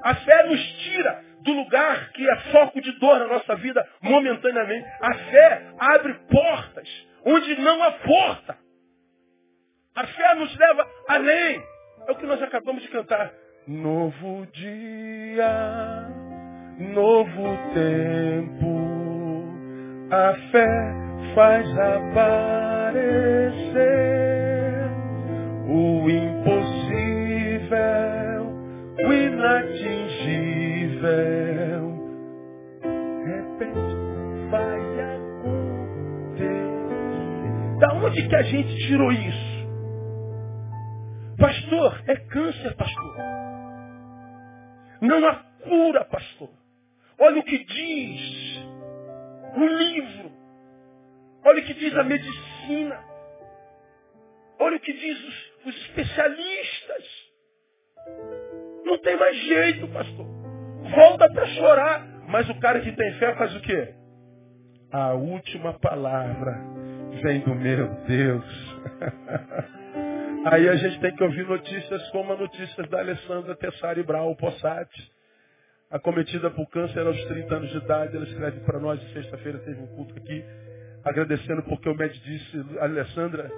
A 0.02 0.14
fé 0.14 0.44
nos 0.44 0.60
tira 0.78 1.24
do 1.42 1.52
lugar 1.52 2.10
que 2.12 2.28
é 2.28 2.36
foco 2.52 2.80
de 2.80 2.92
dor 2.98 3.18
na 3.18 3.26
nossa 3.26 3.54
vida 3.56 3.86
momentaneamente. 4.00 4.88
A 5.00 5.14
fé 5.14 5.72
abre 5.78 6.14
portas 6.30 6.88
onde 7.24 7.60
não 7.60 7.82
há 7.82 7.92
porta. 7.92 8.56
A 9.94 10.06
fé 10.06 10.34
nos 10.36 10.56
leva 10.56 10.88
além. 11.08 11.62
É 12.06 12.12
o 12.12 12.16
que 12.16 12.26
nós 12.26 12.40
acabamos 12.42 12.82
de 12.82 12.88
cantar. 12.88 13.30
Novo 13.66 14.46
dia, 14.52 16.06
novo 16.78 17.58
tempo 17.74 18.77
a 20.10 20.34
fé 20.50 20.94
faz 21.34 21.68
aparecer 21.78 22.08
o 25.68 26.08
impossível, 26.08 27.68
o 29.04 29.12
inatingível. 29.12 29.98
De 32.80 32.88
repente 33.30 33.96
vai 34.50 34.80
acontecer. 35.14 36.66
Da 37.80 37.92
onde 37.94 38.26
que 38.28 38.36
a 38.36 38.42
gente 38.42 38.74
tirou 38.86 39.12
isso? 39.12 39.58
Pastor, 41.38 42.02
é 42.08 42.16
câncer, 42.16 42.74
pastor. 42.76 42.87
Mas 62.38 62.48
o 62.50 62.54
cara 62.60 62.78
que 62.78 62.92
tem 62.92 63.12
fé 63.14 63.34
faz 63.34 63.52
o 63.56 63.60
quê? 63.62 63.94
A 64.92 65.12
última 65.12 65.72
palavra 65.72 66.56
vem 67.20 67.40
do 67.40 67.52
meu 67.52 67.88
Deus. 68.06 68.78
Aí 70.46 70.68
a 70.68 70.76
gente 70.76 71.00
tem 71.00 71.16
que 71.16 71.24
ouvir 71.24 71.44
notícias 71.44 72.08
como 72.10 72.32
a 72.32 72.36
notícia 72.36 72.84
da 72.84 73.00
Alessandra 73.00 73.56
Tessari 73.56 74.04
Brau 74.04 74.36
Possati 74.36 75.10
acometida 75.90 76.48
por 76.48 76.70
câncer 76.70 77.04
aos 77.04 77.20
30 77.24 77.56
anos 77.56 77.70
de 77.70 77.78
idade. 77.78 78.14
Ela 78.14 78.24
escreve 78.24 78.60
para 78.60 78.78
nós, 78.78 79.02
sexta-feira 79.12 79.58
teve 79.58 79.80
um 79.80 79.88
culto 79.96 80.14
aqui, 80.16 80.44
agradecendo 81.04 81.64
porque 81.64 81.88
o 81.88 81.94
médico 81.96 82.24
disse, 82.24 82.64
Alessandra, 82.78 83.50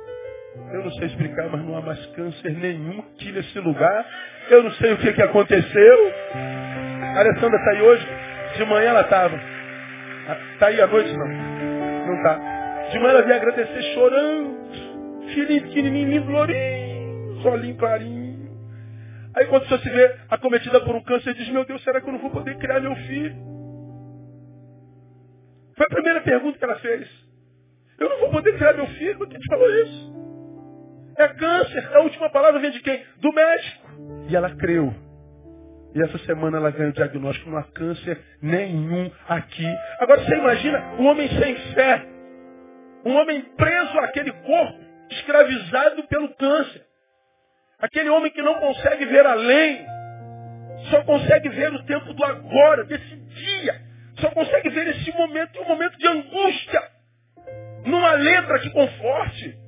eu 0.72 0.82
não 0.82 0.90
sei 0.92 1.08
explicar, 1.08 1.50
mas 1.50 1.62
não 1.66 1.76
há 1.76 1.82
mais 1.82 2.06
câncer 2.16 2.52
nenhum 2.52 3.00
aqui 3.00 3.30
nesse 3.30 3.58
lugar. 3.58 4.06
Eu 4.48 4.62
não 4.62 4.70
sei 4.70 4.94
o 4.94 4.96
que, 4.96 5.12
que 5.12 5.22
aconteceu. 5.22 6.12
A 6.32 7.18
Alessandra 7.20 7.58
está 7.58 7.70
aí 7.72 7.82
hoje. 7.82 8.19
De 8.60 8.66
manhã 8.66 8.90
ela 8.90 9.00
estava. 9.00 9.40
Está 10.52 10.66
aí 10.66 10.78
à 10.82 10.86
noite 10.86 11.10
não? 11.16 11.26
Não 11.26 12.14
está. 12.16 12.34
De 12.90 12.98
manhã 12.98 13.10
ela 13.12 13.22
veio 13.22 13.36
agradecer 13.36 13.82
chorando. 13.94 14.60
Filhinho 15.32 15.62
pequenininho, 15.62 16.30
lourinho, 16.30 17.40
solinho 17.40 17.76
clarinho. 17.78 18.50
Aí 19.34 19.46
quando 19.46 19.66
você 19.66 19.78
se 19.78 19.88
vê 19.88 20.14
acometida 20.28 20.78
por 20.82 20.94
um 20.94 21.02
câncer, 21.02 21.32
diz, 21.32 21.48
meu 21.48 21.64
Deus, 21.64 21.82
será 21.82 22.02
que 22.02 22.08
eu 22.08 22.12
não 22.12 22.20
vou 22.20 22.28
poder 22.28 22.58
criar 22.58 22.80
meu 22.80 22.94
filho? 22.96 23.34
Foi 25.74 25.86
a 25.86 25.94
primeira 25.94 26.20
pergunta 26.20 26.58
que 26.58 26.64
ela 26.64 26.76
fez. 26.80 27.08
Eu 27.98 28.10
não 28.10 28.18
vou 28.18 28.30
poder 28.30 28.58
criar 28.58 28.74
meu 28.74 28.88
filho, 28.88 29.26
quem 29.26 29.40
te 29.40 29.46
falou 29.48 29.70
isso? 29.70 30.14
É 31.16 31.28
câncer. 31.28 31.96
A 31.96 32.00
última 32.00 32.28
palavra 32.28 32.60
vem 32.60 32.72
de 32.72 32.80
quem? 32.80 33.02
Do 33.22 33.32
médico. 33.32 33.86
E 34.28 34.36
ela 34.36 34.54
creu. 34.56 34.94
E 35.94 36.02
essa 36.02 36.18
semana 36.18 36.58
ela 36.58 36.70
ganhou 36.70 36.90
o 36.90 36.94
diagnóstico, 36.94 37.50
não 37.50 37.58
há 37.58 37.64
câncer 37.64 38.20
nenhum 38.40 39.10
aqui. 39.28 39.66
Agora 39.98 40.20
você 40.20 40.36
imagina 40.36 40.78
um 40.98 41.06
homem 41.06 41.28
sem 41.28 41.56
fé. 41.74 42.06
Um 43.04 43.16
homem 43.16 43.40
preso 43.56 43.98
àquele 43.98 44.30
corpo, 44.30 44.78
escravizado 45.10 46.02
pelo 46.04 46.28
câncer. 46.36 46.84
Aquele 47.80 48.10
homem 48.10 48.30
que 48.30 48.42
não 48.42 48.54
consegue 48.56 49.06
ver 49.06 49.26
além, 49.26 49.86
só 50.90 51.02
consegue 51.04 51.48
ver 51.48 51.72
o 51.72 51.82
tempo 51.84 52.12
do 52.12 52.24
agora, 52.24 52.84
desse 52.84 53.16
dia. 53.16 53.80
Só 54.18 54.30
consegue 54.30 54.68
ver 54.68 54.86
esse 54.88 55.10
momento, 55.12 55.60
um 55.60 55.68
momento 55.68 55.96
de 55.96 56.06
angústia. 56.06 56.82
Numa 57.86 58.12
letra 58.12 58.58
que 58.58 58.70
conforte. 58.70 59.59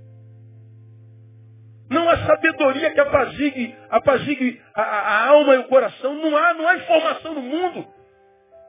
Não 1.93 2.09
há 2.09 2.17
sabedoria 2.25 2.91
que 2.91 3.01
apazigue, 3.01 3.77
apazigue 3.91 4.63
a, 4.75 4.83
a, 4.83 5.29
alma 5.29 5.55
e 5.55 5.59
o 5.59 5.65
coração. 5.65 6.15
Não 6.15 6.35
há, 6.35 6.55
não 6.55 6.67
há 6.67 6.77
informação 6.77 7.35
no 7.35 7.43
mundo 7.43 7.87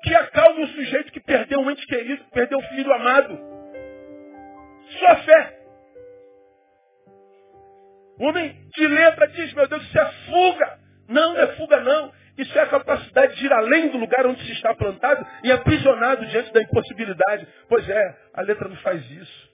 que 0.03 0.13
acalme 0.13 0.63
o 0.63 0.67
sujeito 0.67 1.11
que 1.13 1.21
perdeu 1.21 1.61
um 1.61 1.71
ente 1.71 1.87
querido, 1.87 2.21
que 2.25 2.31
perdeu 2.31 2.59
um 2.59 2.63
filho 2.63 2.91
amado. 2.91 3.39
Só 4.99 5.07
a 5.07 5.15
fé. 5.15 5.59
O 8.19 8.25
homem 8.25 8.55
de 8.75 8.87
letra 8.87 9.27
diz, 9.29 9.53
meu 9.53 9.67
Deus, 9.69 9.83
isso 9.83 9.97
é 9.97 10.11
fuga. 10.25 10.79
Não, 11.07 11.33
não 11.33 11.41
é 11.41 11.47
fuga 11.55 11.79
não. 11.79 12.11
Isso 12.37 12.57
é 12.57 12.61
a 12.61 12.67
capacidade 12.67 13.35
de 13.37 13.45
ir 13.45 13.53
além 13.53 13.89
do 13.89 13.97
lugar 13.97 14.25
onde 14.25 14.43
se 14.43 14.51
está 14.51 14.75
plantado 14.75 15.25
e 15.43 15.51
aprisionado 15.51 16.25
diante 16.25 16.51
da 16.51 16.61
impossibilidade. 16.61 17.47
Pois 17.69 17.87
é, 17.87 18.17
a 18.33 18.41
letra 18.41 18.67
não 18.67 18.75
faz 18.77 19.01
isso. 19.11 19.52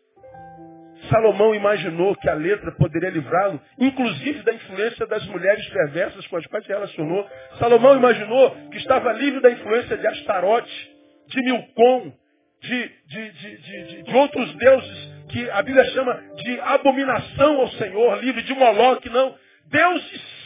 Salomão 1.10 1.56
imaginou 1.56 2.16
que 2.16 2.30
a 2.30 2.34
letra 2.34 2.72
poderia 2.74 3.10
livrá-lo, 3.10 3.60
inclusive 3.78 4.44
da 4.44 4.54
influência 4.54 5.08
das 5.08 5.26
mulheres 5.28 5.68
perversas 5.70 6.28
com 6.28 6.38
as 6.38 6.46
quais 6.48 6.66
se 6.66 6.72
relacionou. 6.72 7.28
Salomão 7.58 7.96
imaginou 7.96 8.52
que 8.70 8.78
estava 8.78 9.14
livre 9.14 9.42
da 9.42 9.52
influência 9.52 9.98
de 9.98 10.06
Astarote, 10.06 10.92
de 11.28 11.42
Milcom, 11.44 12.12
de, 12.62 12.92
de, 13.08 13.32
de, 13.32 14.04
de, 14.04 14.16
outros 14.16 14.54
deuses 14.56 15.10
que 15.30 15.50
a 15.50 15.62
Bíblia 15.62 15.86
chama 15.92 16.22
de 16.36 16.60
abominação 16.60 17.62
ao 17.62 17.70
Senhor, 17.70 18.20
livre 18.20 18.42
de 18.44 18.54
Moloque, 18.54 19.10
não. 19.10 19.36
Deuses 19.68 20.40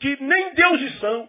que 0.00 0.20
nem 0.20 0.54
deuses 0.54 0.98
são, 0.98 1.28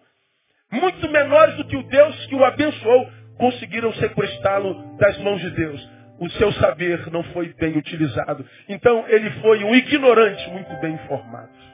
muito 0.72 1.08
menores 1.10 1.56
do 1.58 1.68
que 1.68 1.78
o 1.78 1.84
Deus 1.84 2.26
que 2.26 2.36
o 2.36 2.44
abençoou, 2.44 3.08
conseguiram 3.38 3.94
sequestrá-lo 3.94 4.98
das 4.98 5.18
mãos 5.20 5.40
de 5.42 5.52
Deus. 5.52 5.93
O 6.20 6.30
seu 6.32 6.52
saber 6.54 7.10
não 7.12 7.24
foi 7.26 7.54
bem 7.54 7.78
utilizado. 7.78 8.46
Então 8.70 9.06
ele 9.08 9.30
foi 9.42 9.64
um 9.64 9.76
ignorante 9.76 10.50
muito 10.52 10.74
bem 10.80 10.94
informado. 10.94 11.74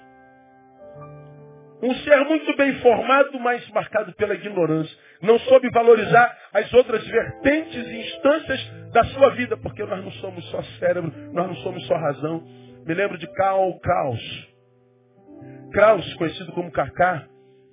Um 1.81 1.93
ser 1.95 2.17
muito 2.25 2.55
bem 2.57 2.73
formado, 2.79 3.39
mas 3.39 3.67
marcado 3.69 4.13
pela 4.13 4.33
ignorância. 4.33 4.95
Não 5.21 5.39
soube 5.39 5.69
valorizar 5.69 6.37
as 6.53 6.73
outras 6.73 7.05
vertentes 7.07 7.87
e 7.87 7.99
instâncias 8.01 8.71
da 8.91 9.03
sua 9.05 9.29
vida, 9.29 9.55
porque 9.55 9.83
nós 9.85 10.03
não 10.03 10.11
somos 10.13 10.43
só 10.49 10.61
cérebro, 10.79 11.11
nós 11.31 11.47
não 11.47 11.55
somos 11.57 11.85
só 11.87 11.95
razão. 11.95 12.43
Me 12.85 12.93
lembro 12.93 13.17
de 13.17 13.27
Karl 13.33 13.79
Kraus. 13.79 14.49
Kraus, 15.71 16.13
conhecido 16.15 16.51
como 16.51 16.71
Kaká, 16.71 17.27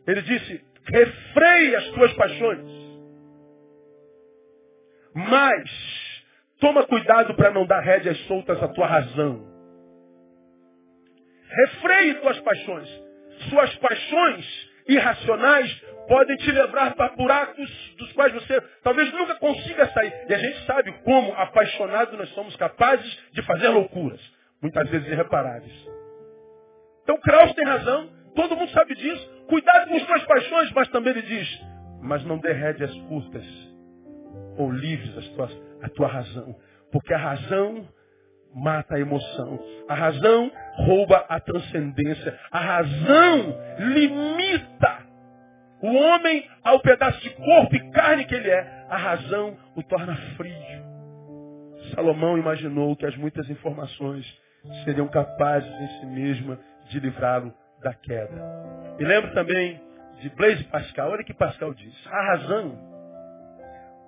ele 0.06 0.22
disse, 0.22 0.64
refreie 0.84 1.74
as 1.74 1.88
tuas 1.88 2.12
paixões. 2.12 2.86
Mas, 5.14 5.70
toma 6.60 6.86
cuidado 6.86 7.34
para 7.34 7.50
não 7.50 7.66
dar 7.66 7.80
rédeas 7.80 8.18
soltas 8.26 8.62
à 8.62 8.68
tua 8.68 8.86
razão. 8.86 9.44
Refreie 11.48 12.14
tuas 12.14 12.38
paixões 12.40 13.06
suas 13.48 13.74
paixões 13.76 14.70
irracionais 14.88 15.82
podem 16.08 16.36
te 16.36 16.50
levar 16.52 16.94
para 16.94 17.14
buracos 17.16 17.94
dos 17.98 18.12
quais 18.12 18.32
você 18.32 18.60
talvez 18.82 19.12
nunca 19.12 19.34
consiga 19.36 19.88
sair. 19.88 20.12
E 20.28 20.34
a 20.34 20.38
gente 20.38 20.64
sabe 20.64 20.92
como 21.04 21.32
apaixonados 21.32 22.16
nós 22.18 22.28
somos 22.30 22.54
capazes 22.56 23.18
de 23.32 23.42
fazer 23.42 23.68
loucuras, 23.68 24.20
muitas 24.62 24.88
vezes 24.88 25.08
irreparáveis. 25.08 25.74
Então 27.02 27.18
Kraus 27.20 27.52
tem 27.54 27.64
razão, 27.64 28.08
todo 28.34 28.56
mundo 28.56 28.70
sabe 28.70 28.94
disso. 28.94 29.36
Cuidado 29.48 29.88
com 29.88 29.96
as 29.96 30.06
tuas 30.06 30.24
paixões, 30.24 30.70
mas 30.72 30.88
também 30.88 31.12
ele 31.12 31.22
diz, 31.22 31.60
mas 32.02 32.24
não 32.24 32.38
dê 32.38 32.52
rédeas 32.52 32.92
curtas 33.08 33.44
ou 34.56 34.70
livres 34.70 35.16
as 35.18 35.28
tuas, 35.28 35.52
a 35.82 35.88
tua 35.88 36.08
razão. 36.08 36.54
Porque 36.90 37.12
a 37.12 37.18
razão 37.18 37.86
mata 38.54 38.96
a 38.96 39.00
emoção. 39.00 39.58
A 39.88 39.94
razão 39.94 40.50
rouba 40.76 41.24
a 41.28 41.38
transcendência. 41.40 42.38
A 42.50 42.58
razão 42.58 43.58
limita 43.78 45.06
o 45.82 45.94
homem 45.94 46.48
ao 46.64 46.80
pedaço 46.80 47.20
de 47.20 47.30
corpo 47.30 47.76
e 47.76 47.90
carne 47.90 48.24
que 48.24 48.34
ele 48.34 48.50
é. 48.50 48.86
A 48.88 48.96
razão 48.96 49.56
o 49.74 49.82
torna 49.82 50.16
frio. 50.36 50.54
Salomão 51.94 52.38
imaginou 52.38 52.96
que 52.96 53.06
as 53.06 53.16
muitas 53.16 53.48
informações 53.48 54.26
seriam 54.84 55.06
capazes 55.08 55.70
em 55.70 55.88
si 56.00 56.06
mesma 56.06 56.58
de 56.88 56.98
livrá-lo 56.98 57.52
da 57.82 57.94
queda. 57.94 58.96
E 58.98 59.04
lembro 59.04 59.32
também 59.34 59.80
de 60.20 60.30
Blaise 60.30 60.64
Pascal. 60.64 61.10
Olha 61.10 61.24
que 61.24 61.34
Pascal 61.34 61.74
diz. 61.74 61.94
A 62.06 62.22
razão, 62.32 62.95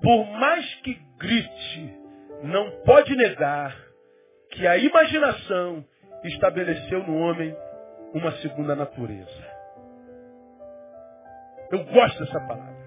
por 0.02 0.26
mais 0.26 0.74
que 0.76 0.94
grite, 1.18 1.98
não 2.42 2.70
pode 2.84 3.14
negar 3.16 3.76
que 4.50 4.66
a 4.66 4.76
imaginação 4.76 5.84
estabeleceu 6.24 7.02
no 7.06 7.16
homem 7.18 7.54
uma 8.14 8.32
segunda 8.38 8.74
natureza. 8.74 9.58
Eu 11.70 11.84
gosto 11.84 12.24
dessa 12.24 12.40
palavra. 12.40 12.78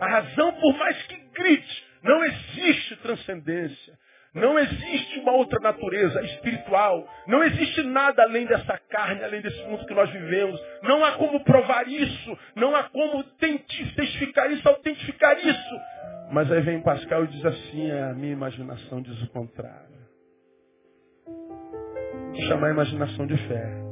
A 0.00 0.06
razão, 0.08 0.52
por 0.54 0.76
mais 0.76 1.00
que 1.06 1.16
grite, 1.16 1.86
não 2.02 2.24
existe 2.24 2.96
transcendência. 2.96 3.98
Não 4.34 4.58
existe 4.58 5.20
uma 5.20 5.32
outra 5.32 5.60
natureza 5.60 6.20
espiritual. 6.22 7.06
Não 7.26 7.42
existe 7.44 7.82
nada 7.84 8.22
além 8.22 8.46
dessa 8.46 8.78
carne, 8.90 9.22
além 9.22 9.40
desse 9.40 9.62
mundo 9.64 9.86
que 9.86 9.94
nós 9.94 10.10
vivemos. 10.10 10.60
Não 10.82 11.04
há 11.04 11.12
como 11.12 11.44
provar 11.44 11.86
isso. 11.88 12.38
Não 12.56 12.74
há 12.74 12.84
como 12.84 13.22
testificar 13.38 14.50
isso, 14.50 14.68
autentificar 14.68 15.38
isso. 15.38 15.80
Mas 16.32 16.50
aí 16.50 16.60
vem 16.62 16.82
Pascal 16.82 17.24
e 17.24 17.28
diz 17.28 17.44
assim, 17.44 17.90
a 17.92 18.12
minha 18.14 18.32
imaginação 18.32 19.00
diz 19.00 19.22
o 19.22 19.28
contrário 19.28 19.94
chamar 22.42 22.68
a 22.68 22.70
imaginação 22.70 23.26
de 23.26 23.36
fé. 23.48 23.84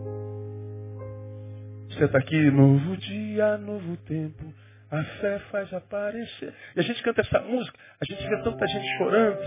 Você 1.88 2.04
está 2.04 2.18
aqui, 2.18 2.50
novo 2.50 2.96
dia, 2.96 3.58
novo 3.58 3.96
tempo, 3.98 4.52
a 4.90 5.02
fé 5.20 5.38
faz 5.50 5.72
aparecer. 5.72 6.52
E 6.74 6.80
a 6.80 6.82
gente 6.82 7.02
canta 7.02 7.20
essa 7.20 7.40
música, 7.40 7.78
a 8.00 8.04
gente 8.04 8.26
vê 8.26 8.42
tanta 8.42 8.66
gente 8.66 8.98
chorando, 8.98 9.38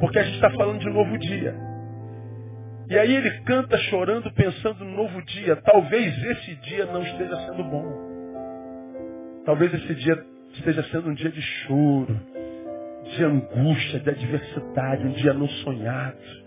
porque 0.00 0.18
a 0.18 0.22
gente 0.22 0.34
está 0.34 0.50
falando 0.50 0.80
de 0.80 0.90
novo 0.90 1.16
dia. 1.18 1.54
E 2.88 2.96
aí 2.96 3.16
ele 3.16 3.30
canta 3.40 3.76
chorando, 3.78 4.30
pensando 4.32 4.84
no 4.84 4.96
novo 4.96 5.20
dia. 5.22 5.56
Talvez 5.56 6.22
esse 6.24 6.54
dia 6.56 6.86
não 6.86 7.02
esteja 7.02 7.36
sendo 7.46 7.64
bom. 7.64 7.84
Talvez 9.44 9.74
esse 9.74 9.94
dia 9.94 10.24
esteja 10.54 10.82
sendo 10.84 11.10
um 11.10 11.14
dia 11.14 11.30
de 11.30 11.42
choro, 11.42 12.20
de 13.04 13.24
angústia, 13.24 14.00
de 14.00 14.10
adversidade, 14.10 15.06
um 15.06 15.12
dia 15.12 15.32
não 15.32 15.48
sonhado. 15.48 16.46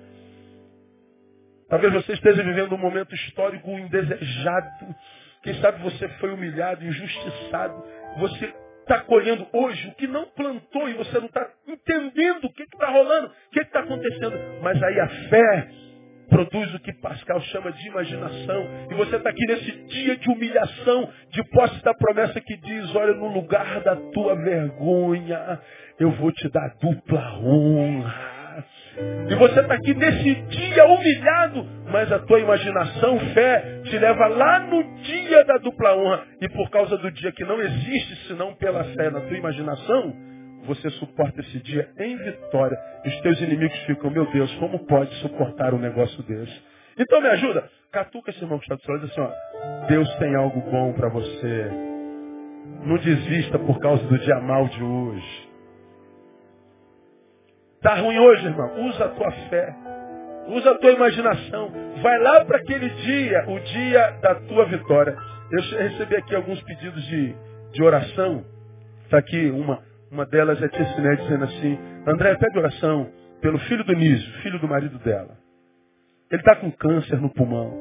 Talvez 1.69 1.93
você 1.93 2.13
esteja 2.13 2.41
vivendo 2.41 2.73
um 2.73 2.77
momento 2.79 3.13
histórico 3.13 3.69
indesejado. 3.71 4.95
Quem 5.43 5.53
sabe 5.61 5.81
você 5.83 6.07
foi 6.19 6.31
humilhado, 6.31 6.85
injustiçado. 6.85 7.83
Você 8.17 8.53
está 8.89 9.01
colhendo 9.01 9.45
hoje 9.53 9.87
o 9.87 9.93
que 9.93 10.07
não 10.07 10.25
plantou 10.25 10.89
e 10.89 10.93
você 10.93 11.19
não 11.19 11.27
está 11.27 11.47
entendendo 11.67 12.45
o 12.45 12.53
que 12.53 12.63
está 12.63 12.89
rolando, 12.89 13.27
o 13.27 13.49
que 13.51 13.59
está 13.59 13.81
acontecendo. 13.81 14.33
Mas 14.63 14.81
aí 14.81 14.99
a 14.99 15.07
fé 15.29 15.69
produz 16.27 16.73
o 16.73 16.79
que 16.79 16.93
Pascal 16.93 17.39
chama 17.41 17.71
de 17.71 17.87
imaginação. 17.87 18.67
E 18.89 18.93
você 18.95 19.15
está 19.15 19.29
aqui 19.29 19.45
nesse 19.45 19.71
dia 19.87 20.17
de 20.17 20.29
humilhação, 20.29 21.11
de 21.29 21.43
posse 21.49 21.83
da 21.83 21.93
promessa 21.93 22.41
que 22.41 22.57
diz, 22.57 22.95
olha, 22.95 23.13
no 23.13 23.27
lugar 23.27 23.79
da 23.81 23.95
tua 23.95 24.35
vergonha, 24.35 25.59
eu 25.99 26.11
vou 26.11 26.31
te 26.31 26.49
dar 26.49 26.75
dupla 26.81 27.39
honra. 27.39 28.38
E 29.29 29.35
você 29.35 29.59
está 29.59 29.75
aqui 29.75 29.93
nesse 29.93 30.33
dia 30.33 30.85
humilhado, 30.85 31.65
mas 31.91 32.11
a 32.11 32.19
tua 32.19 32.39
imaginação, 32.39 33.19
fé, 33.33 33.81
te 33.83 33.97
leva 33.97 34.27
lá 34.27 34.59
no 34.61 34.83
dia 35.03 35.45
da 35.45 35.57
dupla 35.57 35.95
honra. 35.95 36.23
E 36.41 36.49
por 36.49 36.69
causa 36.69 36.97
do 36.97 37.11
dia 37.11 37.31
que 37.31 37.43
não 37.43 37.61
existe, 37.61 38.27
senão 38.27 38.55
pela 38.55 38.83
fé 38.83 39.11
na 39.11 39.21
tua 39.21 39.37
imaginação, 39.37 40.15
você 40.65 40.89
suporta 40.91 41.41
esse 41.41 41.59
dia 41.59 41.89
em 41.99 42.17
vitória. 42.17 42.77
Os 43.05 43.21
teus 43.21 43.39
inimigos 43.41 43.77
ficam, 43.85 44.09
meu 44.09 44.25
Deus, 44.31 44.53
como 44.55 44.79
pode 44.85 45.13
suportar 45.15 45.73
um 45.73 45.79
negócio 45.79 46.21
desse? 46.23 46.61
Então 46.97 47.21
me 47.21 47.27
ajuda. 47.29 47.69
Catuca 47.91 48.31
esse 48.31 48.41
irmão 48.41 48.59
que 48.59 48.65
está 48.65 48.75
do 48.75 48.81
seu 48.81 48.93
lado 48.93 49.05
e 49.05 49.09
diz 49.09 49.17
assim, 49.17 49.31
ó, 49.31 49.87
Deus 49.87 50.15
tem 50.17 50.35
algo 50.35 50.59
bom 50.69 50.93
para 50.93 51.09
você. 51.09 51.71
Não 52.83 52.97
desista 52.97 53.57
por 53.59 53.79
causa 53.79 54.03
do 54.03 54.17
dia 54.19 54.39
mal 54.41 54.67
de 54.67 54.83
hoje. 54.83 55.48
Está 57.79 57.95
ruim 57.95 58.19
hoje, 58.19 58.45
irmão? 58.45 58.87
Usa 58.89 59.05
a 59.05 59.07
tua 59.07 59.31
fé. 59.49 59.73
Usa 60.47 60.71
a 60.71 60.77
tua 60.79 60.91
imaginação. 60.91 61.71
Vai 62.01 62.19
lá 62.19 62.43
para 62.43 62.57
aquele 62.57 62.89
dia, 62.89 63.45
o 63.47 63.57
dia 63.57 64.11
da 64.21 64.35
tua 64.35 64.65
vitória. 64.65 65.17
Eu 65.49 65.61
recebi 65.61 66.17
aqui 66.17 66.35
alguns 66.35 66.61
pedidos 66.63 67.01
de, 67.05 67.33
de 67.71 67.81
oração. 67.81 68.43
Está 69.05 69.19
aqui 69.19 69.49
uma, 69.51 69.81
uma 70.11 70.25
delas 70.25 70.61
é 70.61 70.67
Tia 70.67 70.93
Siné 70.93 71.15
dizendo 71.15 71.45
assim, 71.45 71.79
André, 72.05 72.35
pede 72.35 72.59
oração 72.59 73.09
pelo 73.41 73.57
filho 73.59 73.85
do 73.85 73.93
Nísio, 73.93 74.33
filho 74.41 74.59
do 74.59 74.67
marido 74.67 74.99
dela. 74.99 75.37
Ele 76.29 76.41
está 76.41 76.57
com 76.57 76.69
câncer 76.73 77.21
no 77.21 77.29
pulmão. 77.29 77.71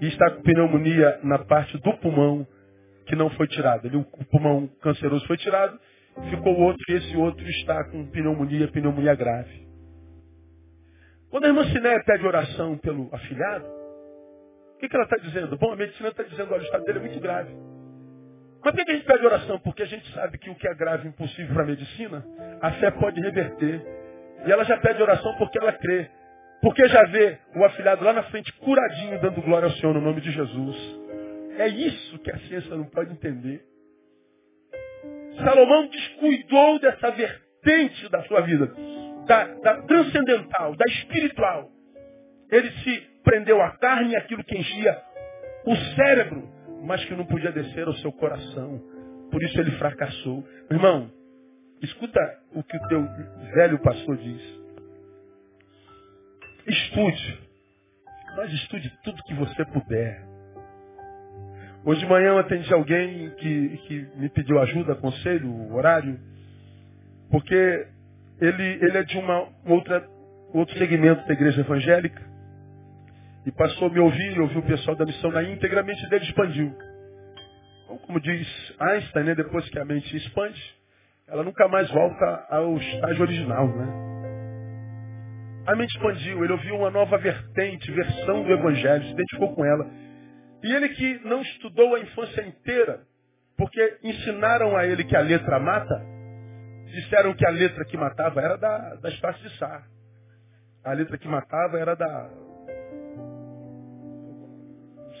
E 0.00 0.08
está 0.08 0.32
com 0.32 0.42
pneumonia 0.42 1.20
na 1.22 1.38
parte 1.38 1.78
do 1.78 1.96
pulmão 1.98 2.44
que 3.06 3.14
não 3.14 3.30
foi 3.30 3.46
tirada. 3.46 3.88
O 3.96 4.24
pulmão 4.24 4.68
canceroso 4.82 5.24
foi 5.28 5.36
tirado 5.36 5.78
ficou 6.30 6.58
outro 6.58 6.82
e 6.88 6.94
esse 6.94 7.16
outro 7.16 7.46
está 7.48 7.84
com 7.84 8.06
pneumonia, 8.06 8.68
pneumonia 8.68 9.14
grave. 9.14 9.66
Quando 11.30 11.44
a 11.44 11.48
irmã 11.48 11.64
Sinéia 11.64 12.02
pede 12.04 12.26
oração 12.26 12.78
pelo 12.78 13.08
afilhado, 13.14 13.66
o 13.66 14.78
que, 14.78 14.88
que 14.88 14.94
ela 14.94 15.04
está 15.04 15.16
dizendo? 15.16 15.56
Bom, 15.58 15.72
a 15.72 15.76
medicina 15.76 16.08
está 16.08 16.22
dizendo, 16.22 16.52
olha, 16.52 16.62
o 16.62 16.64
estado 16.64 16.84
dele 16.84 16.98
é 16.98 17.02
muito 17.02 17.20
grave. 17.20 17.50
Mas 18.64 18.74
por 18.74 18.84
que, 18.84 18.90
a 18.90 18.94
gente 18.94 19.06
pede 19.06 19.26
oração? 19.26 19.58
Porque 19.60 19.82
a 19.82 19.86
gente 19.86 20.12
sabe 20.12 20.38
que 20.38 20.50
o 20.50 20.54
que 20.54 20.68
é 20.68 20.74
grave 20.74 21.06
e 21.06 21.10
impossível 21.10 21.54
para 21.54 21.62
a 21.62 21.66
medicina, 21.66 22.24
a 22.60 22.72
fé 22.72 22.90
pode 22.90 23.20
reverter. 23.20 23.82
E 24.46 24.52
ela 24.52 24.64
já 24.64 24.76
pede 24.78 25.02
oração 25.02 25.34
porque 25.36 25.58
ela 25.58 25.72
crê. 25.72 26.08
Porque 26.60 26.88
já 26.88 27.02
vê 27.04 27.38
o 27.54 27.64
afilhado 27.64 28.04
lá 28.04 28.12
na 28.12 28.24
frente 28.24 28.52
curadinho, 28.54 29.20
dando 29.20 29.40
glória 29.42 29.66
ao 29.66 29.74
Senhor 29.74 29.94
no 29.94 30.00
nome 30.00 30.20
de 30.20 30.30
Jesus. 30.30 30.76
É 31.56 31.68
isso 31.68 32.18
que 32.20 32.30
a 32.30 32.38
ciência 32.40 32.74
não 32.76 32.84
pode 32.84 33.12
entender. 33.12 33.64
Salomão 35.44 35.86
descuidou 35.88 36.78
dessa 36.80 37.10
vertente 37.10 38.08
da 38.10 38.22
sua 38.24 38.40
vida, 38.42 38.72
da, 39.26 39.44
da 39.44 39.82
transcendental, 39.82 40.74
da 40.76 40.84
espiritual. 40.86 41.70
Ele 42.50 42.70
se 42.82 43.00
prendeu 43.22 43.60
à 43.60 43.70
carne, 43.76 44.16
aquilo 44.16 44.42
que 44.44 44.56
enchia 44.56 45.02
o 45.66 45.76
cérebro, 45.94 46.48
mas 46.84 47.04
que 47.04 47.14
não 47.14 47.26
podia 47.26 47.52
descer 47.52 47.86
ao 47.86 47.94
seu 47.94 48.12
coração. 48.12 48.80
Por 49.30 49.42
isso 49.42 49.60
ele 49.60 49.72
fracassou. 49.72 50.46
Irmão, 50.70 51.10
escuta 51.82 52.20
o 52.54 52.62
que 52.62 52.76
o 52.76 52.88
teu 52.88 53.06
velho 53.54 53.78
pastor 53.80 54.16
diz. 54.16 54.42
Estude. 56.66 57.48
Mas 58.36 58.52
estude 58.52 58.90
tudo 59.02 59.22
que 59.24 59.34
você 59.34 59.64
puder. 59.66 60.27
Hoje 61.88 62.00
de 62.00 62.06
manhã 62.06 62.32
eu 62.32 62.38
atendi 62.38 62.70
alguém 62.74 63.30
que, 63.36 63.78
que 63.86 64.08
me 64.16 64.28
pediu 64.28 64.60
ajuda, 64.60 64.94
conselho, 64.94 65.74
horário, 65.74 66.20
porque 67.30 67.86
ele, 68.42 68.62
ele 68.62 68.98
é 68.98 69.02
de 69.02 69.16
uma 69.16 69.48
outra, 69.64 70.06
outro 70.52 70.76
segmento 70.76 71.26
da 71.26 71.32
igreja 71.32 71.62
evangélica 71.62 72.22
e 73.46 73.52
passou 73.52 73.88
a 73.88 73.90
me 73.90 74.00
ouvir, 74.00 74.36
e 74.36 74.38
ouviu 74.38 74.58
o 74.58 74.66
pessoal 74.66 74.96
da 74.96 75.06
missão 75.06 75.30
na 75.30 75.42
íntegra, 75.42 75.80
a 75.80 75.82
mente 75.82 76.06
dele 76.10 76.26
expandiu. 76.26 76.74
Então, 77.84 77.96
como 77.96 78.20
diz 78.20 78.46
Einstein, 78.78 79.24
né, 79.24 79.34
depois 79.34 79.66
que 79.70 79.78
a 79.78 79.84
mente 79.86 80.14
expande, 80.14 80.62
ela 81.26 81.42
nunca 81.42 81.68
mais 81.68 81.90
volta 81.90 82.46
ao 82.50 82.76
estágio 82.76 83.22
original. 83.22 83.66
Né? 83.66 83.86
A 85.66 85.74
mente 85.74 85.96
expandiu, 85.96 86.44
ele 86.44 86.52
ouviu 86.52 86.76
uma 86.76 86.90
nova 86.90 87.16
vertente, 87.16 87.90
versão 87.92 88.42
do 88.42 88.52
Evangelho, 88.52 89.04
se 89.04 89.12
identificou 89.12 89.54
com 89.54 89.64
ela. 89.64 90.07
E 90.62 90.72
ele 90.72 90.88
que 90.90 91.20
não 91.24 91.40
estudou 91.42 91.94
a 91.94 92.00
infância 92.00 92.42
inteira, 92.42 93.00
porque 93.56 93.98
ensinaram 94.02 94.76
a 94.76 94.86
ele 94.86 95.04
que 95.04 95.16
a 95.16 95.20
letra 95.20 95.58
mata, 95.58 96.00
disseram 96.86 97.34
que 97.34 97.46
a 97.46 97.50
letra 97.50 97.84
que 97.84 97.96
matava 97.96 98.40
era 98.40 98.56
da, 98.56 98.94
das 98.96 99.14
partes 99.20 99.42
de 99.42 99.58
Sá. 99.58 99.82
A 100.84 100.92
letra 100.92 101.18
que 101.18 101.28
matava 101.28 101.78
era 101.78 101.94
da, 101.94 102.30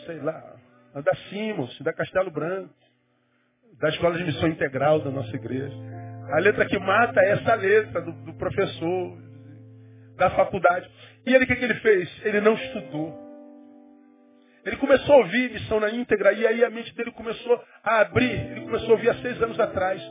sei 0.06 0.18
lá, 0.20 0.56
da 0.94 1.14
Simons, 1.28 1.80
da 1.82 1.92
Castelo 1.92 2.30
Branco, 2.30 2.74
da 3.78 3.88
Escola 3.90 4.16
de 4.16 4.24
Missão 4.24 4.48
Integral 4.48 5.00
da 5.00 5.10
nossa 5.10 5.34
igreja. 5.36 5.74
A 6.32 6.38
letra 6.38 6.66
que 6.66 6.78
mata 6.78 7.20
é 7.20 7.30
essa 7.30 7.54
letra 7.54 8.02
do, 8.02 8.12
do 8.12 8.34
professor, 8.34 9.18
da 10.16 10.30
faculdade. 10.30 10.90
E 11.26 11.34
ele, 11.34 11.44
o 11.44 11.46
que, 11.46 11.56
que 11.56 11.64
ele 11.64 11.74
fez? 11.76 12.20
Ele 12.24 12.40
não 12.40 12.54
estudou. 12.54 13.27
Ele 14.64 14.76
começou 14.76 15.14
a 15.14 15.18
ouvir 15.18 15.52
missão 15.52 15.80
na 15.80 15.90
íntegra 15.90 16.32
e 16.32 16.46
aí 16.46 16.64
a 16.64 16.70
mente 16.70 16.94
dele 16.94 17.12
começou 17.12 17.62
a 17.82 18.00
abrir. 18.00 18.50
Ele 18.52 18.60
começou 18.62 18.90
a 18.90 18.92
ouvir 18.92 19.10
há 19.10 19.14
seis 19.14 19.42
anos 19.42 19.58
atrás. 19.58 20.02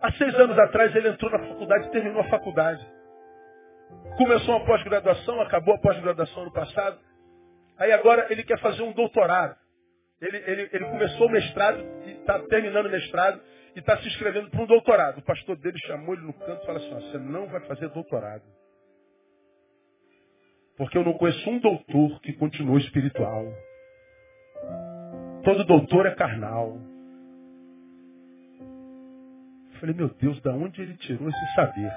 Há 0.00 0.12
seis 0.12 0.34
anos 0.34 0.58
atrás 0.58 0.94
ele 0.94 1.08
entrou 1.08 1.30
na 1.30 1.40
faculdade 1.40 1.86
e 1.86 1.90
terminou 1.90 2.20
a 2.20 2.28
faculdade. 2.28 2.86
Começou 4.16 4.56
uma 4.56 4.66
pós-graduação, 4.66 5.40
acabou 5.40 5.74
a 5.74 5.78
pós-graduação 5.78 6.44
no 6.44 6.52
passado. 6.52 6.98
Aí 7.78 7.92
agora 7.92 8.26
ele 8.30 8.44
quer 8.44 8.58
fazer 8.60 8.82
um 8.82 8.92
doutorado. 8.92 9.56
Ele, 10.20 10.36
ele, 10.36 10.70
ele 10.72 10.84
começou 10.86 11.28
o 11.28 11.30
mestrado 11.30 11.80
e 12.04 12.10
está 12.12 12.38
terminando 12.40 12.86
o 12.86 12.90
mestrado 12.90 13.40
e 13.74 13.78
está 13.78 13.96
se 13.98 14.08
inscrevendo 14.08 14.50
para 14.50 14.60
um 14.60 14.66
doutorado. 14.66 15.18
O 15.18 15.22
pastor 15.22 15.56
dele 15.56 15.78
chamou 15.86 16.14
ele 16.14 16.24
no 16.24 16.32
canto 16.32 16.62
e 16.62 16.66
falou 16.66 16.80
assim, 16.80 16.94
você 16.94 17.18
não 17.18 17.46
vai 17.46 17.60
fazer 17.60 17.88
doutorado. 17.90 18.42
Porque 20.78 20.96
eu 20.96 21.04
não 21.04 21.14
conheço 21.14 21.50
um 21.50 21.58
doutor 21.58 22.20
que 22.20 22.32
continue 22.34 22.80
espiritual. 22.80 23.44
Todo 25.44 25.64
doutor 25.64 26.06
é 26.06 26.14
carnal. 26.14 26.78
Eu 29.72 29.80
falei, 29.80 29.94
meu 29.94 30.08
Deus, 30.08 30.40
da 30.40 30.52
onde 30.52 30.80
ele 30.80 30.96
tirou 30.96 31.28
esse 31.28 31.54
saber? 31.54 31.92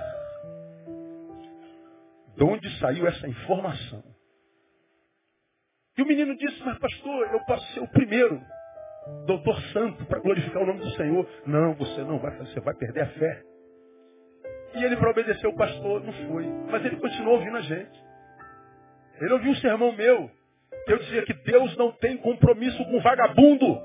De 2.35 2.43
onde 2.43 2.79
saiu 2.79 3.05
essa 3.07 3.27
informação? 3.27 4.03
E 5.97 6.01
o 6.01 6.05
menino 6.05 6.35
disse, 6.35 6.63
mas 6.63 6.79
pastor, 6.79 7.27
eu 7.31 7.39
posso 7.45 7.73
ser 7.73 7.81
o 7.81 7.87
primeiro, 7.89 8.41
doutor 9.27 9.61
santo, 9.73 10.05
para 10.05 10.19
glorificar 10.19 10.63
o 10.63 10.65
nome 10.65 10.79
do 10.79 10.89
Senhor. 10.91 11.27
Não, 11.45 11.75
você 11.75 12.03
não 12.03 12.17
vai, 12.17 12.35
você 12.37 12.59
vai 12.61 12.73
perder 12.73 13.01
a 13.01 13.07
fé. 13.07 13.43
E 14.73 14.83
ele, 14.83 14.95
para 14.95 15.11
obedecer 15.11 15.47
o 15.47 15.55
pastor, 15.55 16.03
não 16.03 16.13
foi. 16.27 16.47
Mas 16.71 16.83
ele 16.85 16.95
continuou 16.95 17.35
ouvindo 17.35 17.57
a 17.57 17.61
gente. 17.61 18.10
Ele 19.21 19.33
ouviu 19.33 19.51
um 19.51 19.55
sermão 19.55 19.91
meu, 19.91 20.31
que 20.85 20.93
eu 20.93 20.97
dizia 20.97 21.21
que 21.21 21.33
Deus 21.33 21.77
não 21.77 21.91
tem 21.91 22.17
compromisso 22.17 22.83
com 22.85 22.99
vagabundo. 23.01 23.79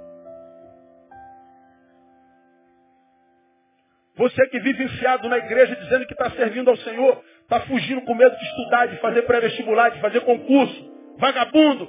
Você 4.17 4.47
que 4.47 4.59
vive 4.61 4.85
enfiado 4.85 5.29
na 5.29 5.37
igreja 5.37 5.77
dizendo 5.77 6.07
que 6.07 6.15
está 6.15 6.31
servindo 6.31 6.71
ao 6.71 6.77
Senhor, 6.79 7.23
está 7.43 7.61
fugindo 7.61 8.01
com 8.01 8.15
medo 8.15 8.35
de 8.35 8.45
estudar, 8.47 8.87
de 8.87 8.97
fazer 8.97 9.23
pré-vestibular, 9.23 9.91
de 9.91 10.01
fazer 10.01 10.21
concurso. 10.23 10.97
Vagabundo. 11.19 11.87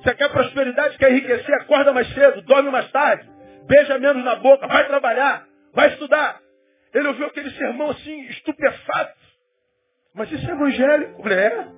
Você 0.00 0.14
quer 0.14 0.30
prosperidade, 0.30 0.96
quer 0.96 1.10
enriquecer, 1.10 1.54
acorda 1.56 1.92
mais 1.92 2.06
cedo, 2.14 2.42
dorme 2.42 2.70
mais 2.70 2.88
tarde, 2.92 3.28
beija 3.66 3.98
menos 3.98 4.22
na 4.22 4.36
boca, 4.36 4.68
vai 4.68 4.86
trabalhar, 4.86 5.44
vai 5.72 5.88
estudar. 5.88 6.40
Ele 6.92 7.08
ouviu 7.08 7.26
aquele 7.26 7.50
sermão 7.52 7.90
assim, 7.90 8.26
estupefato. 8.26 9.23
Mas 10.14 10.30
isso 10.30 10.48
é 10.48 10.52
evangélico, 10.52 11.28
é. 11.28 11.68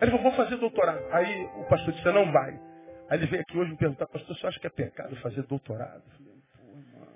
Ele 0.00 0.10
falou, 0.10 0.24
vou 0.24 0.32
fazer 0.32 0.56
doutorado. 0.56 1.04
Aí 1.12 1.44
o 1.56 1.64
pastor 1.64 1.94
disse, 1.94 2.12
não 2.12 2.30
vai. 2.32 2.60
Aí 3.08 3.18
ele 3.18 3.26
veio 3.26 3.42
aqui 3.42 3.56
hoje 3.56 3.70
me 3.70 3.76
perguntar, 3.76 4.06
pastor, 4.08 4.36
você 4.36 4.46
acha 4.46 4.58
que 4.58 4.66
é 4.66 4.70
pecado 4.70 5.14
fazer 5.16 5.42
doutorado? 5.44 6.02
Eu 6.04 6.10
falei, 6.10 6.34
pô, 6.52 6.68
irmão. 6.78 7.08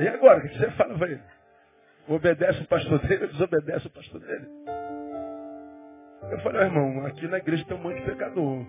E 0.00 0.08
agora, 0.08 0.38
o 0.38 0.42
que 0.42 0.56
você 0.56 0.70
fala 0.72 0.96
para 0.96 1.10
ele? 1.10 1.22
Obedece 2.08 2.62
o 2.62 2.68
pastor 2.68 2.98
dele 3.00 3.24
ou 3.24 3.30
desobedece 3.30 3.86
o 3.86 3.90
pastor 3.90 4.20
dele? 4.20 4.46
Eu 6.30 6.40
falei, 6.40 6.62
irmão, 6.62 7.04
aqui 7.06 7.26
na 7.26 7.38
igreja 7.38 7.64
tem 7.64 7.76
um 7.76 7.82
monte 7.82 7.98
de 7.98 8.06
pecador. 8.06 8.64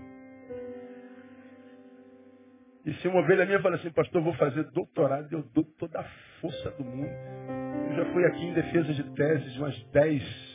E 2.83 2.93
se 2.95 3.07
uma 3.07 3.19
ovelha 3.19 3.45
minha 3.45 3.61
fala 3.61 3.75
assim, 3.75 3.91
pastor, 3.91 4.23
vou 4.23 4.33
fazer 4.33 4.63
doutorado, 4.71 5.31
eu 5.31 5.43
dou 5.43 5.63
toda 5.77 5.99
a 5.99 6.03
força 6.41 6.71
do 6.71 6.83
mundo. 6.83 7.61
Eu 7.89 7.95
já 7.95 8.05
fui 8.13 8.25
aqui 8.25 8.45
em 8.45 8.53
defesa 8.53 8.93
de 8.93 9.03
teses 9.15 9.53
de 9.53 9.60
umas 9.60 9.84
10 9.91 10.51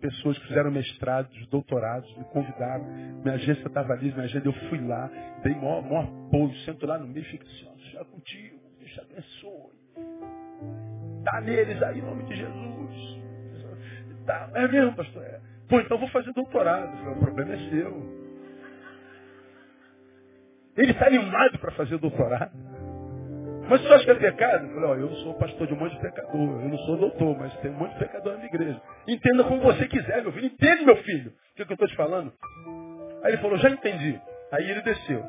pessoas 0.00 0.38
que 0.38 0.48
fizeram 0.48 0.70
mestrados, 0.70 1.46
doutorados, 1.48 2.16
me 2.16 2.24
convidaram. 2.24 2.84
Minha 3.22 3.34
agência 3.34 3.66
estava 3.66 3.92
ali, 3.92 4.12
minha 4.12 4.24
agenda, 4.24 4.48
eu 4.48 4.52
fui 4.68 4.80
lá, 4.86 5.10
dei 5.42 5.54
maior, 5.54 5.82
maior 5.82 6.04
apoio, 6.04 6.54
sento 6.64 6.86
lá 6.86 6.98
no 6.98 7.06
meio 7.06 7.24
e 7.24 7.30
fico 7.30 7.44
assim, 7.44 7.98
ó, 7.98 8.04
contigo, 8.04 8.58
Deus 8.78 8.90
te 8.90 9.00
abençoe. 9.00 9.80
Dá 11.22 11.40
neles 11.42 11.82
aí, 11.82 11.98
em 11.98 12.02
nome 12.02 12.24
de 12.24 12.36
Jesus. 12.36 13.20
Tá, 14.26 14.50
é 14.54 14.68
mesmo, 14.68 14.94
pastor? 14.94 15.22
É. 15.22 15.40
Pô, 15.68 15.80
então 15.80 15.98
vou 15.98 16.08
fazer 16.08 16.32
doutorado. 16.32 16.92
O 17.12 17.20
problema 17.20 17.54
é 17.54 17.70
seu. 17.70 18.20
Ele 20.76 20.92
está 20.92 21.06
animado 21.06 21.58
para 21.58 21.72
fazer 21.72 21.98
doutorado. 21.98 22.52
Mas 23.70 23.80
você 23.80 23.88
acha 23.94 24.04
que 24.04 24.10
é 24.10 24.14
pecado? 24.14 24.66
Eu 24.66 24.74
falei, 24.74 24.90
ó, 24.90 24.94
eu 24.96 25.14
sou 25.16 25.34
pastor 25.34 25.66
de 25.66 25.72
um 25.72 25.78
monte 25.78 25.94
de 25.94 26.00
pecador. 26.00 26.34
Eu 26.34 26.68
não 26.68 26.78
sou 26.78 26.96
doutor, 26.98 27.38
mas 27.38 27.56
tem 27.58 27.70
um 27.70 27.78
monte 27.78 27.92
de 27.92 28.00
pecador 28.00 28.32
na 28.32 28.38
minha 28.38 28.48
igreja. 28.48 28.82
Entenda 29.08 29.44
como 29.44 29.62
você 29.62 29.86
quiser, 29.86 30.22
meu 30.22 30.32
filho. 30.32 30.46
Entende, 30.46 30.84
meu 30.84 30.96
filho. 30.96 31.30
O 31.30 31.54
que, 31.56 31.62
é 31.62 31.64
que 31.64 31.72
eu 31.72 31.74
estou 31.74 31.88
te 31.88 31.96
falando? 31.96 32.32
Aí 33.22 33.32
ele 33.32 33.40
falou, 33.40 33.56
já 33.56 33.70
entendi. 33.70 34.20
Aí 34.52 34.70
ele 34.70 34.82
desceu. 34.82 35.24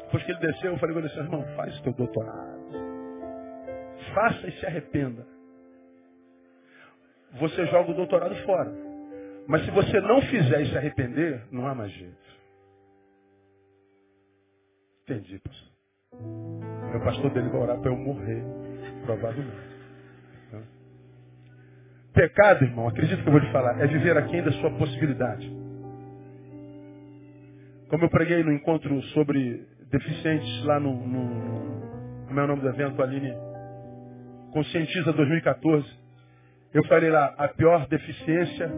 Depois 0.00 0.22
que 0.24 0.32
ele 0.32 0.40
desceu, 0.40 0.72
eu 0.72 0.78
falei 0.78 0.94
com 0.94 1.00
ele 1.00 1.08
assim, 1.08 1.20
irmão, 1.20 1.44
faz 1.56 1.78
o 1.78 1.82
teu 1.82 1.92
doutorado 1.92 2.96
faça 4.16 4.48
e 4.48 4.52
se 4.52 4.64
arrependa. 4.64 5.26
Você 7.38 7.66
joga 7.66 7.90
o 7.90 7.94
doutorado 7.94 8.34
fora. 8.46 8.72
Mas 9.46 9.62
se 9.64 9.70
você 9.70 10.00
não 10.00 10.22
fizer 10.22 10.62
e 10.62 10.70
se 10.70 10.76
arrepender, 10.76 11.46
não 11.52 11.66
há 11.66 11.74
mais 11.74 11.92
jeito. 11.92 12.36
Entendi, 15.02 15.38
pastor. 15.38 16.65
Meu 16.96 17.04
pastor 17.04 17.30
dele 17.30 17.50
vai 17.50 17.60
orar 17.60 17.78
para 17.78 17.90
eu 17.90 17.96
morrer, 17.96 18.42
provavelmente. 19.04 19.66
Pecado, 22.14 22.64
irmão, 22.64 22.88
acredito 22.88 23.22
que 23.22 23.28
eu 23.28 23.32
vou 23.32 23.40
te 23.42 23.52
falar, 23.52 23.78
é 23.78 23.86
viver 23.86 24.16
aquém 24.16 24.42
da 24.42 24.50
sua 24.52 24.70
possibilidade. 24.78 25.46
Como 27.90 28.02
eu 28.02 28.08
preguei 28.08 28.42
no 28.42 28.50
encontro 28.50 29.02
sobre 29.08 29.66
deficientes 29.90 30.64
lá 30.64 30.80
no, 30.80 31.06
no 31.06 32.26
como 32.28 32.40
é 32.40 32.44
o 32.44 32.46
nome 32.46 32.62
do 32.62 32.68
evento, 32.70 33.02
Aline 33.02 33.34
Conscientiza 34.52 35.12
2014. 35.12 35.86
Eu 36.72 36.82
falei 36.86 37.10
lá, 37.10 37.34
a 37.36 37.48
pior 37.48 37.86
deficiência 37.88 38.72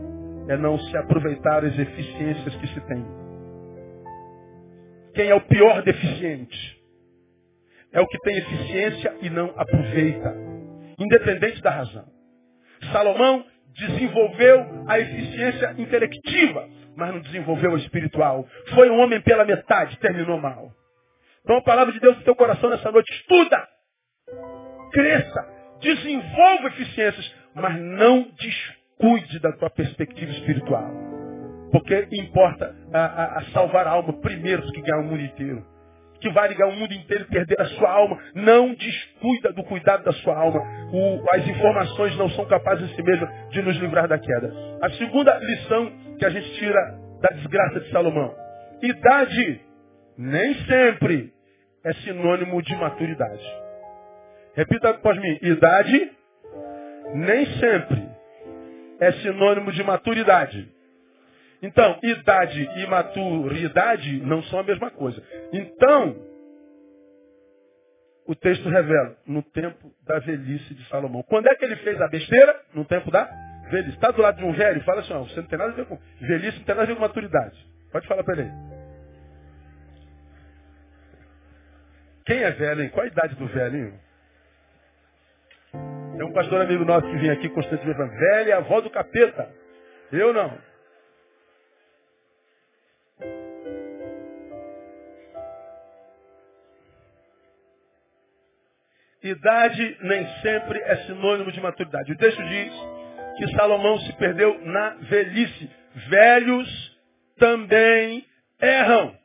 é 0.49 0.57
não 0.57 0.77
se 0.77 0.97
aproveitar 0.97 1.65
as 1.65 1.79
eficiências 1.79 2.57
que 2.57 2.67
se 2.67 2.81
tem. 2.81 3.07
Quem 5.15 5.29
é 5.29 5.35
o 5.37 5.41
pior 5.43 5.83
deficiente? 5.83 6.78
É 7.99 8.01
o 8.01 8.07
que 8.07 8.19
tem 8.21 8.37
eficiência 8.37 9.13
e 9.23 9.29
não 9.29 9.53
aproveita. 9.57 10.33
Independente 11.01 11.61
da 11.61 11.71
razão. 11.71 12.05
Salomão 12.93 13.45
desenvolveu 13.75 14.85
a 14.87 15.01
eficiência 15.01 15.75
intelectiva, 15.77 16.69
mas 16.97 17.13
não 17.13 17.21
desenvolveu 17.21 17.75
a 17.75 17.79
espiritual. 17.79 18.47
Foi 18.73 18.89
um 18.89 19.01
homem 19.01 19.21
pela 19.21 19.45
metade, 19.45 19.99
terminou 19.99 20.39
mal. 20.39 20.71
Então 21.43 21.57
a 21.57 21.63
palavra 21.63 21.93
de 21.93 21.99
Deus 21.99 22.17
no 22.19 22.23
teu 22.23 22.37
coração 22.37 22.71
nessa 22.71 22.93
noite, 22.93 23.13
estuda, 23.13 23.67
cresça, 24.93 25.59
Desenvolva 25.81 26.69
eficiências, 26.69 27.35
mas 27.55 27.81
não 27.81 28.29
descuide 28.37 29.39
da 29.41 29.53
tua 29.53 29.71
perspectiva 29.71 30.31
espiritual. 30.33 30.91
Porque 31.71 32.09
importa 32.13 32.75
a, 32.93 32.99
a, 32.99 33.39
a 33.39 33.45
salvar 33.53 33.87
a 33.87 33.91
alma 33.91 34.13
primeiro 34.15 34.63
do 34.63 34.73
que 34.73 34.83
ganhar 34.83 35.01
o 35.01 35.05
mundo 35.05 35.23
inteiro. 35.23 35.78
Que 36.21 36.31
vai 36.31 36.49
ligar 36.49 36.69
o 36.69 36.73
mundo 36.73 36.93
inteiro 36.93 37.25
e 37.25 37.33
perder 37.33 37.61
a 37.61 37.67
sua 37.67 37.91
alma. 37.91 38.19
Não 38.35 38.75
descuida 38.75 39.53
do 39.53 39.63
cuidado 39.65 40.05
da 40.05 40.13
sua 40.13 40.37
alma. 40.37 40.61
O, 40.93 41.25
as 41.33 41.47
informações 41.47 42.17
não 42.17 42.29
são 42.31 42.45
capazes 42.47 42.91
em 42.91 42.95
si 42.95 43.03
mesmas 43.03 43.51
de 43.51 43.63
nos 43.63 43.77
livrar 43.77 44.09
da 44.09 44.19
queda. 44.19 44.53
A 44.83 44.91
segunda 44.91 45.37
lição 45.39 45.93
que 46.19 46.25
a 46.25 46.31
gente 46.31 46.51
tira 46.59 46.81
da 47.21 47.37
desgraça 47.37 47.81
de 47.81 47.91
Salomão. 47.91 48.35
Idade 48.83 49.61
nem 50.17 50.55
sempre 50.67 51.33
é 51.85 51.93
sinônimo 51.95 52.61
de 52.63 52.75
maturidade. 52.77 53.47
Repita 54.55 54.91
após 54.91 55.17
mim. 55.19 55.39
Idade 55.43 56.11
nem 57.15 57.47
sempre 57.59 58.09
é 59.01 59.13
sinônimo 59.13 59.73
de 59.73 59.83
maturidade. 59.85 60.78
Então, 61.61 61.99
idade 62.03 62.63
e 62.77 62.87
maturidade 62.87 64.21
não 64.21 64.43
são 64.45 64.61
a 64.61 64.63
mesma 64.63 64.91
coisa. 64.91 65.23
Então, 65.53 66.17
o 68.27 68.35
texto 68.35 68.69
revela, 68.69 69.17
no 69.27 69.43
tempo 69.43 69.91
da 70.07 70.19
velhice 70.21 70.75
de 70.75 70.87
Salomão. 70.89 71.23
Quando 71.23 71.49
é 71.49 71.55
que 71.55 71.65
ele 71.65 71.77
fez 71.77 72.01
a 72.01 72.09
besteira? 72.09 72.61
No 72.75 72.85
tempo 72.85 73.11
da 73.11 73.25
velhice. 73.71 73.95
Está 73.95 74.11
do 74.11 74.23
lado 74.23 74.37
de 74.37 74.45
um 74.45 74.53
velho 74.53 74.83
fala 74.85 75.01
assim, 75.01 75.13
ó, 75.15 75.21
você 75.21 75.41
não 75.41 75.49
tem 75.49 75.59
nada 75.59 75.73
a 75.73 75.75
ver 75.75 75.87
com 75.87 75.99
velhice, 76.21 76.59
não 76.59 76.65
tem 76.65 76.75
nada 76.75 76.83
a 76.83 76.87
ver 76.87 76.95
com 76.95 77.01
maturidade. 77.01 77.57
Pode 77.91 78.07
falar 78.07 78.23
para 78.23 78.41
ele. 78.41 78.53
Quem 82.27 82.43
é 82.43 82.51
velho, 82.51 82.83
hein? 82.83 82.91
Qual 82.91 83.05
a 83.05 83.09
idade 83.09 83.35
do 83.35 83.49
hein? 83.79 83.95
Tem 86.19 86.27
um 86.27 86.33
pastor 86.33 86.61
amigo 86.61 86.85
nosso 86.85 87.07
que 87.07 87.17
vem 87.17 87.31
aqui 87.31 87.49
constantemente 87.49 87.97
falando, 87.97 88.13
é 88.23 88.53
avó 88.53 88.81
do 88.83 88.91
capeta. 88.91 89.49
Eu 90.13 90.35
não. 90.35 90.68
Idade 99.31 99.97
nem 100.01 100.27
sempre 100.41 100.81
é 100.81 100.97
sinônimo 101.07 101.53
de 101.53 101.61
maturidade. 101.61 102.13
O 102.13 102.17
texto 102.17 102.43
diz 102.45 102.73
que 103.37 103.57
Salomão 103.57 103.99
se 104.01 104.13
perdeu 104.15 104.59
na 104.65 104.91
velhice. 105.03 105.71
Velhos 106.09 106.99
também 107.39 108.25
erram. 108.61 109.17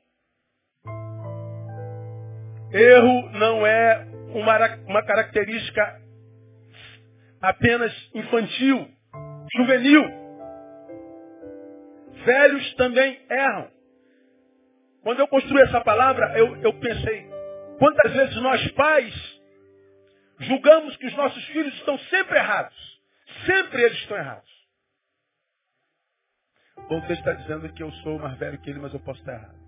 Erro 2.72 3.30
não 3.34 3.66
é 3.66 4.08
uma, 4.34 4.76
uma 4.88 5.04
característica 5.04 6.02
apenas 7.42 7.94
infantil, 8.16 8.88
juvenil. 9.56 10.04
Velhos 12.26 12.74
também 12.76 13.20
erram. 13.30 13.68
Quando 15.04 15.20
eu 15.20 15.28
construí 15.28 15.62
essa 15.64 15.82
palavra, 15.82 16.38
eu, 16.38 16.56
eu 16.62 16.74
pensei, 16.80 17.28
quantas 17.78 18.14
vezes 18.14 18.42
nós 18.42 18.72
pais 18.72 19.33
julgamos 20.44 20.96
que 20.98 21.08
os 21.08 21.16
nossos 21.16 21.44
filhos 21.46 21.74
estão 21.76 21.98
sempre 22.00 22.38
errados. 22.38 23.02
Sempre 23.46 23.82
eles 23.82 23.98
estão 24.00 24.18
errados. 24.18 24.52
O 26.78 27.02
texto 27.02 27.12
está 27.12 27.34
dizendo 27.34 27.72
que 27.74 27.84
eu 27.84 27.92
sou 28.04 28.20
mais 28.20 28.38
velho 28.38 28.60
que 28.60 28.70
ele, 28.70 28.80
mas 28.80 28.94
eu 28.94 29.00
posso 29.00 29.20
estar 29.20 29.34
errado. 29.34 29.64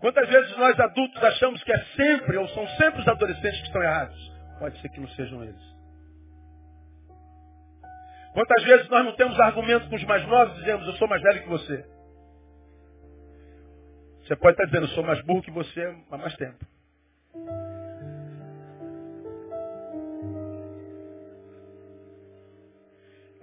Quantas 0.00 0.28
vezes 0.28 0.56
nós 0.56 0.80
adultos 0.80 1.22
achamos 1.22 1.62
que 1.62 1.72
é 1.72 1.84
sempre, 1.94 2.38
ou 2.38 2.48
são 2.48 2.66
sempre 2.78 3.00
os 3.00 3.08
adolescentes 3.08 3.60
que 3.60 3.66
estão 3.66 3.82
errados? 3.82 4.32
Pode 4.58 4.80
ser 4.80 4.88
que 4.88 5.00
não 5.00 5.08
sejam 5.08 5.44
eles. 5.44 5.80
Quantas 8.32 8.64
vezes 8.64 8.88
nós 8.88 9.04
não 9.04 9.14
temos 9.16 9.38
argumento 9.40 9.88
com 9.90 9.96
os 9.96 10.04
mais 10.04 10.26
novos 10.26 10.56
e 10.56 10.60
dizemos, 10.60 10.86
eu 10.86 10.94
sou 10.94 11.08
mais 11.08 11.22
velho 11.22 11.42
que 11.42 11.48
você. 11.48 11.84
Você 14.22 14.36
pode 14.36 14.52
estar 14.52 14.64
dizendo, 14.66 14.84
eu 14.84 14.94
sou 14.94 15.02
mais 15.04 15.20
burro 15.22 15.42
que 15.42 15.50
você 15.50 15.82
há 16.10 16.16
mais 16.16 16.34
tempo. 16.36 16.69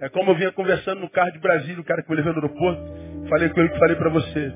É 0.00 0.08
como 0.08 0.30
eu 0.30 0.36
vinha 0.36 0.52
conversando 0.52 1.00
no 1.00 1.10
carro 1.10 1.32
de 1.32 1.40
Brasília, 1.40 1.80
o 1.80 1.84
cara 1.84 2.02
que 2.02 2.10
me 2.10 2.16
levou 2.16 2.32
no 2.32 2.40
aeroporto, 2.40 2.82
falei 3.28 3.48
com 3.48 3.60
ele 3.60 3.68
que 3.70 3.78
falei 3.78 3.96
para 3.96 4.10
você. 4.10 4.52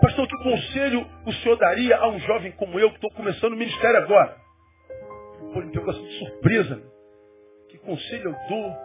Pastor, 0.00 0.26
que 0.26 0.42
conselho 0.42 1.06
o 1.26 1.32
senhor 1.34 1.56
daria 1.56 1.96
a 1.98 2.08
um 2.08 2.18
jovem 2.20 2.52
como 2.52 2.78
eu 2.80 2.88
que 2.90 2.96
estou 2.96 3.10
começando 3.10 3.52
o 3.52 3.56
ministério 3.56 3.98
agora? 3.98 4.36
Pô, 5.52 5.60
ele 5.60 5.72
pegou 5.72 5.90
assim 5.90 6.04
de 6.04 6.18
surpresa. 6.18 6.82
Que 7.68 7.78
conselho 7.78 8.30
eu 8.30 8.48
dou 8.48 8.76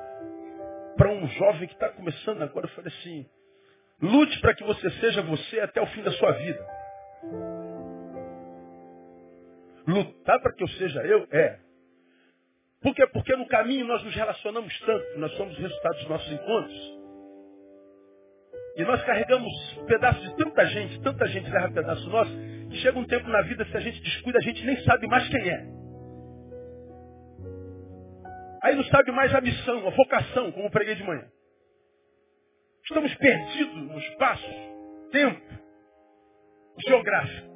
para 0.97 1.09
um 1.09 1.27
jovem 1.27 1.67
que 1.67 1.73
está 1.73 1.89
começando 1.89 2.41
agora? 2.41 2.65
Eu 2.65 2.71
falei 2.71 2.91
assim, 2.99 3.25
lute 4.01 4.41
para 4.41 4.55
que 4.55 4.63
você 4.63 4.89
seja 4.91 5.21
você 5.21 5.59
até 5.61 5.81
o 5.81 5.87
fim 5.87 6.01
da 6.01 6.11
sua 6.11 6.31
vida. 6.33 6.67
Lutar 9.88 10.41
para 10.41 10.53
que 10.53 10.63
eu 10.63 10.67
seja 10.69 11.01
eu? 11.05 11.27
É. 11.31 11.59
Por 12.81 12.93
quê? 12.93 13.07
Porque 13.07 13.36
no 13.36 13.47
caminho 13.47 13.86
nós 13.86 14.03
nos 14.03 14.13
relacionamos 14.13 14.77
tanto, 14.81 15.19
nós 15.19 15.31
somos 15.38 15.57
resultados 15.57 15.99
dos 15.99 16.09
nossos 16.09 16.31
encontros. 16.31 17.03
E 18.75 18.84
nós 18.84 19.03
carregamos 19.03 19.53
pedaços 19.88 20.21
de 20.21 20.36
tanta 20.36 20.65
gente, 20.65 21.01
tanta 21.01 21.27
gente 21.27 21.49
leva 21.49 21.71
pedaço 21.71 22.09
nosso, 22.09 22.31
que 22.69 22.77
chega 22.77 22.97
um 22.97 23.05
tempo 23.05 23.27
na 23.29 23.41
vida, 23.43 23.63
se 23.65 23.77
a 23.77 23.79
gente 23.79 24.01
descuida, 24.01 24.39
a 24.39 24.41
gente 24.41 24.65
nem 24.65 24.84
sabe 24.84 25.07
mais 25.07 25.27
quem 25.29 25.49
é. 25.49 25.65
Aí 28.63 28.75
não 28.75 28.84
sabe 28.86 29.11
mais 29.11 29.34
a 29.36 29.41
missão, 29.41 29.88
a 29.88 29.91
vocação, 29.91 30.51
como 30.51 30.71
preguei 30.71 30.95
de 30.95 31.03
manhã. 31.03 31.25
Estamos 32.84 33.13
perdidos 33.15 33.75
no 33.75 33.99
espaço, 33.99 34.49
tempo, 35.11 35.41
geográfico. 36.86 37.53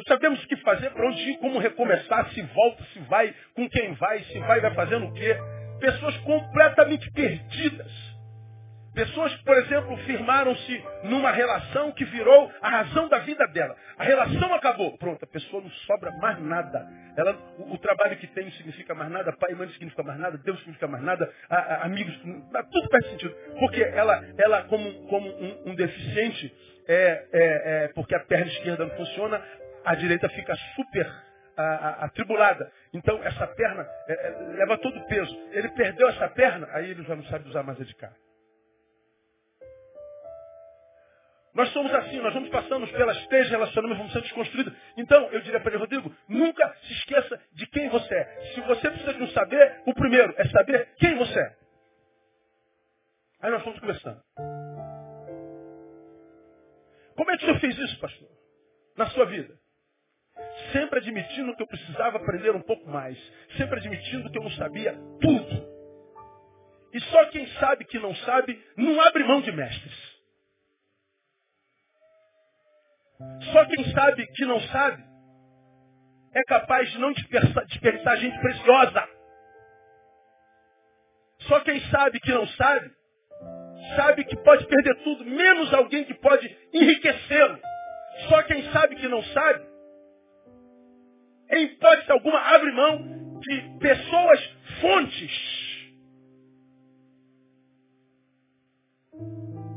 Não 0.00 0.04
sabemos 0.04 0.42
o 0.42 0.48
que 0.48 0.56
fazer, 0.58 0.90
para 0.92 1.06
onde 1.06 1.30
ir, 1.30 1.36
como 1.38 1.58
recomeçar, 1.58 2.30
se 2.30 2.40
volta, 2.40 2.82
se 2.94 3.00
vai, 3.00 3.34
com 3.54 3.68
quem 3.68 3.92
vai, 3.94 4.20
se 4.24 4.38
vai, 4.38 4.58
vai 4.58 4.72
fazendo 4.72 5.04
o 5.04 5.12
quê. 5.12 5.36
Pessoas 5.78 6.16
completamente 6.18 7.10
perdidas. 7.10 8.10
Pessoas 8.94 9.32
por 9.42 9.56
exemplo, 9.58 9.96
firmaram-se 9.98 10.84
numa 11.04 11.30
relação 11.30 11.92
que 11.92 12.04
virou 12.06 12.50
a 12.62 12.70
razão 12.70 13.08
da 13.08 13.18
vida 13.18 13.46
dela. 13.48 13.76
A 13.98 14.02
relação 14.02 14.52
acabou. 14.54 14.96
Pronto, 14.96 15.22
a 15.22 15.28
pessoa 15.28 15.62
não 15.62 15.70
sobra 15.70 16.10
mais 16.12 16.40
nada. 16.40 16.88
Ela, 17.14 17.36
o, 17.58 17.74
o 17.74 17.78
trabalho 17.78 18.16
que 18.16 18.26
tem 18.28 18.44
não 18.44 18.52
significa 18.52 18.94
mais 18.94 19.10
nada, 19.10 19.32
pai 19.34 19.52
e 19.52 19.54
mãe 19.54 19.66
não 19.66 19.72
significa 19.74 20.02
mais 20.02 20.18
nada, 20.18 20.38
Deus 20.38 20.56
não 20.56 20.60
significa 20.60 20.88
mais 20.88 21.04
nada, 21.04 21.30
a, 21.50 21.56
a, 21.56 21.84
amigos, 21.84 22.16
tudo 22.72 22.88
faz 22.90 23.06
sentido. 23.10 23.34
Porque 23.58 23.82
ela, 23.82 24.24
ela 24.38 24.62
como, 24.62 24.92
como 25.08 25.28
um, 25.28 25.62
um 25.66 25.74
deficiente, 25.74 26.52
é, 26.88 26.94
é, 26.94 27.24
é, 27.32 27.88
porque 27.94 28.14
a 28.14 28.20
perna 28.20 28.50
esquerda 28.50 28.86
não 28.86 28.96
funciona, 28.96 29.40
a 29.84 29.94
direita 29.94 30.28
fica 30.28 30.54
super 30.74 31.06
atribulada. 32.00 32.70
Então 32.92 33.22
essa 33.22 33.46
perna 33.46 33.86
é, 34.08 34.12
é, 34.12 34.30
leva 34.54 34.78
todo 34.78 34.98
o 34.98 35.06
peso. 35.06 35.34
Ele 35.52 35.68
perdeu 35.70 36.08
essa 36.08 36.28
perna, 36.28 36.68
aí 36.72 36.90
ele 36.90 37.02
já 37.02 37.16
não 37.16 37.24
sabe 37.24 37.48
usar 37.48 37.62
mais 37.62 37.80
a 37.80 37.84
de 37.84 37.94
cá. 37.94 38.12
Nós 41.52 41.68
somos 41.72 41.92
assim, 41.92 42.20
nós 42.20 42.32
vamos 42.32 42.48
passando 42.48 42.86
pelas 42.86 43.26
três 43.26 43.50
relacionamentos, 43.50 43.98
vamos 43.98 44.12
sendo 44.12 44.22
desconstruídos. 44.22 44.72
Então, 44.96 45.28
eu 45.32 45.40
diria 45.40 45.58
para 45.58 45.72
ele, 45.72 45.80
Rodrigo, 45.80 46.14
nunca 46.28 46.74
se 46.82 46.92
esqueça 46.92 47.40
de 47.52 47.66
quem 47.66 47.88
você 47.88 48.14
é. 48.14 48.40
Se 48.54 48.60
você 48.60 48.88
precisa 48.88 49.12
de 49.12 49.18
não 49.18 49.28
saber, 49.30 49.82
o 49.84 49.92
primeiro 49.92 50.32
é 50.38 50.48
saber 50.48 50.94
quem 50.96 51.16
você 51.16 51.40
é. 51.40 51.56
Aí 53.42 53.50
nós 53.50 53.64
vamos 53.64 53.80
conversando. 53.80 54.22
Como 57.16 57.30
é 57.32 57.36
que 57.36 57.44
o 57.44 57.46
senhor 57.48 57.60
fez 57.60 57.76
isso, 57.78 57.98
pastor? 57.98 58.28
Na 58.96 59.06
sua 59.10 59.24
vida? 59.24 59.59
Sempre 60.72 60.98
admitindo 60.98 61.54
que 61.56 61.62
eu 61.62 61.66
precisava 61.66 62.18
aprender 62.18 62.54
um 62.54 62.62
pouco 62.62 62.88
mais, 62.88 63.18
sempre 63.56 63.78
admitindo 63.78 64.30
que 64.30 64.38
eu 64.38 64.42
não 64.42 64.50
sabia 64.52 64.92
tudo. 65.20 65.70
E 66.92 67.00
só 67.00 67.24
quem 67.26 67.46
sabe 67.54 67.84
que 67.84 67.98
não 67.98 68.14
sabe, 68.16 68.60
não 68.76 69.00
abre 69.00 69.24
mão 69.24 69.40
de 69.40 69.52
mestres. 69.52 70.20
Só 73.52 73.64
quem 73.66 73.92
sabe 73.92 74.26
que 74.26 74.44
não 74.44 74.60
sabe, 74.60 75.02
é 76.34 76.42
capaz 76.44 76.90
de 76.90 76.98
não 76.98 77.12
desperdiçar, 77.12 78.16
gente 78.16 78.38
preciosa. 78.40 79.08
Só 81.40 81.60
quem 81.60 81.80
sabe 81.90 82.20
que 82.20 82.32
não 82.32 82.46
sabe, 82.48 82.90
sabe 83.96 84.24
que 84.24 84.36
pode 84.36 84.66
perder 84.66 84.94
tudo, 85.02 85.24
menos 85.24 85.72
alguém 85.74 86.04
que 86.04 86.14
pode 86.14 86.46
enriquecê-lo. 86.72 87.58
Só 88.28 88.42
quem 88.42 88.70
sabe 88.72 88.96
que 88.96 89.08
não 89.08 89.22
sabe, 89.24 89.64
em 91.50 91.64
hipótese 91.64 92.12
alguma, 92.12 92.38
abre 92.38 92.72
mão 92.72 93.40
de 93.40 93.78
pessoas 93.78 94.40
fontes. 94.80 95.60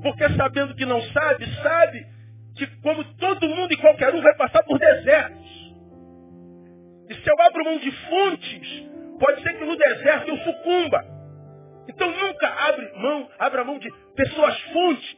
Porque 0.02 0.30
sabendo 0.36 0.76
que 0.76 0.86
não 0.86 1.02
sabe, 1.02 1.46
sabe 1.62 2.06
que 2.56 2.68
como 2.82 3.04
todo 3.16 3.50
mundo 3.50 3.74
e 3.74 3.78
qualquer 3.78 4.14
um 4.14 4.22
vai 4.22 4.36
passar 4.36 4.64
por 4.64 4.78
desertos. 4.78 5.74
E 7.10 7.16
se 7.16 7.30
eu 7.30 7.42
abro 7.42 7.64
mão 7.64 7.78
de 7.78 7.92
fontes, 7.92 8.84
pode 9.20 9.42
ser 9.42 9.58
que 9.58 9.66
no 9.66 9.76
deserto 9.76 10.30
eu 10.30 10.38
sucumba. 10.38 11.06
Então 11.88 12.12
nunca 12.12 12.48
abre 12.48 12.92
mão, 12.98 13.30
abra 13.40 13.64
mão 13.64 13.80
de 13.80 13.90
pessoas 14.16 14.60
fontes 14.72 15.18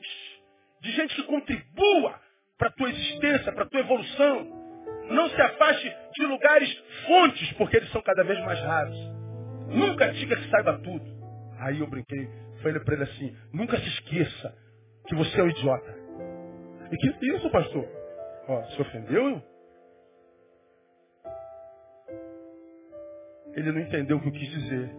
de 0.81 0.91
gente 0.91 1.15
que 1.15 1.23
contribua 1.23 2.19
para 2.57 2.69
a 2.69 2.71
tua 2.71 2.89
existência, 2.89 3.51
para 3.51 3.63
a 3.63 3.69
tua 3.69 3.79
evolução. 3.79 4.54
Não 5.09 5.29
se 5.29 5.41
afaste 5.41 5.95
de 6.15 6.25
lugares 6.25 6.83
fontes, 7.05 7.51
porque 7.53 7.77
eles 7.77 7.91
são 7.91 8.01
cada 8.01 8.23
vez 8.23 8.39
mais 8.39 8.59
raros. 8.59 8.97
Nunca 9.67 10.11
diga 10.11 10.35
que 10.35 10.49
saiba 10.49 10.77
tudo. 10.79 11.05
Aí 11.59 11.79
eu 11.79 11.87
brinquei, 11.87 12.29
falei 12.61 12.79
para 12.79 12.95
ele 12.95 13.03
assim, 13.03 13.35
nunca 13.53 13.77
se 13.77 13.87
esqueça 13.87 14.55
que 15.07 15.15
você 15.15 15.39
é 15.39 15.43
um 15.43 15.49
idiota. 15.49 15.95
E 16.91 16.97
que 16.97 17.27
isso, 17.27 17.49
pastor? 17.49 17.87
Ó, 18.47 18.63
se 18.63 18.81
ofendeu? 18.81 19.41
Ele 23.53 23.71
não 23.71 23.79
entendeu 23.79 24.17
o 24.17 24.21
que 24.21 24.27
eu 24.27 24.33
quis 24.33 24.49
dizer. 24.49 24.91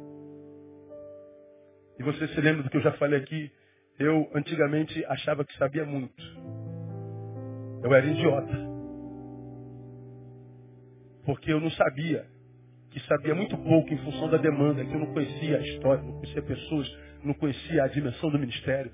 E 1.99 2.03
você 2.03 2.29
se 2.29 2.41
lembra 2.41 2.63
do 2.63 2.71
que 2.71 2.77
eu 2.77 2.83
já 2.83 2.93
falei 2.93 3.21
aqui? 3.21 3.51
Eu 3.99 4.31
antigamente 4.35 5.05
achava 5.07 5.45
que 5.45 5.57
sabia 5.57 5.85
muito. 5.85 6.23
Eu 7.83 7.95
era 7.95 8.07
idiota. 8.07 8.76
Porque 11.27 11.53
eu 11.53 11.61
não 11.61 11.71
sabia 11.73 12.25
que 12.91 13.01
sabia 13.01 13.35
muito 13.35 13.59
pouco 13.59 13.93
em 13.93 13.99
função 13.99 14.31
da 14.31 14.39
demanda, 14.39 14.83
que 14.83 14.95
eu 14.95 14.99
não 14.99 15.13
conhecia 15.13 15.59
a 15.59 15.61
história, 15.61 16.03
não 16.03 16.13
conhecia 16.13 16.41
pessoas, 16.41 16.99
não 17.23 17.35
conhecia 17.35 17.83
a 17.83 17.89
dimensão 17.89 18.31
do 18.31 18.39
ministério. 18.39 18.91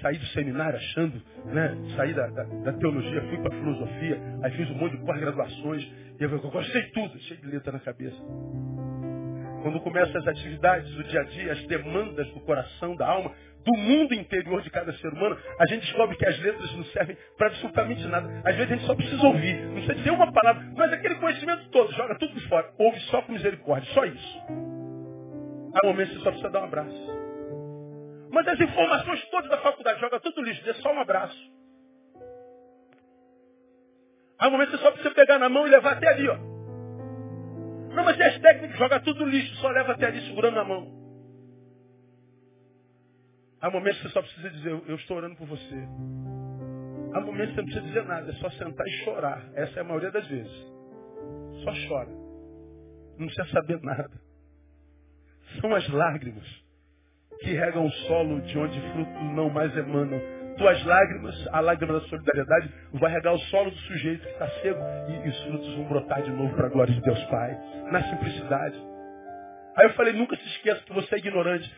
Saí 0.00 0.16
do 0.16 0.26
seminário 0.28 0.78
achando, 0.78 1.22
né? 1.46 1.76
Saí 1.96 2.14
da, 2.14 2.26
da, 2.28 2.44
da 2.44 2.72
teologia, 2.72 3.20
fui 3.28 3.38
para 3.38 3.54
a 3.54 3.58
filosofia, 3.58 4.20
aí 4.42 4.52
fiz 4.52 4.70
um 4.70 4.74
monte 4.74 4.96
de 4.96 5.04
pós-graduações, 5.04 5.82
e 6.18 6.22
eu, 6.22 6.30
eu 6.30 6.50
gostei 6.50 6.82
tudo, 6.92 7.18
cheio 7.20 7.40
de 7.40 7.46
letra 7.46 7.72
na 7.72 7.80
cabeça. 7.80 8.16
Quando 9.62 9.80
começam 9.80 10.20
as 10.20 10.26
atividades 10.28 10.90
do 10.94 11.04
dia 11.04 11.20
a 11.20 11.24
dia, 11.24 11.52
as 11.52 11.66
demandas 11.66 12.28
do 12.32 12.40
coração, 12.40 12.96
da 12.96 13.06
alma, 13.06 13.32
do 13.66 13.76
mundo 13.76 14.14
interior 14.14 14.62
de 14.62 14.70
cada 14.70 14.92
ser 14.92 15.12
humano, 15.12 15.36
a 15.58 15.66
gente 15.66 15.82
descobre 15.82 16.16
que 16.16 16.24
as 16.24 16.38
letras 16.38 16.72
não 16.76 16.84
servem 16.84 17.16
para 17.36 17.48
absolutamente 17.48 18.06
nada. 18.06 18.42
Às 18.44 18.54
vezes 18.54 18.70
a 18.70 18.74
gente 18.76 18.86
só 18.86 18.94
precisa 18.94 19.26
ouvir, 19.26 19.60
não 19.66 19.72
precisa 19.72 19.94
dizer 19.96 20.10
uma 20.12 20.32
palavra, 20.32 20.64
mas 20.76 20.92
aquele 20.92 21.16
conhecimento 21.16 21.68
todo, 21.70 21.92
joga 21.92 22.16
tudo 22.16 22.40
fora. 22.48 22.72
Ouve 22.78 23.00
só 23.10 23.20
com 23.22 23.32
misericórdia, 23.32 23.92
só 23.92 24.04
isso. 24.04 24.38
Há 25.74 25.84
momentos 25.84 26.12
que 26.12 26.18
você 26.18 26.24
só 26.24 26.30
precisa 26.30 26.50
dar 26.50 26.60
um 26.60 26.64
abraço. 26.64 27.26
Mas 28.30 28.46
as 28.46 28.60
informações 28.60 29.24
todas 29.30 29.50
da 29.50 29.58
faculdade, 29.58 30.00
joga 30.00 30.20
tudo 30.20 30.42
lixo, 30.42 30.64
dê 30.64 30.74
só 30.74 30.92
um 30.92 31.00
abraço. 31.00 31.36
Há 34.38 34.48
momentos 34.48 34.74
que 34.74 34.78
você 34.78 34.84
só 34.84 34.92
precisa 34.92 35.14
pegar 35.14 35.40
na 35.40 35.48
mão 35.48 35.66
e 35.66 35.70
levar 35.70 35.94
até 35.94 36.06
ali, 36.06 36.28
ó. 36.28 36.36
Não, 37.94 38.04
mas 38.04 38.16
e 38.16 38.22
as 38.22 38.38
técnicas, 38.38 38.78
joga 38.78 39.00
tudo 39.00 39.24
lixo, 39.24 39.56
só 39.56 39.68
leva 39.70 39.92
até 39.92 40.06
ali 40.06 40.20
segurando 40.28 40.54
na 40.54 40.64
mão. 40.64 40.95
Há 43.66 43.70
momentos 43.70 44.00
que 44.00 44.06
você 44.06 44.12
só 44.12 44.22
precisa 44.22 44.48
dizer, 44.48 44.70
eu 44.70 44.94
estou 44.94 45.16
orando 45.16 45.34
por 45.34 45.48
você. 45.48 45.74
Há 47.12 47.20
momentos 47.20 47.48
que 47.48 47.54
você 47.54 47.62
não 47.62 47.64
precisa 47.64 47.80
dizer 47.84 48.04
nada, 48.04 48.30
é 48.30 48.34
só 48.34 48.48
sentar 48.50 48.86
e 48.86 48.90
chorar. 49.02 49.44
Essa 49.56 49.80
é 49.80 49.82
a 49.82 49.84
maioria 49.84 50.12
das 50.12 50.24
vezes. 50.28 50.52
Só 51.64 51.72
chora. 51.88 52.10
Não 53.18 53.26
precisa 53.26 53.48
saber 53.48 53.82
nada. 53.82 54.12
São 55.60 55.74
as 55.74 55.88
lágrimas 55.88 56.46
que 57.40 57.54
regam 57.54 57.86
o 57.86 57.90
solo 57.90 58.40
de 58.42 58.56
onde 58.56 58.80
frutos 58.92 59.34
não 59.34 59.50
mais 59.50 59.76
emanam. 59.76 60.20
Tuas 60.58 60.84
lágrimas, 60.84 61.48
a 61.48 61.58
lágrima 61.58 61.94
da 61.94 62.06
solidariedade, 62.06 62.72
vai 62.92 63.10
regar 63.10 63.34
o 63.34 63.38
solo 63.50 63.72
do 63.72 63.78
sujeito 63.78 64.22
que 64.22 64.32
está 64.32 64.48
cego 64.60 64.80
e, 65.08 65.26
e 65.26 65.28
os 65.28 65.42
frutos 65.42 65.74
vão 65.74 65.88
brotar 65.88 66.22
de 66.22 66.30
novo 66.30 66.54
para 66.54 66.66
a 66.66 66.70
glória 66.70 66.94
de 66.94 67.00
Deus 67.00 67.22
Pai. 67.24 67.58
Na 67.90 68.00
simplicidade. 68.10 68.80
Aí 69.74 69.86
eu 69.86 69.94
falei, 69.94 70.12
nunca 70.12 70.36
se 70.36 70.46
esqueça 70.50 70.84
que 70.84 70.92
você 70.92 71.16
é 71.16 71.18
ignorante. 71.18 71.68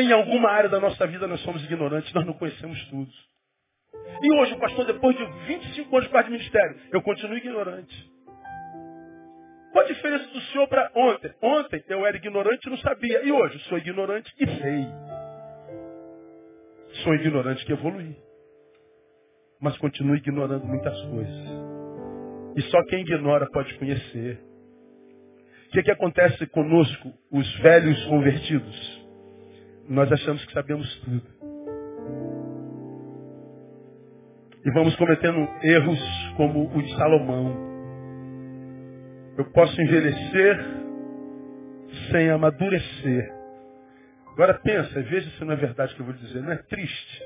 Em 0.00 0.12
alguma 0.12 0.50
área 0.50 0.68
da 0.68 0.80
nossa 0.80 1.06
vida 1.06 1.26
nós 1.26 1.40
somos 1.42 1.62
ignorantes, 1.64 2.12
nós 2.12 2.26
não 2.26 2.34
conhecemos 2.34 2.82
tudo. 2.86 3.10
E 4.22 4.32
hoje, 4.32 4.56
pastor, 4.56 4.86
depois 4.86 5.16
de 5.16 5.24
25 5.46 5.96
anos 5.96 6.10
de 6.10 6.30
ministério, 6.30 6.76
eu 6.92 7.02
continuo 7.02 7.36
ignorante. 7.36 8.12
Qual 9.72 9.84
a 9.84 9.88
diferença 9.88 10.26
do 10.28 10.40
senhor 10.40 10.68
para 10.68 10.90
ontem? 10.94 11.32
Ontem 11.42 11.84
eu 11.88 12.06
era 12.06 12.16
ignorante 12.16 12.66
e 12.66 12.70
não 12.70 12.78
sabia. 12.78 13.24
E 13.24 13.32
hoje 13.32 13.58
sou 13.68 13.78
ignorante 13.78 14.32
e 14.38 14.46
sei. 14.46 14.86
Sou 17.02 17.14
ignorante 17.14 17.64
que 17.66 17.72
evolui. 17.72 18.16
Mas 19.60 19.76
continuo 19.78 20.16
ignorando 20.16 20.64
muitas 20.64 21.00
coisas. 21.06 21.46
E 22.56 22.62
só 22.70 22.84
quem 22.84 23.00
ignora 23.00 23.48
pode 23.50 23.74
conhecer. 23.78 24.40
O 25.66 25.70
que, 25.72 25.82
que 25.82 25.90
acontece 25.90 26.46
conosco, 26.46 27.12
os 27.32 27.58
velhos 27.58 28.04
convertidos? 28.04 29.03
Nós 29.88 30.10
achamos 30.10 30.44
que 30.46 30.52
sabemos 30.52 31.00
tudo. 31.00 31.22
E 34.64 34.70
vamos 34.70 34.96
cometendo 34.96 35.46
erros 35.62 36.00
como 36.36 36.74
o 36.74 36.82
de 36.82 36.96
Salomão. 36.96 37.54
Eu 39.36 39.44
posso 39.52 39.78
envelhecer 39.82 40.58
sem 42.10 42.30
amadurecer. 42.30 43.32
Agora 44.32 44.54
pensa, 44.54 45.02
veja 45.02 45.30
se 45.30 45.44
não 45.44 45.52
é 45.52 45.56
verdade 45.56 45.92
o 45.92 45.96
que 45.96 46.02
eu 46.02 46.06
vou 46.06 46.14
dizer. 46.14 46.42
Não 46.42 46.52
é 46.52 46.56
triste. 46.56 47.22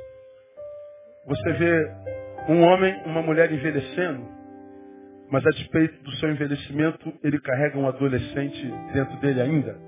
Você 1.27 1.53
vê 1.53 1.93
um 2.49 2.63
homem, 2.63 3.03
uma 3.05 3.23
mulher 3.23 3.53
envelhecendo, 3.53 4.27
mas 5.31 5.47
a 5.47 5.51
despeito 5.51 6.03
do 6.03 6.11
seu 6.17 6.31
envelhecimento, 6.31 7.13
ele 7.23 7.39
carrega 7.41 7.79
um 7.79 7.87
adolescente 7.87 8.67
dentro 8.93 9.17
dele 9.21 9.41
ainda. 9.43 9.88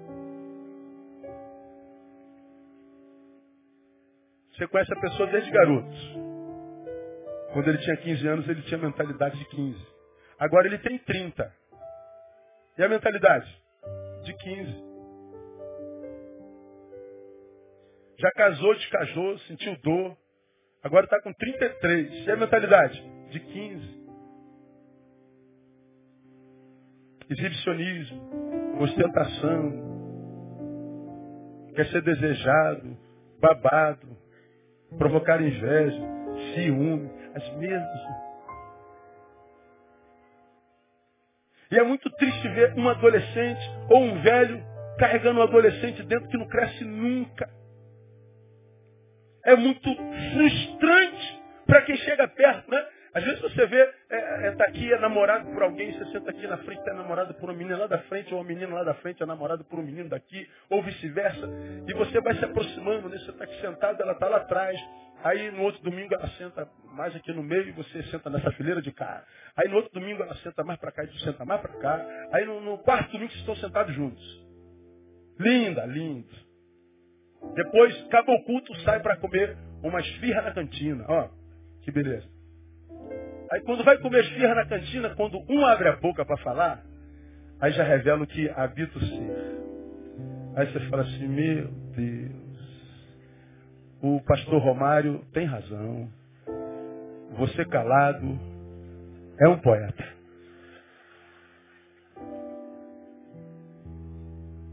Você 4.61 4.69
conhece 4.69 4.93
a 4.93 5.01
pessoa 5.01 5.27
desde 5.31 5.51
garoto. 5.51 5.97
Quando 7.55 7.69
ele 7.69 7.79
tinha 7.79 7.97
15 7.97 8.29
anos, 8.29 8.47
ele 8.47 8.61
tinha 8.61 8.77
mentalidade 8.77 9.39
de 9.39 9.45
15. 9.47 9.87
Agora 10.39 10.67
ele 10.67 10.77
tem 10.77 10.99
30. 10.99 11.51
E 12.77 12.83
a 12.83 12.89
mentalidade? 12.91 13.51
De 14.23 14.35
15. 14.35 14.85
Já 18.19 18.31
casou, 18.33 18.75
descasou, 18.75 19.39
sentiu 19.39 19.75
dor. 19.79 20.15
Agora 20.83 21.07
está 21.07 21.23
com 21.23 21.33
33. 21.33 22.27
E 22.27 22.31
a 22.31 22.37
mentalidade? 22.37 23.03
De 23.31 23.41
15. 23.41 24.01
Exibicionismo, 27.31 28.77
ostentação, 28.79 29.73
quer 31.75 31.87
ser 31.87 32.03
desejado, 32.03 32.99
babado, 33.41 34.10
provocar 34.99 35.41
inveja, 35.41 36.01
ciúme, 36.55 37.11
as 37.35 37.57
mesmas. 37.57 38.01
E 41.71 41.79
é 41.79 41.85
muito 41.85 42.11
triste 42.11 42.49
ver 42.49 42.75
um 42.77 42.89
adolescente 42.89 43.61
ou 43.89 44.03
um 44.03 44.21
velho 44.23 44.63
carregando 44.99 45.41
um 45.41 45.43
adolescente 45.43 46.03
dentro 46.03 46.29
que 46.29 46.37
não 46.37 46.49
cresce 46.49 46.85
nunca. 46.85 47.49
É 49.45 49.55
muito 49.57 49.89
frustrante 50.33 51.41
para 51.67 51.83
quem 51.83 51.97
chega 51.97 52.27
perto, 52.29 52.71
né? 52.71 52.87
Às 53.13 53.25
vezes 53.25 53.41
você 53.41 53.67
vê, 53.67 53.83
está 53.83 54.17
é, 54.17 54.47
é, 54.47 54.51
tá 54.53 54.65
aqui, 54.65 54.93
é 54.93 54.99
namorado 54.99 55.51
por 55.53 55.63
alguém, 55.63 55.93
você 55.93 56.05
senta 56.13 56.31
aqui 56.31 56.47
na 56.47 56.59
frente, 56.59 56.89
é 56.89 56.93
namorado 56.93 57.35
por 57.35 57.51
uma 57.51 57.59
menina 57.59 57.77
lá 57.77 57.87
da 57.89 57.99
frente, 58.03 58.33
ou 58.33 58.41
uma 58.41 58.47
menina 58.47 58.73
lá 58.73 58.85
da 58.85 58.95
frente 58.95 59.21
é 59.21 59.27
namorado 59.27 59.65
por 59.65 59.81
um 59.81 59.83
menino 59.83 60.09
daqui, 60.09 60.49
ou 60.69 60.81
vice-versa. 60.83 61.49
E 61.89 61.93
você 61.95 62.21
vai 62.21 62.37
se 62.37 62.45
aproximando, 62.45 63.09
né? 63.09 63.19
você 63.19 63.31
está 63.31 63.45
aqui 63.45 63.61
sentado, 63.61 64.01
ela 64.01 64.13
está 64.13 64.29
lá 64.29 64.37
atrás. 64.37 64.81
Aí 65.25 65.51
no 65.51 65.63
outro 65.65 65.83
domingo 65.83 66.15
ela 66.15 66.29
senta 66.39 66.69
mais 66.95 67.15
aqui 67.15 67.33
no 67.33 67.43
meio 67.43 67.69
e 67.69 67.73
você 67.73 68.03
senta 68.05 68.31
nessa 68.31 68.53
fileira 68.53 68.81
de 68.81 68.93
cá. 68.93 69.25
Aí 69.57 69.69
no 69.69 69.77
outro 69.77 69.93
domingo 69.93 70.23
ela 70.23 70.35
senta 70.37 70.63
mais 70.63 70.79
para 70.79 70.93
cá 70.93 71.05
e 71.05 71.09
você 71.09 71.25
senta 71.25 71.45
mais 71.45 71.61
para 71.61 71.75
cá. 71.79 72.07
Aí 72.33 72.47
no, 72.47 72.61
no 72.61 72.79
quarto 72.79 73.11
domingo 73.11 73.31
vocês 73.31 73.41
estão 73.41 73.57
sentados 73.57 73.95
juntos. 73.95 74.47
Linda, 75.39 75.85
lindo. 75.85 76.29
Depois, 77.55 78.05
acaba 78.05 78.33
o 78.33 78.45
culto, 78.45 78.75
sai 78.81 79.01
para 79.01 79.17
comer 79.17 79.57
uma 79.83 80.01
esfirra 80.01 80.43
na 80.43 80.53
cantina. 80.53 81.05
Ó, 81.09 81.29
que 81.83 81.91
beleza. 81.91 82.40
Aí 83.53 83.61
quando 83.63 83.83
vai 83.83 83.99
comer 83.99 84.21
esfirra 84.21 84.55
na 84.55 84.67
cantina, 84.67 85.11
quando 85.17 85.45
um 85.49 85.67
abre 85.67 85.89
a 85.89 85.97
boca 85.97 86.25
para 86.25 86.37
falar, 86.39 86.83
aí 87.61 87.73
já 87.73 87.83
revela 87.83 88.23
o 88.23 88.27
que 88.27 88.49
habita 88.51 88.97
o 88.97 89.01
ser. 89.01 89.61
Aí 90.55 90.73
você 90.73 90.81
fala 90.89 91.03
assim, 91.03 91.27
meu 91.27 91.69
Deus, 91.97 93.11
o 94.03 94.21
pastor 94.23 94.63
Romário 94.63 95.25
tem 95.33 95.47
razão. 95.47 96.09
Você 97.39 97.65
calado 97.65 98.39
é 99.41 99.49
um 99.49 99.59
poeta. 99.59 100.05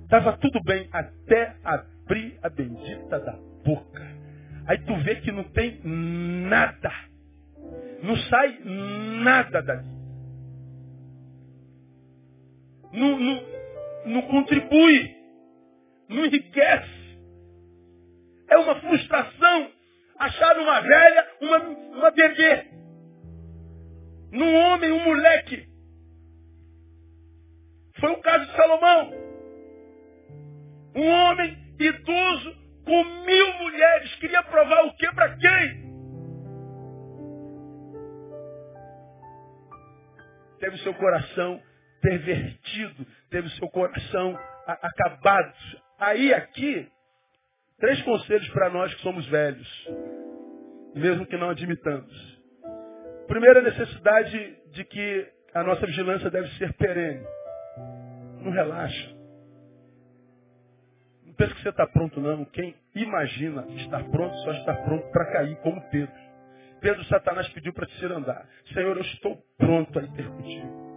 Estava 0.03 0.37
tudo 0.37 0.61
bem 0.63 0.87
até 0.91 1.55
abrir 1.63 2.37
a 2.43 2.49
bendita 2.49 3.19
da 3.19 3.33
boca. 3.65 4.07
Aí 4.67 4.77
tu 4.79 4.95
vê 5.03 5.15
que 5.15 5.31
não 5.31 5.43
tem 5.45 5.81
nada 5.83 7.06
não 8.01 8.15
sai 8.15 8.59
nada 8.63 9.61
dali. 9.61 9.97
Não, 12.93 13.19
não, 13.19 13.43
não 14.05 14.21
contribui. 14.23 15.15
Não 16.09 16.25
enriquece. 16.25 17.17
É 18.49 18.57
uma 18.57 18.79
frustração. 18.79 19.71
acharam 20.19 20.63
uma 20.63 20.81
velha, 20.81 21.27
uma, 21.41 21.57
uma 21.59 22.11
bebê. 22.11 22.65
Num 24.31 24.55
homem, 24.55 24.91
um 24.91 25.03
moleque. 25.03 25.67
Foi 27.99 28.11
o 28.11 28.21
caso 28.21 28.45
de 28.45 28.55
Salomão. 28.55 29.13
Um 30.95 31.07
homem 31.07 31.57
idoso 31.79 32.55
com 32.85 33.03
mil 33.25 33.53
mulheres. 33.59 34.15
Queria 34.15 34.43
provar 34.43 34.85
o 34.85 34.95
que 34.95 35.11
para 35.13 35.35
quem? 35.37 35.86
Teve 40.59 40.75
o 40.75 40.79
seu 40.79 40.93
coração 40.95 41.61
pervertido, 42.01 43.05
teve 43.29 43.47
o 43.47 43.51
seu 43.51 43.69
coração 43.69 44.37
acabado. 44.65 45.53
Aí, 45.99 46.33
aqui, 46.33 46.87
três 47.79 48.01
conselhos 48.03 48.47
para 48.49 48.69
nós 48.69 48.93
que 48.93 49.01
somos 49.01 49.25
velhos, 49.27 49.87
mesmo 50.95 51.25
que 51.25 51.37
não 51.37 51.49
admitamos. 51.49 52.37
Primeira 53.27 53.61
necessidade 53.61 54.57
de 54.71 54.83
que 54.85 55.27
a 55.53 55.63
nossa 55.63 55.85
vigilância 55.85 56.29
deve 56.29 56.47
ser 56.57 56.73
perene. 56.73 57.25
Não 58.41 58.51
relaxa. 58.51 59.15
Não 61.25 61.33
pensa 61.33 61.53
que 61.55 61.61
você 61.61 61.69
está 61.69 61.85
pronto, 61.87 62.19
não. 62.21 62.45
Quem 62.45 62.75
imagina 62.95 63.65
estar 63.75 64.03
pronto 64.09 64.35
só 64.37 64.51
está 64.53 64.73
pronto 64.75 65.11
para 65.11 65.31
cair, 65.31 65.55
como 65.57 65.81
Pedro. 65.89 66.26
Pedro, 66.79 67.03
Satanás 67.05 67.47
pediu 67.49 67.73
para 67.73 67.85
te 67.85 68.05
andar. 68.05 68.47
Senhor, 68.73 68.95
eu 68.95 69.01
estou 69.01 69.37
pronto 69.57 69.99
a 69.99 70.03
ir 70.03 70.29
contigo. 70.29 70.87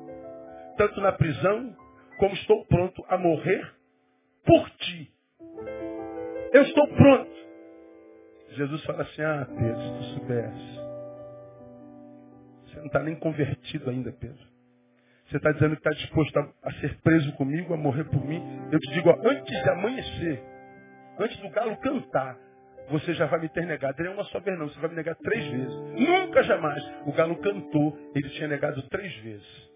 Tanto 0.76 1.00
na 1.00 1.12
prisão, 1.12 1.76
como 2.18 2.34
estou 2.34 2.64
pronto 2.66 3.04
a 3.08 3.18
morrer 3.18 3.74
por 4.44 4.70
ti. 4.70 5.12
Eu 6.52 6.62
estou 6.62 6.86
pronto. 6.88 7.30
Jesus 8.50 8.84
fala 8.84 9.02
assim, 9.02 9.22
ah, 9.22 9.46
Pedro, 9.46 9.80
se 9.80 9.92
tu 9.92 10.02
soubesse. 10.18 10.80
Você 12.66 12.78
não 12.78 12.86
está 12.86 13.02
nem 13.02 13.16
convertido 13.16 13.90
ainda, 13.90 14.12
Pedro. 14.12 14.50
Você 15.28 15.36
está 15.36 15.52
dizendo 15.52 15.76
que 15.76 15.88
está 15.88 15.90
disposto 15.90 16.36
a, 16.38 16.52
a, 16.64 16.72
ser 16.80 16.98
preso 17.02 17.32
comigo, 17.34 17.72
a 17.72 17.76
morrer 17.76 18.04
por 18.04 18.24
mim. 18.24 18.42
Eu 18.72 18.80
te 18.80 18.92
digo, 18.92 19.10
ó, 19.10 19.28
antes 19.28 19.62
de 19.62 19.70
amanhecer, 19.70 20.42
antes 21.20 21.36
do 21.38 21.48
galo 21.50 21.76
cantar, 21.76 22.36
você 22.90 23.14
já 23.14 23.26
vai 23.26 23.40
me 23.40 23.48
ter 23.48 23.64
negado. 23.64 24.00
Ele 24.00 24.08
é 24.08 24.12
uma 24.12 24.24
só 24.24 24.40
vez 24.40 24.58
não, 24.58 24.68
você 24.68 24.78
vai 24.80 24.90
me 24.90 24.96
negar 24.96 25.14
três 25.16 25.46
vezes. 25.46 25.74
Nunca 25.96 26.42
jamais. 26.42 26.82
O 27.06 27.12
galo 27.12 27.36
cantou, 27.36 27.96
ele 28.14 28.28
tinha 28.30 28.48
negado 28.48 28.82
três 28.88 29.14
vezes. 29.18 29.70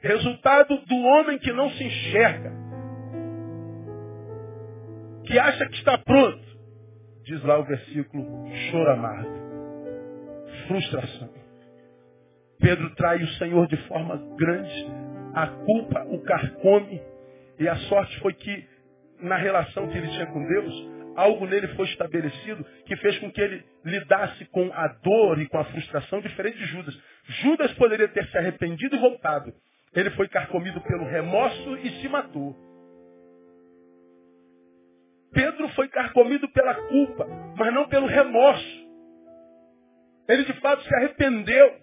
Resultado 0.00 0.76
do 0.86 0.96
homem 0.96 1.38
que 1.38 1.52
não 1.52 1.70
se 1.70 1.84
enxerga. 1.84 2.52
Que 5.26 5.38
acha 5.38 5.66
que 5.66 5.76
está 5.76 5.98
pronto. 5.98 6.46
Diz 7.24 7.42
lá 7.42 7.58
o 7.58 7.64
versículo, 7.64 8.24
choro 8.70 8.90
amargo. 8.92 9.36
Frustração. 10.68 11.30
Pedro 12.60 12.94
trai 12.94 13.22
o 13.22 13.28
Senhor 13.34 13.66
de 13.66 13.76
forma 13.88 14.16
grande. 14.38 14.86
A 15.34 15.48
culpa 15.48 16.06
o 16.08 16.22
carcome. 16.22 17.02
E 17.58 17.68
a 17.68 17.76
sorte 17.88 18.18
foi 18.20 18.32
que, 18.34 18.64
na 19.20 19.36
relação 19.36 19.88
que 19.88 19.98
ele 19.98 20.08
tinha 20.08 20.26
com 20.26 20.46
Deus, 20.46 20.95
algo 21.16 21.46
nele 21.46 21.68
foi 21.68 21.86
estabelecido 21.86 22.64
que 22.84 22.96
fez 22.96 23.18
com 23.18 23.32
que 23.32 23.40
ele 23.40 23.64
lidasse 23.84 24.44
com 24.46 24.70
a 24.72 24.86
dor 24.88 25.40
e 25.40 25.48
com 25.48 25.58
a 25.58 25.64
frustração 25.64 26.20
diferente 26.20 26.58
de 26.58 26.66
Judas. 26.66 26.96
Judas 27.42 27.72
poderia 27.72 28.08
ter 28.08 28.26
se 28.26 28.36
arrependido 28.36 28.94
e 28.94 28.98
voltado. 28.98 29.52
Ele 29.94 30.10
foi 30.10 30.28
carcomido 30.28 30.80
pelo 30.82 31.06
remorso 31.06 31.76
e 31.78 31.90
se 32.00 32.08
matou. 32.08 32.54
Pedro 35.32 35.68
foi 35.70 35.88
carcomido 35.88 36.48
pela 36.50 36.74
culpa, 36.74 37.26
mas 37.56 37.72
não 37.72 37.88
pelo 37.88 38.06
remorso. 38.06 38.86
Ele 40.28 40.44
de 40.44 40.52
fato 40.60 40.82
se 40.82 40.94
arrependeu. 40.94 41.74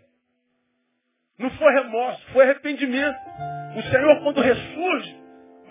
Não 1.37 1.49
foi 1.51 1.73
remorso, 1.73 2.21
foi 2.31 2.43
arrependimento. 2.43 3.17
O 3.75 3.81
Senhor, 3.83 4.21
quando 4.21 4.41
ressurge, 4.41 5.22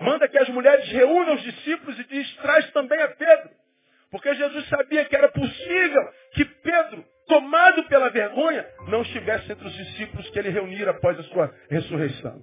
manda 0.02 0.28
que 0.28 0.38
as 0.38 0.48
mulheres 0.48 0.88
reúnam 0.90 1.34
os 1.34 1.42
discípulos 1.42 1.98
e 1.98 2.04
diz, 2.04 2.36
traz 2.36 2.70
também 2.72 3.00
a 3.00 3.08
Pedro. 3.08 3.50
Porque 4.10 4.34
Jesus 4.34 4.68
sabia 4.68 5.04
que 5.06 5.16
era 5.16 5.30
possível 5.30 6.08
que 6.32 6.44
Pedro, 6.44 7.04
tomado 7.26 7.84
pela 7.84 8.10
vergonha, 8.10 8.66
não 8.88 9.02
estivesse 9.02 9.50
entre 9.50 9.66
os 9.66 9.72
discípulos 9.74 10.28
que 10.30 10.38
ele 10.38 10.50
reunira 10.50 10.90
após 10.90 11.18
a 11.18 11.22
sua 11.24 11.54
ressurreição. 11.70 12.42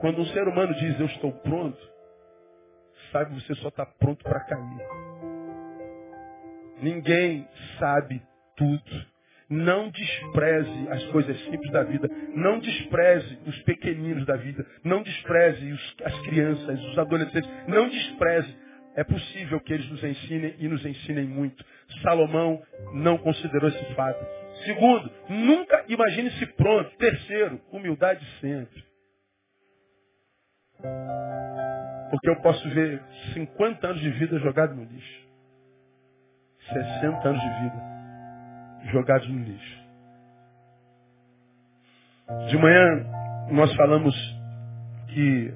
Quando 0.00 0.20
um 0.20 0.26
ser 0.26 0.46
humano 0.48 0.74
diz, 0.74 0.98
eu 0.98 1.06
estou 1.06 1.32
pronto, 1.32 1.78
sabe, 3.12 3.40
você 3.40 3.54
só 3.56 3.68
está 3.68 3.86
pronto 3.86 4.22
para 4.24 4.40
cair. 4.40 5.08
Ninguém 6.80 7.48
sabe 7.78 8.22
tudo. 8.56 9.06
Não 9.48 9.88
despreze 9.90 10.88
as 10.90 11.04
coisas 11.06 11.38
simples 11.44 11.72
da 11.72 11.82
vida. 11.82 12.08
Não 12.34 12.58
despreze 12.58 13.38
os 13.46 13.58
pequeninos 13.62 14.24
da 14.26 14.36
vida. 14.36 14.66
Não 14.84 15.02
despreze 15.02 15.72
os, 15.72 15.96
as 16.04 16.20
crianças, 16.22 16.80
os 16.84 16.98
adolescentes. 16.98 17.50
Não 17.66 17.88
despreze. 17.88 18.56
É 18.96 19.04
possível 19.04 19.60
que 19.60 19.72
eles 19.72 19.88
nos 19.90 20.02
ensinem 20.02 20.56
e 20.58 20.68
nos 20.68 20.84
ensinem 20.84 21.26
muito. 21.26 21.64
Salomão 22.02 22.62
não 22.94 23.16
considerou 23.18 23.68
esse 23.68 23.94
fato. 23.94 24.24
Segundo, 24.64 25.10
nunca 25.28 25.84
imagine-se 25.88 26.46
pronto. 26.54 26.90
Terceiro, 26.96 27.60
humildade 27.70 28.24
sempre. 28.40 28.84
Porque 32.10 32.28
eu 32.28 32.36
posso 32.40 32.68
ver 32.70 33.02
50 33.34 33.86
anos 33.86 34.00
de 34.00 34.10
vida 34.10 34.38
jogados 34.38 34.76
no 34.76 34.84
lixo. 34.84 35.28
60 36.72 37.28
anos 37.28 37.40
de 37.40 37.48
vida 37.62 37.88
jogados 38.92 39.28
no 39.28 39.44
lixo. 39.44 39.87
De 42.28 42.58
manhã 42.58 43.06
nós 43.50 43.74
falamos 43.74 44.14
que 45.08 45.54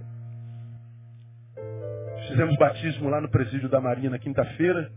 fizemos 2.28 2.56
batismo 2.56 3.10
lá 3.10 3.20
no 3.20 3.30
presídio 3.30 3.68
da 3.68 3.78
Marinha 3.78 4.08
na 4.08 4.18
quinta-feira, 4.18 4.90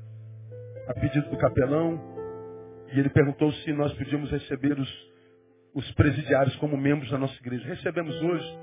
a 0.88 0.94
pedido 0.94 1.30
do 1.30 1.38
capelão, 1.38 2.00
e 2.94 3.00
ele 3.00 3.10
perguntou 3.10 3.52
se 3.52 3.74
nós 3.74 3.94
podíamos 3.94 4.32
receber 4.32 4.80
os, 4.80 4.90
os 5.74 5.92
presidiários 5.96 6.56
como 6.58 6.78
membros 6.78 7.12
da 7.12 7.18
nossa 7.18 7.36
igreja. 7.42 7.68
Recebemos 7.68 8.16
hoje, 8.22 8.60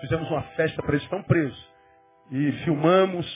fizemos 0.00 0.30
uma 0.30 0.42
festa 0.54 0.80
para 0.82 0.92
eles, 0.92 1.02
estão 1.02 1.20
presos. 1.24 1.72
E 2.30 2.52
filmamos, 2.64 3.26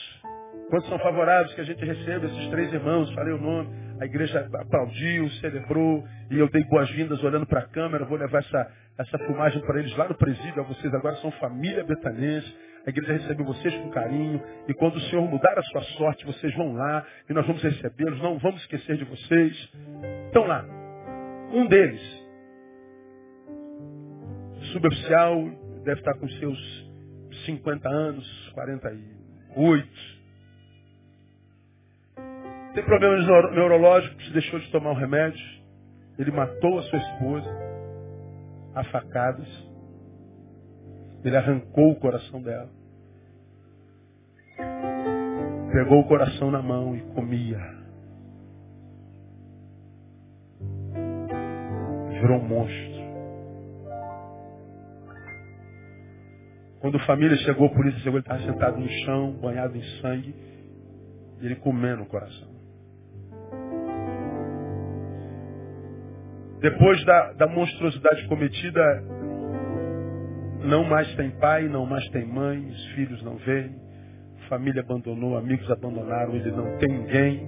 quantos 0.69 0.87
são 0.87 0.99
favoráveis 0.99 1.53
que 1.53 1.61
a 1.61 1.65
gente 1.65 1.83
receba 1.83 2.27
esses 2.27 2.47
três 2.47 2.71
irmãos, 2.71 3.13
falei 3.13 3.33
o 3.33 3.41
nome 3.41 3.86
a 3.99 4.05
igreja 4.05 4.47
aplaudiu, 4.53 5.29
celebrou, 5.41 6.07
e 6.29 6.37
eu 6.37 6.49
dei 6.49 6.63
boas-vindas 6.65 7.23
olhando 7.23 7.45
para 7.45 7.61
a 7.61 7.67
câmera, 7.67 8.05
vou 8.05 8.17
levar 8.17 8.39
essa, 8.39 8.71
essa 8.97 9.17
filmagem 9.19 9.61
para 9.61 9.79
eles 9.79 9.95
lá 9.95 10.07
no 10.07 10.15
presídio, 10.15 10.63
vocês 10.63 10.93
agora 10.93 11.15
são 11.17 11.31
família 11.31 11.83
betanense, 11.83 12.55
a 12.85 12.89
igreja 12.89 13.13
recebeu 13.13 13.45
vocês 13.45 13.73
com 13.75 13.89
carinho, 13.89 14.41
e 14.67 14.73
quando 14.73 14.95
o 14.95 15.01
Senhor 15.01 15.27
mudar 15.27 15.57
a 15.57 15.63
sua 15.63 15.81
sorte, 15.97 16.25
vocês 16.25 16.55
vão 16.55 16.73
lá, 16.73 17.05
e 17.29 17.33
nós 17.33 17.45
vamos 17.45 17.61
recebê-los, 17.61 18.21
não 18.21 18.37
vamos 18.39 18.61
esquecer 18.61 18.97
de 18.97 19.03
vocês. 19.03 19.73
Estão 20.27 20.45
lá. 20.45 20.65
Um 21.51 21.67
deles, 21.67 22.01
suboficial, 24.71 25.49
deve 25.83 25.99
estar 25.99 26.13
com 26.15 26.29
seus 26.29 26.87
50 27.45 27.89
anos, 27.89 28.51
48, 28.53 30.16
tem 32.77 32.85
problemas 32.85 33.25
neurológicos, 33.55 34.31
deixou 34.33 34.59
de 34.59 34.69
tomar 34.69 34.91
o 34.91 34.93
remédio. 34.93 35.43
Ele 36.19 36.29
matou 36.29 36.77
a 36.77 36.83
sua 36.83 36.99
esposa 36.99 37.49
a 38.75 38.83
facadas. 38.83 39.47
Ele 41.25 41.35
arrancou 41.35 41.89
o 41.89 41.95
coração 41.95 42.39
dela. 42.39 42.69
Pegou 45.71 46.01
o 46.01 46.07
coração 46.07 46.51
na 46.51 46.61
mão 46.61 46.95
e 46.95 47.01
comia. 47.15 47.59
Virou 52.21 52.37
um 52.37 52.47
monstro. 52.47 52.97
Quando 56.79 56.97
a 56.97 57.05
família 57.07 57.37
chegou, 57.37 57.69
a 57.69 57.73
polícia 57.73 57.99
chegou, 58.01 58.19
ele 58.19 58.23
estava 58.23 58.43
sentado 58.43 58.77
no 58.77 58.87
chão, 59.03 59.31
banhado 59.41 59.75
em 59.75 59.83
sangue, 59.99 60.35
e 61.41 61.45
ele 61.47 61.55
comendo 61.55 62.03
o 62.03 62.05
coração. 62.05 62.56
Depois 66.59 67.03
da, 67.05 67.33
da 67.33 67.47
monstruosidade 67.47 68.27
cometida, 68.27 69.03
não 70.63 70.83
mais 70.83 71.13
tem 71.15 71.29
pai, 71.31 71.67
não 71.67 71.85
mais 71.85 72.07
tem 72.09 72.25
mãe, 72.25 72.59
os 72.59 72.85
filhos 72.93 73.21
não 73.23 73.35
vêm, 73.37 73.75
família 74.49 74.81
abandonou, 74.81 75.37
amigos 75.37 75.69
abandonaram, 75.69 76.35
ele 76.35 76.51
não 76.51 76.77
tem 76.77 76.89
ninguém, 76.89 77.47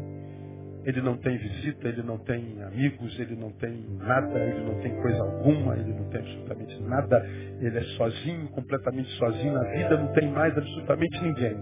ele 0.85 1.01
não 1.01 1.17
tem 1.17 1.37
visita, 1.37 1.87
ele 1.87 2.03
não 2.03 2.17
tem 2.19 2.61
amigos, 2.63 3.19
ele 3.19 3.35
não 3.35 3.51
tem 3.53 3.83
nada, 3.97 4.39
ele 4.39 4.63
não 4.63 4.79
tem 4.79 4.95
coisa 5.01 5.21
alguma, 5.21 5.75
ele 5.75 5.93
não 5.93 6.09
tem 6.09 6.21
absolutamente 6.21 6.81
nada, 6.83 7.25
ele 7.59 7.77
é 7.77 7.83
sozinho, 7.97 8.47
completamente 8.49 9.09
sozinho, 9.17 9.53
na 9.53 9.63
vida 9.71 9.97
não 9.97 10.13
tem 10.13 10.31
mais 10.31 10.57
absolutamente 10.57 11.21
ninguém. 11.21 11.57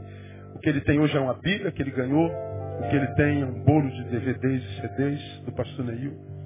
O 0.54 0.60
que 0.60 0.70
ele 0.70 0.82
tem 0.82 1.00
hoje 1.00 1.16
é 1.16 1.20
uma 1.20 1.36
Bíblia 1.36 1.72
que 1.72 1.82
ele 1.82 1.91
ganhou 1.91 2.32
O 2.80 2.89
que 2.89 2.95
ele 2.95 3.08
tem 3.16 3.41
é 3.41 3.45
um 3.45 3.64
bolo 3.64 3.89
de 3.89 4.04
DVDs 4.06 4.64
e 4.64 4.82
CDs 4.82 5.41
do 5.45 5.52
pastor 5.52 5.86
Neil. 5.86 6.36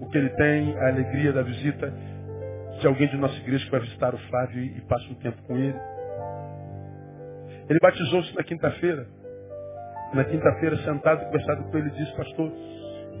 O 0.00 0.08
que 0.08 0.18
ele 0.18 0.30
tem 0.30 0.76
a 0.78 0.88
alegria 0.88 1.32
da 1.32 1.42
visita 1.42 1.92
de 2.80 2.86
alguém 2.86 3.08
de 3.08 3.16
nossa 3.16 3.36
igreja 3.36 3.64
que 3.64 3.70
vai 3.70 3.80
visitar 3.80 4.14
o 4.14 4.18
Flávio 4.18 4.62
e 4.62 4.80
passa 4.82 5.04
um 5.06 5.14
tempo 5.14 5.42
com 5.42 5.56
ele. 5.56 5.78
Ele 7.68 7.78
batizou-se 7.80 8.34
na 8.34 8.42
quinta-feira. 8.42 9.06
Na 10.14 10.24
quinta-feira, 10.24 10.76
sentado, 10.78 11.24
conversado 11.26 11.64
com 11.64 11.78
ele, 11.78 11.90
disse, 11.90 12.14
pastor, 12.16 12.52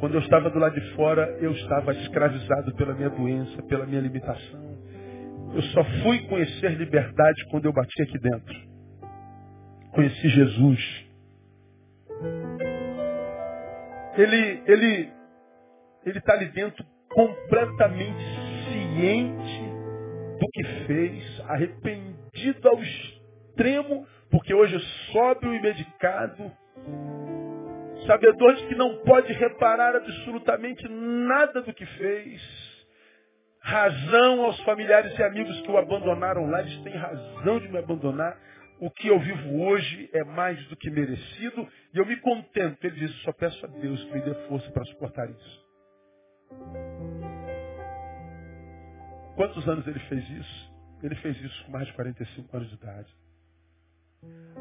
quando 0.00 0.14
eu 0.14 0.20
estava 0.20 0.50
do 0.50 0.58
lado 0.58 0.78
de 0.78 0.94
fora, 0.94 1.36
eu 1.40 1.52
estava 1.52 1.92
escravizado 1.92 2.74
pela 2.74 2.94
minha 2.94 3.10
doença, 3.10 3.62
pela 3.62 3.86
minha 3.86 4.00
limitação. 4.00 4.76
Eu 5.54 5.62
só 5.62 5.84
fui 6.02 6.20
conhecer 6.28 6.72
liberdade 6.72 7.44
quando 7.50 7.64
eu 7.64 7.72
bati 7.72 8.02
aqui 8.02 8.18
dentro. 8.18 8.54
Conheci 9.92 10.28
Jesus. 10.28 11.06
Ele 14.18 14.62
ele 14.66 15.15
ele 16.06 16.18
está 16.18 16.34
ali 16.34 16.46
dentro 16.46 16.84
completamente 17.10 18.24
ciente 18.70 19.66
do 20.38 20.46
que 20.52 20.64
fez, 20.86 21.40
arrependido 21.48 22.68
ao 22.68 22.80
extremo, 22.80 24.06
porque 24.30 24.54
hoje 24.54 24.76
é 24.76 25.12
sóbrio 25.12 25.54
e 25.54 25.60
medicado, 25.60 26.52
sabedor 28.06 28.54
de 28.54 28.66
que 28.66 28.74
não 28.74 28.98
pode 28.98 29.32
reparar 29.32 29.96
absolutamente 29.96 30.88
nada 30.88 31.62
do 31.62 31.74
que 31.74 31.84
fez. 31.84 32.66
Razão 33.60 34.44
aos 34.44 34.60
familiares 34.60 35.18
e 35.18 35.22
amigos 35.24 35.60
que 35.62 35.70
o 35.70 35.76
abandonaram 35.76 36.48
lá, 36.48 36.60
eles 36.60 36.78
têm 36.82 36.94
razão 36.94 37.58
de 37.58 37.68
me 37.68 37.78
abandonar. 37.78 38.38
O 38.78 38.90
que 38.90 39.08
eu 39.08 39.18
vivo 39.18 39.62
hoje 39.62 40.08
é 40.12 40.22
mais 40.22 40.62
do 40.68 40.76
que 40.76 40.88
merecido 40.88 41.66
e 41.92 41.98
eu 41.98 42.06
me 42.06 42.16
contento. 42.18 42.84
Ele 42.84 42.94
diz: 42.94 43.10
só 43.22 43.32
peço 43.32 43.64
a 43.64 43.68
Deus 43.68 44.04
que 44.04 44.12
me 44.12 44.20
dê 44.20 44.34
força 44.46 44.70
para 44.70 44.84
suportar 44.84 45.28
isso. 45.28 45.65
Quantos 49.36 49.68
anos 49.68 49.86
ele 49.86 49.98
fez 50.00 50.28
isso? 50.30 50.72
Ele 51.02 51.14
fez 51.16 51.40
isso 51.40 51.64
com 51.66 51.72
mais 51.72 51.86
de 51.86 51.92
45 51.92 52.56
anos 52.56 52.68
de 52.70 52.74
idade. 52.74 53.08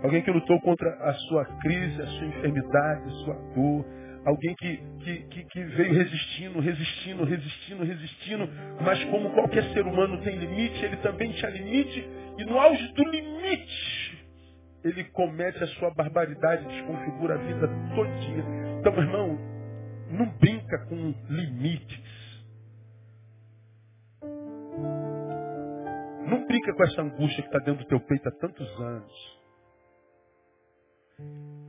Alguém 0.03 0.21
que 0.21 0.31
lutou 0.31 0.59
contra 0.61 0.89
a 1.09 1.13
sua 1.13 1.45
crise, 1.61 2.01
a 2.01 2.07
sua 2.07 2.25
enfermidade, 2.27 3.07
a 3.07 3.11
sua 3.23 3.33
dor. 3.55 3.85
Alguém 4.25 4.55
que, 4.55 4.77
que, 4.99 5.17
que, 5.27 5.43
que, 5.45 5.63
veio 5.63 5.93
resistindo, 5.93 6.59
resistindo, 6.59 7.23
resistindo, 7.23 7.83
resistindo. 7.83 8.49
Mas 8.81 9.03
como 9.05 9.31
qualquer 9.31 9.63
ser 9.71 9.85
humano 9.85 10.17
tem 10.21 10.35
limite, 10.35 10.83
ele 10.83 10.97
também 10.97 11.31
tinha 11.31 11.51
limite. 11.51 12.07
E 12.37 12.43
no 12.43 12.59
auge 12.59 12.91
do 12.93 13.03
limite, 13.03 14.27
ele 14.83 15.03
comete 15.05 15.63
a 15.63 15.67
sua 15.67 15.91
barbaridade, 15.91 16.67
desconfigura 16.67 17.35
a 17.35 17.37
vida 17.37 17.69
todinha. 17.95 18.43
Então, 18.79 18.91
meu 18.91 19.03
irmão, 19.03 19.39
não 20.11 20.29
brinca 20.37 20.54
com 20.79 21.13
limites. 21.29 22.15
Não 26.27 26.45
brinca 26.47 26.73
com 26.73 26.83
essa 26.83 27.01
angústia 27.01 27.43
que 27.43 27.49
está 27.49 27.59
dentro 27.59 27.83
do 27.83 27.87
teu 27.87 27.99
peito 27.99 28.27
há 28.27 28.31
tantos 28.31 28.67
anos. 28.79 29.35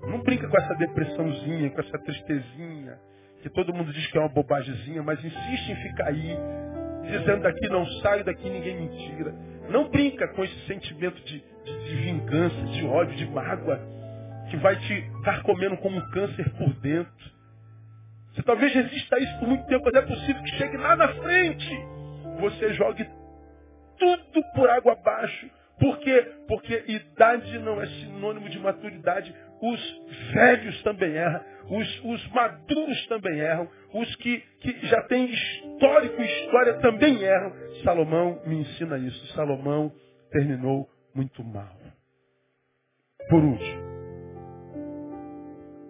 Não 0.09 0.23
brinca 0.23 0.49
com 0.49 0.57
essa 0.57 0.75
depressãozinha, 0.75 1.71
com 1.71 1.81
essa 1.81 1.99
tristezinha, 1.99 2.99
que 3.43 3.51
todo 3.51 3.75
mundo 3.75 3.93
diz 3.93 4.07
que 4.11 4.17
é 4.17 4.21
uma 4.21 4.29
bobagemzinha, 4.29 5.03
mas 5.03 5.23
insiste 5.23 5.71
em 5.71 5.77
ficar 5.77 6.09
aí, 6.09 6.37
dizendo 7.03 7.43
daqui 7.43 7.69
não 7.69 7.85
saio, 8.01 8.25
daqui 8.25 8.49
ninguém 8.49 8.81
me 8.81 8.89
tira. 8.89 9.35
Não 9.69 9.89
brinca 9.91 10.29
com 10.29 10.45
esse 10.45 10.67
sentimento 10.67 11.21
de, 11.25 11.41
de, 11.41 11.85
de 11.85 11.97
vingança, 11.97 12.63
de 12.73 12.85
ódio, 12.87 13.17
de 13.17 13.27
mágoa, 13.31 13.81
que 14.51 14.57
vai 14.57 14.77
te 14.77 14.93
estar 15.19 15.43
comendo 15.43 15.77
como 15.79 15.97
um 15.97 16.11
câncer 16.11 16.49
por 16.57 16.73
dentro. 16.81 17.36
Você 18.37 18.43
talvez 18.43 18.73
resista 18.73 19.17
a 19.17 19.19
isso 19.19 19.39
por 19.39 19.49
muito 19.49 19.67
tempo, 19.67 19.83
mas 19.85 19.95
é 19.95 20.07
possível 20.07 20.43
que 20.43 20.57
chegue 20.57 20.77
lá 20.77 20.95
na 20.95 21.09
frente, 21.09 21.71
você 22.39 22.75
jogue 22.75 23.09
tudo 23.99 24.43
por 24.55 24.69
água 24.69 24.93
abaixo 24.93 25.51
por 25.79 25.99
quê? 25.99 26.27
Porque 26.49 26.85
idade 26.89 27.59
não 27.59 27.81
é 27.81 27.87
sinônimo 27.87 28.49
de 28.49 28.59
maturidade. 28.59 29.35
Os 29.61 30.33
velhos 30.33 30.83
também 30.83 31.15
erram, 31.15 31.43
os, 31.71 32.05
os 32.05 32.29
maduros 32.31 33.07
também 33.07 33.39
erram, 33.39 33.69
os 33.93 34.17
que, 34.17 34.39
que 34.61 34.87
já 34.87 35.03
têm 35.03 35.31
histórico 35.31 36.21
e 36.21 36.27
história 36.27 36.75
também 36.75 37.23
erram. 37.23 37.53
Salomão 37.85 38.41
me 38.47 38.57
ensina 38.57 38.99
isso. 38.99 39.35
Salomão 39.35 39.93
terminou 40.31 40.89
muito 41.15 41.43
mal. 41.45 41.77
Por 43.29 43.43
último, 43.43 43.86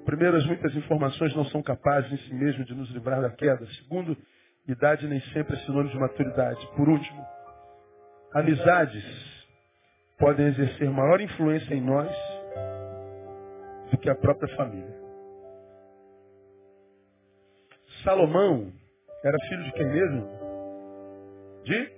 primeiro, 0.06 0.36
as 0.36 0.46
muitas 0.46 0.74
informações 0.74 1.34
não 1.34 1.44
são 1.46 1.62
capazes 1.62 2.10
em 2.10 2.16
si 2.16 2.34
mesmo 2.34 2.64
de 2.64 2.74
nos 2.74 2.88
livrar 2.90 3.20
da 3.20 3.30
queda. 3.30 3.66
Segundo, 3.82 4.16
idade 4.66 5.06
nem 5.06 5.20
sempre 5.32 5.54
é 5.54 5.58
sinônimo 5.60 5.90
de 5.90 5.98
maturidade. 5.98 6.66
Por 6.76 6.88
último, 6.88 7.26
amizades 8.32 9.04
podem 10.18 10.46
exercer 10.46 10.88
maior 10.90 11.20
influência 11.20 11.74
em 11.74 11.80
nós 11.80 12.10
do 13.90 13.98
que 13.98 14.08
a 14.08 14.14
própria 14.14 14.56
família. 14.56 14.96
Salomão 18.02 18.72
era 19.24 19.36
filho 19.48 19.64
de 19.64 19.72
quem 19.72 19.86
mesmo? 19.86 20.28
De 21.64 21.92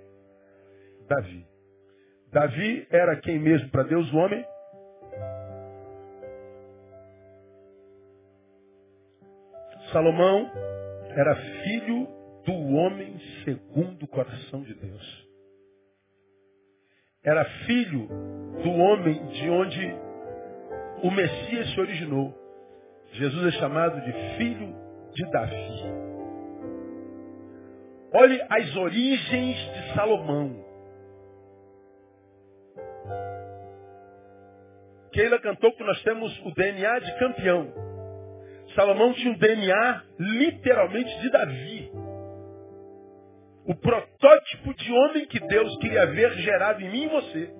Davi. 1.07 1.45
Davi 2.31 2.87
era 2.89 3.15
quem 3.17 3.39
mesmo 3.39 3.69
para 3.69 3.83
Deus, 3.83 4.11
o 4.11 4.17
homem? 4.17 4.43
Salomão 9.91 10.51
era 11.15 11.35
filho 11.35 12.07
do 12.45 12.53
homem 12.75 13.19
segundo 13.43 14.03
o 14.03 14.07
coração 14.07 14.61
de 14.61 14.73
Deus 14.73 15.29
era 17.23 17.43
filho 17.65 18.07
do 18.63 18.71
homem 18.71 19.25
de 19.27 19.49
onde 19.49 19.95
o 21.03 21.11
Messias 21.11 21.69
se 21.73 21.79
originou. 21.79 22.33
Jesus 23.11 23.53
é 23.53 23.59
chamado 23.59 23.99
de 24.01 24.11
filho 24.37 24.75
de 25.13 25.29
Davi. 25.31 25.83
Olhe 28.13 28.41
as 28.49 28.75
origens 28.75 29.57
de 29.57 29.93
Salomão. 29.93 30.65
Keila 35.11 35.39
cantou 35.39 35.73
que 35.73 35.83
nós 35.83 36.01
temos 36.03 36.39
o 36.45 36.53
DNA 36.53 36.99
de 36.99 37.19
campeão. 37.19 37.88
Salomão 38.79 39.11
tinha 39.11 39.33
o 39.33 39.37
DNA 39.37 40.03
literalmente 40.17 41.19
de 41.19 41.29
Davi. 41.29 41.91
O 43.65 43.75
protótipo 43.75 44.73
de 44.73 44.93
homem 44.93 45.25
que 45.25 45.37
Deus 45.37 45.77
queria 45.79 46.05
ver 46.05 46.31
gerado 46.35 46.81
em 46.81 46.89
mim 46.89 47.03
e 47.03 47.09
você. 47.09 47.51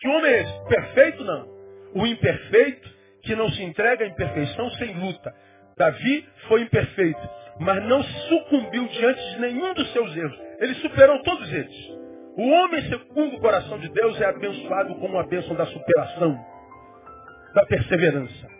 Que 0.00 0.08
homem 0.08 0.32
é 0.32 0.42
esse? 0.42 0.68
Perfeito 0.68 1.22
não. 1.22 1.48
O 1.94 2.04
imperfeito 2.04 2.90
que 3.22 3.36
não 3.36 3.48
se 3.50 3.62
entrega 3.62 4.04
à 4.04 4.08
imperfeição 4.08 4.68
sem 4.70 4.92
luta. 4.98 5.32
Davi 5.76 6.28
foi 6.48 6.62
imperfeito, 6.62 7.30
mas 7.60 7.84
não 7.84 8.02
sucumbiu 8.02 8.88
diante 8.88 9.20
de 9.30 9.40
nenhum 9.40 9.72
dos 9.72 9.92
seus 9.92 10.16
erros. 10.16 10.40
Ele 10.58 10.74
superou 10.74 11.22
todos 11.22 11.52
eles. 11.52 11.90
O 12.36 12.42
homem 12.42 12.82
segundo 12.90 13.36
o 13.36 13.40
coração 13.40 13.78
de 13.78 13.88
Deus 13.88 14.20
é 14.20 14.24
abençoado 14.24 14.96
com 14.96 15.16
a 15.16 15.22
bênção 15.28 15.54
da 15.54 15.66
superação, 15.66 16.36
da 17.54 17.64
perseverança. 17.66 18.55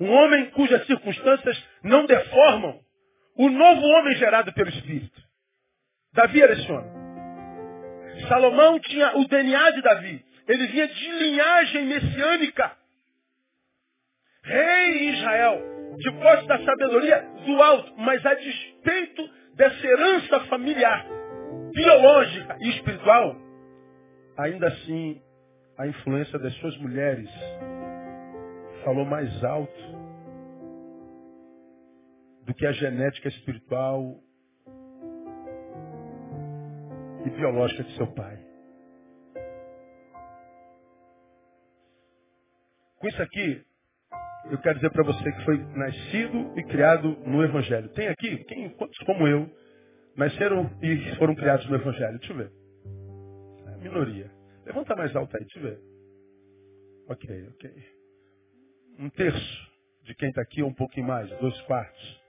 Um 0.00 0.10
homem 0.10 0.50
cujas 0.50 0.84
circunstâncias 0.86 1.64
não 1.82 2.06
deformam 2.06 2.80
o 3.36 3.48
novo 3.48 3.80
homem 3.80 4.14
gerado 4.16 4.52
pelo 4.52 4.68
Espírito. 4.70 5.22
Davi 6.12 6.42
era 6.42 6.52
esse 6.52 6.70
homem. 6.70 6.90
Salomão 8.28 8.78
tinha 8.80 9.16
o 9.16 9.26
DNA 9.26 9.70
de 9.72 9.82
Davi. 9.82 10.24
Ele 10.48 10.66
vinha 10.68 10.88
de 10.88 11.10
linhagem 11.12 11.86
messiânica. 11.86 12.72
Rei 14.44 14.98
em 14.98 15.14
Israel, 15.14 15.62
de 15.96 16.12
posse 16.12 16.46
da 16.46 16.64
sabedoria 16.64 17.20
do 17.44 17.62
alto, 17.62 17.94
mas 17.98 18.24
a 18.24 18.34
despeito 18.34 19.28
dessa 19.54 19.86
herança 19.86 20.40
familiar, 20.44 21.04
biológica 21.74 22.56
e 22.60 22.68
espiritual, 22.70 23.36
ainda 24.38 24.68
assim 24.68 25.20
a 25.78 25.86
influência 25.86 26.38
das 26.38 26.54
suas 26.54 26.76
mulheres 26.78 27.28
falou 28.86 29.04
mais 29.04 29.42
alto 29.42 29.82
do 32.42 32.54
que 32.54 32.64
a 32.64 32.70
genética 32.70 33.26
espiritual 33.26 34.22
e 37.24 37.30
biológica 37.30 37.82
de 37.82 37.96
seu 37.96 38.06
pai. 38.14 38.38
Com 43.00 43.08
isso 43.08 43.20
aqui, 43.20 43.66
eu 44.52 44.58
quero 44.58 44.76
dizer 44.76 44.90
para 44.92 45.02
você 45.02 45.32
que 45.32 45.44
foi 45.44 45.58
nascido 45.74 46.56
e 46.56 46.62
criado 46.62 47.08
no 47.26 47.42
Evangelho. 47.42 47.88
Tem 47.88 48.06
aqui, 48.06 48.44
quem, 48.44 48.68
quantos 48.76 48.98
como 49.00 49.26
eu, 49.26 49.50
nasceram 50.16 50.70
e 50.80 51.16
foram 51.16 51.34
criados 51.34 51.68
no 51.68 51.74
Evangelho? 51.74 52.18
Deixa 52.20 52.32
eu 52.32 52.36
ver. 52.36 52.52
É 53.66 53.74
a 53.74 53.78
minoria. 53.78 54.30
Levanta 54.64 54.94
mais 54.94 55.14
alto 55.16 55.36
aí, 55.36 55.42
deixa 55.42 55.58
eu 55.58 55.62
ver. 55.64 55.80
Ok, 57.08 57.48
ok. 57.48 57.95
Um 58.98 59.08
terço 59.10 59.66
de 60.04 60.14
quem 60.14 60.28
está 60.28 60.42
aqui, 60.42 60.62
ou 60.62 60.68
um 60.68 60.74
pouquinho 60.74 61.06
mais, 61.06 61.28
dois 61.38 61.60
quartos. 61.62 62.22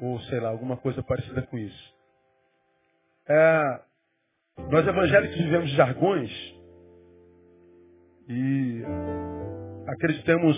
Ou 0.00 0.20
sei 0.22 0.40
lá, 0.40 0.50
alguma 0.50 0.76
coisa 0.76 1.02
parecida 1.02 1.42
com 1.42 1.58
isso. 1.58 1.94
É, 3.28 3.80
nós 4.70 4.86
evangélicos 4.86 5.36
vivemos 5.36 5.70
jargões 5.72 6.30
e 8.28 8.82
acreditamos 9.86 10.56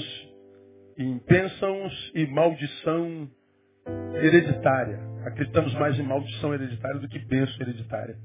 em 0.99 1.19
bênçãos 1.19 2.13
e 2.15 2.27
maldição 2.27 3.31
hereditária. 4.15 4.99
Acreditamos 5.27 5.75
mais 5.75 5.99
em 5.99 6.03
maldição 6.03 6.55
hereditária 6.55 7.01
do 7.01 7.09
que 7.09 7.19
bênção 7.19 7.61
hereditária. 7.61 8.17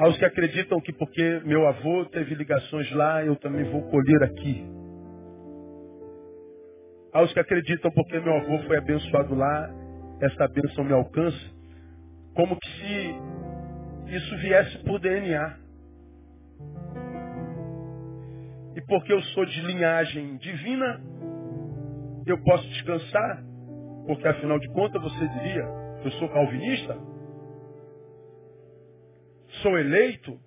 Há 0.00 0.08
os 0.08 0.16
que 0.16 0.24
acreditam 0.24 0.80
que 0.80 0.94
porque 0.94 1.42
meu 1.44 1.68
avô 1.68 2.06
teve 2.06 2.34
ligações 2.34 2.90
lá, 2.92 3.22
eu 3.22 3.36
também 3.36 3.70
vou 3.70 3.82
colher 3.90 4.22
aqui. 4.22 4.66
Há 7.12 7.20
os 7.22 7.30
que 7.34 7.38
acreditam 7.38 7.90
porque 7.90 8.18
meu 8.18 8.34
avô 8.34 8.60
foi 8.60 8.78
abençoado 8.78 9.34
lá, 9.34 9.68
essa 10.22 10.48
bênção 10.48 10.84
me 10.84 10.94
alcança, 10.94 11.38
como 12.34 12.56
que 12.58 12.68
se 12.70 14.16
isso 14.16 14.38
viesse 14.38 14.78
por 14.84 14.98
DNA. 15.00 15.58
E 18.76 18.80
porque 18.86 19.12
eu 19.12 19.20
sou 19.20 19.44
de 19.44 19.60
linhagem 19.66 20.38
divina, 20.38 20.98
eu 22.26 22.42
posso 22.42 22.66
descansar, 22.70 23.44
porque 24.06 24.26
afinal 24.26 24.58
de 24.58 24.68
contas 24.70 25.02
você 25.02 25.28
diria, 25.28 25.64
eu 26.02 26.10
sou 26.12 26.26
calvinista, 26.30 27.09
sou 29.62 29.78
eleito, 29.78 30.38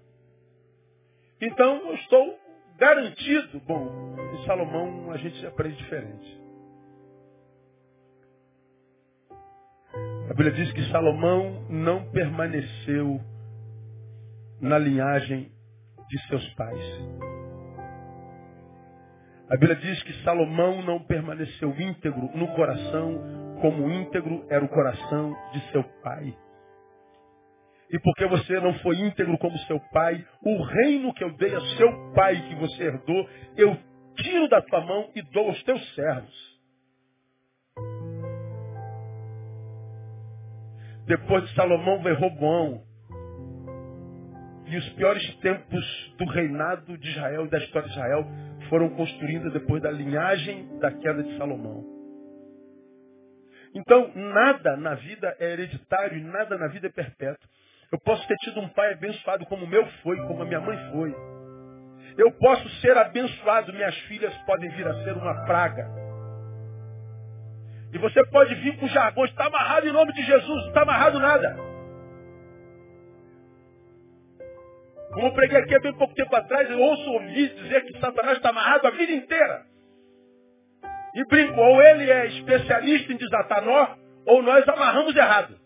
então 1.41 1.89
eu 1.89 1.95
estou 1.95 2.39
garantido. 2.78 3.59
Bom, 3.61 4.16
em 4.34 4.45
Salomão 4.45 5.11
a 5.11 5.18
gente 5.18 5.45
aprende 5.45 5.78
diferente. 5.78 6.43
A 10.30 10.34
Bíblia 10.36 10.51
diz 10.51 10.72
que 10.72 10.89
Salomão 10.89 11.66
não 11.70 12.09
permaneceu 12.11 13.20
na 14.61 14.80
linhagem 14.80 15.51
de 16.09 16.28
seus 16.28 16.53
pais. 16.55 16.82
A 19.49 19.57
Bíblia 19.57 19.76
diz 19.76 20.01
que 20.03 20.24
Salomão 20.24 20.82
não 20.82 21.03
permaneceu 21.03 21.70
íntegro 21.80 22.32
no 22.34 22.47
coração, 22.55 23.22
como 23.61 23.91
íntegro 23.91 24.45
era 24.49 24.64
o 24.64 24.70
coração 24.70 25.36
de 25.51 25.72
seu 25.72 25.84
pai. 26.01 26.36
E 27.94 28.00
porque 28.00 28.26
você 28.26 28.60
não 28.60 28.74
foi 28.80 28.96
íntegro 28.96 29.38
como 29.38 29.56
seu 29.60 29.80
pai, 29.91 30.26
o 30.41 30.64
reino 30.64 31.14
que 31.14 31.24
eu 31.24 31.32
dei 31.38 31.54
a 31.54 31.62
seu 31.78 32.12
pai, 32.16 32.41
que 32.50 32.56
você 32.56 32.86
herdou, 32.86 33.30
eu 33.56 33.78
tiro 34.16 34.50
da 34.50 34.60
tua 34.64 34.82
mão 34.82 35.12
e 35.16 35.22
dou 35.22 35.50
aos 35.50 35.62
teus 35.62 35.94
servos. 35.94 36.54
Depois 41.06 41.48
de 41.48 41.54
Salomão 41.54 42.02
veio 42.02 42.18
Roboão. 42.18 42.84
E 44.66 44.76
os 44.76 44.89
piores 44.94 45.36
tempos 45.36 46.16
do 46.18 46.26
reinado 46.26 46.98
de 46.98 47.10
Israel 47.12 47.46
e 47.46 47.50
da 47.50 47.60
história 47.60 47.89
de 47.89 47.94
Israel 47.94 48.26
foram 48.70 48.89
construídos 48.89 49.54
depois 49.54 49.84
da 49.84 49.91
linhagem 49.91 50.80
da 50.80 50.91
queda 50.91 51.22
de 51.22 51.38
Salomão. 51.38 51.84
Então, 53.76 54.12
nada 54.16 54.78
na 54.78 54.96
vida 54.96 55.36
é 55.39 55.52
hereditário 55.52 56.18
e 56.18 56.24
nada 56.24 56.58
na 56.58 56.68
vida 56.70 56.88
é 56.88 56.91
perpétuo. 56.91 57.48
Eu 57.94 58.00
posso 58.00 58.28
ter 58.28 58.36
tido 58.38 58.60
um 58.60 58.68
pai 58.70 58.91
abençoado 58.94 59.46
como 59.46 59.66
o 59.66 59.68
meu 59.68 59.86
foi, 60.02 60.18
como 60.26 60.41
a 60.41 60.46
minha 60.46 60.60
mãe 60.60 60.76
foi. 60.91 61.16
Eu 62.18 62.32
posso 62.39 62.68
ser 62.82 62.98
abençoado, 62.98 63.72
minhas 63.72 63.96
filhas 64.08 64.36
podem 64.48 64.68
vir 64.72 64.88
a 64.88 65.04
ser 65.04 65.14
uma 65.14 65.46
praga. 65.46 65.88
E 67.94 67.98
você 68.00 68.26
pode 68.32 68.56
vir 68.56 68.80
com 68.80 68.88
jargões, 68.88 69.30
está 69.30 69.46
amarrado 69.46 69.88
em 69.88 69.91
nome 69.91 70.12
de 70.12 70.24
Jesus, 70.24 70.48
não 70.48 70.68
está 70.70 70.82
amarrado 70.82 71.20
nada. 71.20 71.56
Como 75.14 75.28
eu 75.28 75.34
preguei 75.34 75.60
aqui 75.60 75.76
há 75.76 75.80
bem 75.80 75.94
pouco 75.94 76.16
tempo 76.16 76.36
atrás, 76.36 76.68
eu 76.72 76.80
ouço 76.80 77.12
ouvir 77.12 77.54
dizer 77.54 77.86
que 77.86 78.00
Satanás 78.00 78.38
está 78.38 78.50
amarrado 78.50 78.88
a 78.88 78.89
vida 78.89 79.12
inteira. 79.12 79.66
E 81.14 81.24
brinco, 81.28 81.62
ou 81.62 81.80
ele 81.80 82.10
é 82.10 82.26
especialista 82.26 83.14
em 83.14 83.18
desatar 83.18 83.64
nó, 83.64 83.96
ou 84.26 84.41
nós 84.41 84.68
amarramos 84.68 85.16
errado. 85.16 85.62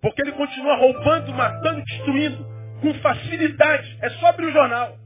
Porque 0.00 0.22
ele 0.22 0.32
continua 0.32 0.76
roubando, 0.76 1.32
matando, 1.32 1.82
destruindo, 1.84 2.46
com 2.80 2.94
facilidade. 2.94 3.98
É 4.00 4.10
só 4.10 4.26
abrir 4.26 4.46
o 4.46 4.52
jornal. 4.52 4.96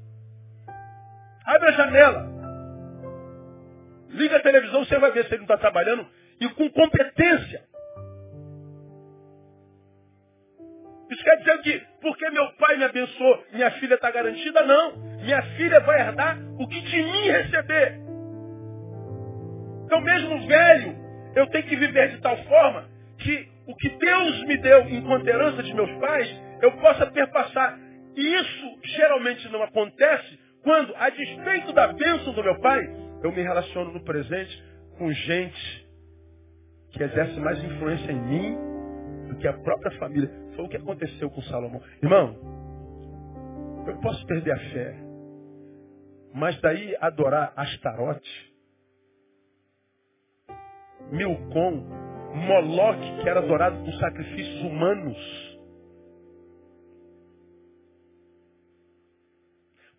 Abre 1.44 1.68
a 1.68 1.72
janela. 1.72 2.32
Liga 4.10 4.36
a 4.36 4.40
televisão, 4.40 4.84
você 4.84 4.98
vai 4.98 5.10
ver 5.12 5.24
se 5.24 5.30
ele 5.30 5.38
não 5.38 5.44
está 5.44 5.56
trabalhando 5.56 6.06
e 6.40 6.48
com 6.50 6.70
competência. 6.70 7.62
Isso 11.10 11.24
quer 11.24 11.36
dizer 11.38 11.58
que, 11.60 11.86
porque 12.00 12.30
meu 12.30 12.52
pai 12.54 12.76
me 12.76 12.84
abençoou, 12.84 13.44
minha 13.52 13.70
filha 13.72 13.94
está 13.94 14.10
garantida? 14.10 14.62
Não. 14.64 14.96
Minha 15.22 15.42
filha 15.56 15.80
vai 15.80 16.00
herdar 16.00 16.38
o 16.58 16.66
que 16.66 16.80
de 16.80 17.02
mim 17.02 17.30
receber. 17.30 18.00
Então, 19.84 20.00
mesmo 20.00 20.46
velho, 20.46 20.96
eu 21.36 21.46
tenho 21.48 21.64
que 21.64 21.76
viver 21.76 22.10
de 22.10 22.20
tal 22.22 22.36
forma 22.44 22.88
que 23.18 23.51
o 23.66 23.76
que 23.76 23.88
Deus 23.88 24.42
me 24.44 24.56
deu 24.58 24.88
enquanto 24.88 25.26
herança 25.26 25.62
de 25.62 25.74
meus 25.74 25.90
pais, 25.98 26.28
eu 26.60 26.72
possa 26.78 27.06
perpassar. 27.06 27.78
E 28.16 28.34
isso 28.34 28.78
geralmente 28.96 29.48
não 29.48 29.62
acontece 29.62 30.38
quando, 30.62 30.94
a 30.96 31.10
despeito 31.10 31.72
da 31.72 31.92
bênção 31.92 32.32
do 32.32 32.42
meu 32.42 32.60
pai, 32.60 32.80
eu 33.22 33.32
me 33.32 33.42
relaciono 33.42 33.92
no 33.92 34.04
presente 34.04 34.62
com 34.96 35.10
gente 35.12 35.88
que 36.90 37.02
exerce 37.02 37.40
mais 37.40 37.62
influência 37.62 38.12
em 38.12 38.20
mim 38.20 38.56
do 39.28 39.36
que 39.38 39.48
a 39.48 39.52
própria 39.54 39.98
família. 39.98 40.30
Foi 40.54 40.64
o 40.64 40.68
que 40.68 40.76
aconteceu 40.76 41.30
com 41.30 41.42
Salomão. 41.42 41.82
Irmão, 42.02 42.36
eu 43.86 43.98
posso 44.00 44.24
perder 44.26 44.52
a 44.52 44.58
fé, 44.58 44.94
mas 46.34 46.60
daí 46.60 46.94
adorar 47.00 47.52
Astarote, 47.56 48.52
Milcom, 51.10 52.11
Moloque, 52.34 53.22
que 53.22 53.28
era 53.28 53.40
adorado 53.40 53.84
por 53.84 53.92
sacrifícios 53.94 54.62
humanos. 54.62 55.16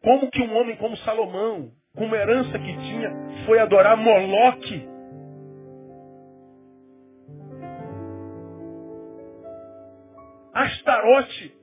Como 0.02 0.30
que 0.30 0.42
um 0.42 0.58
homem 0.58 0.76
como 0.76 0.98
Salomão, 0.98 1.72
com 1.96 2.06
uma 2.06 2.18
herança 2.18 2.60
que 2.60 2.78
tinha, 2.78 3.12
foi 3.46 3.60
adorar 3.60 3.96
Moloque? 3.96 4.90
Astarote. 10.54 11.56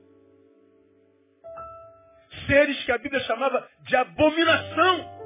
Seres 2.47 2.83
que 2.83 2.91
a 2.91 2.97
Bíblia 2.97 3.21
chamava 3.21 3.67
de 3.83 3.95
abominação. 3.95 5.21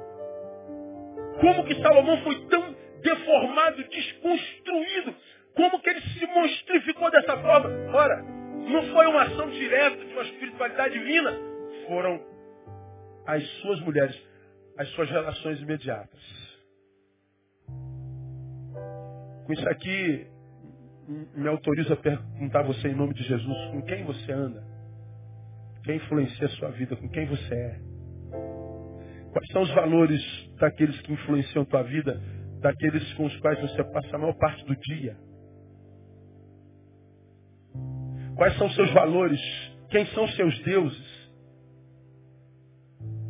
Como 1.40 1.64
que 1.64 1.74
Salomão 1.82 2.22
foi 2.22 2.46
tão 2.48 2.74
deformado, 3.00 3.82
desconstruído? 3.84 5.14
Como 5.56 5.80
que 5.80 5.88
ele 5.88 6.00
se 6.00 6.26
monstrificou 6.26 7.10
dessa 7.10 7.36
forma? 7.38 7.68
Ora, 7.94 8.22
não 8.68 8.82
foi 8.92 9.06
uma 9.06 9.22
ação 9.22 9.48
direta 9.50 10.04
de 10.04 10.12
uma 10.12 10.22
espiritualidade 10.22 10.98
divina. 10.98 11.32
Foram 11.88 12.20
as 13.26 13.42
suas 13.60 13.80
mulheres, 13.80 14.16
as 14.78 14.88
suas 14.90 15.08
relações 15.10 15.60
imediatas. 15.60 16.20
Com 19.46 19.52
isso 19.52 19.68
aqui, 19.68 20.26
me 21.34 21.48
autoriza 21.48 21.94
a 21.94 21.96
perguntar 21.96 22.60
a 22.60 22.64
você 22.64 22.88
em 22.88 22.94
nome 22.94 23.14
de 23.14 23.22
Jesus, 23.22 23.70
com 23.70 23.82
quem 23.82 24.04
você 24.04 24.32
anda? 24.32 24.62
Quem 25.84 25.96
influencia 25.96 26.46
a 26.46 26.50
sua 26.50 26.70
vida? 26.70 26.96
Com 26.96 27.08
quem 27.08 27.26
você 27.26 27.54
é? 27.54 27.80
Quais 29.32 29.48
são 29.52 29.62
os 29.62 29.70
valores 29.70 30.20
daqueles 30.58 31.00
que 31.02 31.12
influenciam 31.12 31.62
a 31.62 31.66
tua 31.66 31.82
vida, 31.82 32.20
daqueles 32.60 33.12
com 33.14 33.24
os 33.24 33.36
quais 33.40 33.60
você 33.60 33.84
passa 33.84 34.16
a 34.16 34.18
maior 34.18 34.34
parte 34.34 34.64
do 34.64 34.74
dia? 34.76 35.16
Quais 38.36 38.56
são 38.58 38.68
seus 38.70 38.90
valores? 38.92 39.40
Quem 39.90 40.04
são 40.06 40.28
seus 40.28 40.58
deuses? 40.60 41.16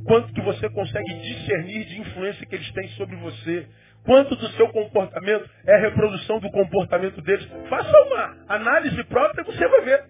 Quanto 0.04 0.32
que 0.32 0.40
você 0.40 0.68
consegue 0.70 1.14
discernir 1.20 1.84
de 1.86 2.00
influência 2.00 2.46
que 2.46 2.54
eles 2.54 2.70
têm 2.72 2.88
sobre 2.90 3.16
você? 3.16 3.68
Quanto 4.04 4.36
do 4.36 4.48
seu 4.50 4.68
comportamento 4.68 5.48
é 5.66 5.76
reprodução 5.78 6.38
do 6.38 6.50
comportamento 6.50 7.20
deles? 7.22 7.46
Faça 7.68 7.90
uma 8.02 8.44
análise 8.48 9.02
própria 9.04 9.42
e 9.42 9.44
você 9.44 9.68
vai 9.68 9.80
ver. 9.82 10.04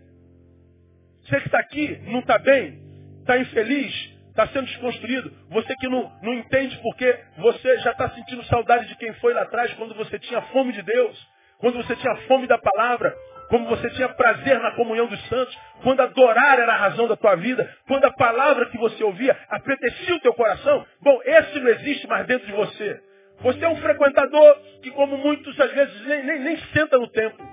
Você 1.22 1.40
que 1.40 1.46
está 1.46 1.58
aqui, 1.58 1.98
não 2.04 2.20
está 2.20 2.38
bem, 2.38 2.78
está 3.20 3.38
infeliz, 3.38 4.14
está 4.28 4.46
sendo 4.48 4.66
desconstruído. 4.66 5.32
Você 5.50 5.74
que 5.76 5.88
não, 5.88 6.12
não 6.22 6.34
entende 6.34 6.78
porque 6.82 7.18
você 7.38 7.78
já 7.78 7.92
está 7.92 8.10
sentindo 8.10 8.44
saudade 8.44 8.86
de 8.86 8.96
quem 8.96 9.12
foi 9.14 9.34
lá 9.34 9.42
atrás, 9.42 9.72
quando 9.74 9.94
você 9.94 10.18
tinha 10.18 10.40
fome 10.42 10.72
de 10.72 10.82
Deus, 10.82 11.28
quando 11.58 11.76
você 11.78 11.96
tinha 11.96 12.16
fome 12.28 12.46
da 12.46 12.58
palavra, 12.58 13.14
como 13.48 13.66
você 13.66 13.88
tinha 13.90 14.08
prazer 14.08 14.58
na 14.60 14.72
comunhão 14.72 15.06
dos 15.06 15.28
santos, 15.28 15.56
quando 15.82 16.00
adorar 16.00 16.58
era 16.58 16.72
a 16.72 16.76
razão 16.76 17.06
da 17.06 17.16
tua 17.16 17.36
vida, 17.36 17.68
quando 17.86 18.04
a 18.04 18.12
palavra 18.12 18.66
que 18.66 18.78
você 18.78 19.02
ouvia 19.04 19.36
apetecia 19.48 20.14
o 20.14 20.20
teu 20.20 20.34
coração, 20.34 20.84
bom, 21.00 21.20
esse 21.24 21.58
não 21.60 21.68
existe 21.70 22.06
mais 22.06 22.26
dentro 22.26 22.46
de 22.46 22.52
você. 22.52 23.00
Você 23.40 23.64
é 23.64 23.68
um 23.68 23.76
frequentador 23.76 24.56
que, 24.82 24.90
como 24.92 25.16
muitos 25.18 25.58
às 25.60 25.70
vezes, 25.72 26.06
nem, 26.06 26.24
nem, 26.24 26.40
nem 26.40 26.56
senta 26.72 26.98
no 26.98 27.08
templo, 27.08 27.46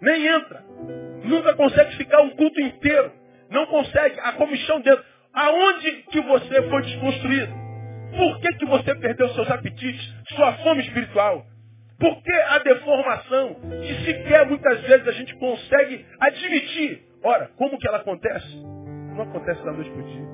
nem 0.00 0.26
entra, 0.26 0.62
nunca 1.24 1.54
consegue 1.54 1.96
ficar 1.96 2.20
um 2.20 2.30
culto 2.30 2.60
inteiro, 2.60 3.12
não 3.50 3.66
consegue, 3.66 4.20
a 4.20 4.32
comissão 4.32 4.80
dentro. 4.80 5.04
Aonde 5.32 5.92
que 6.10 6.20
você 6.20 6.62
foi 6.68 6.82
desconstruído? 6.82 7.52
Por 8.16 8.40
que, 8.40 8.52
que 8.54 8.66
você 8.66 8.94
perdeu 8.94 9.28
seus 9.30 9.50
apetites, 9.50 10.14
sua 10.34 10.52
fome 10.54 10.82
espiritual? 10.82 11.44
Por 11.98 12.22
que 12.22 12.32
a 12.32 12.58
deformação 12.58 13.54
que 13.54 14.04
sequer 14.04 14.46
muitas 14.46 14.80
vezes 14.82 15.08
a 15.08 15.12
gente 15.12 15.34
consegue 15.36 16.06
admitir? 16.20 17.02
Ora, 17.24 17.50
como 17.56 17.76
que 17.76 17.88
ela 17.88 17.98
acontece? 17.98 18.56
Não 19.16 19.22
acontece 19.22 19.64
da 19.64 19.72
noite 19.72 19.90
para 19.90 20.00
o 20.00 20.04
dia. 20.04 20.28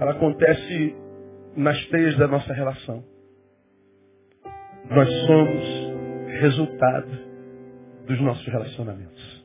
Ela 0.00 0.12
acontece 0.12 0.96
nas 1.56 1.84
teias 1.86 2.16
da 2.16 2.28
nossa 2.28 2.52
relação. 2.52 3.04
Nós 4.88 5.08
somos 5.26 5.64
resultado 6.40 7.10
dos 8.06 8.20
nossos 8.20 8.46
relacionamentos. 8.46 9.42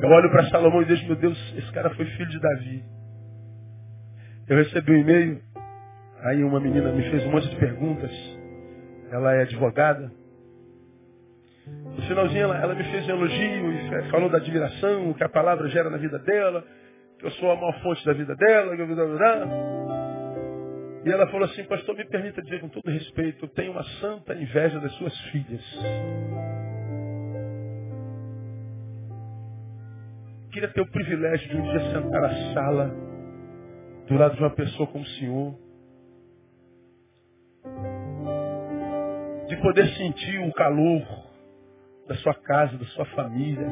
Eu 0.00 0.08
olho 0.10 0.30
para 0.30 0.48
Salomão 0.50 0.82
e 0.82 0.84
digo, 0.84 1.06
meu 1.06 1.16
Deus, 1.16 1.54
esse 1.56 1.72
cara 1.72 1.90
foi 1.94 2.04
filho 2.04 2.28
de 2.28 2.38
Davi. 2.38 2.84
Eu 4.46 4.58
recebi 4.58 4.92
um 4.92 4.96
e-mail 4.98 5.42
Aí 6.24 6.42
uma 6.42 6.58
menina 6.58 6.90
me 6.90 7.02
fez 7.10 7.24
um 7.26 7.30
monte 7.30 7.50
de 7.50 7.56
perguntas. 7.56 8.10
Ela 9.10 9.34
é 9.34 9.42
advogada. 9.42 10.10
No 11.66 12.02
finalzinho 12.02 12.42
ela, 12.42 12.56
ela 12.56 12.74
me 12.74 12.84
fez 12.84 13.06
um 13.06 13.10
elogio 13.10 13.72
e 13.72 14.10
falou 14.10 14.30
da 14.30 14.38
admiração 14.38 15.12
que 15.12 15.22
a 15.22 15.28
palavra 15.28 15.68
gera 15.68 15.90
na 15.90 15.98
vida 15.98 16.18
dela, 16.18 16.64
que 17.18 17.26
eu 17.26 17.30
sou 17.32 17.50
a 17.50 17.56
maior 17.56 17.78
fonte 17.82 18.04
da 18.06 18.14
vida 18.14 18.34
dela. 18.36 18.74
E 21.04 21.10
ela 21.10 21.26
falou 21.26 21.44
assim, 21.44 21.62
pastor, 21.64 21.94
me 21.94 22.06
permita 22.06 22.40
dizer 22.40 22.60
com 22.60 22.68
todo 22.68 22.90
respeito, 22.90 23.44
eu 23.44 23.48
tenho 23.50 23.72
uma 23.72 23.84
santa 24.00 24.34
inveja 24.34 24.80
das 24.80 24.92
suas 24.94 25.14
filhas. 25.30 25.62
Queria 30.52 30.68
ter 30.68 30.80
o 30.80 30.90
privilégio 30.90 31.48
de 31.50 31.56
um 31.56 31.62
dia 31.62 31.80
sentar 31.92 32.22
na 32.22 32.54
sala, 32.54 32.94
do 34.06 34.14
lado 34.16 34.36
de 34.36 34.40
uma 34.40 34.50
pessoa 34.50 34.86
como 34.86 35.04
o 35.04 35.08
senhor, 35.08 35.63
de 39.48 39.56
poder 39.58 39.86
sentir 39.96 40.38
o 40.40 40.52
calor 40.52 41.02
da 42.08 42.14
sua 42.16 42.34
casa, 42.34 42.76
da 42.76 42.84
sua 42.86 43.04
família. 43.06 43.66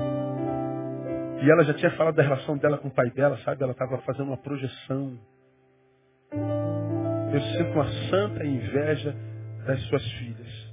E 1.43 1.51
ela 1.51 1.65
já 1.65 1.75
tinha 1.75 1.91
falado 1.93 2.15
da 2.15 2.23
relação 2.23 2.57
dela 2.57 2.79
com 2.79 2.89
o 2.89 2.95
pai 2.95 3.11
dela, 3.11 3.37
sabe? 3.39 3.63
Ela 3.63 3.73
estava 3.73 3.99
fazendo 3.99 4.29
uma 4.29 4.37
projeção. 4.37 5.19
Eu 7.33 7.41
sinto 7.41 7.73
uma 7.73 7.87
santa 8.11 8.45
inveja 8.45 9.15
das 9.67 9.81
suas 9.85 10.05
filhas. 10.13 10.73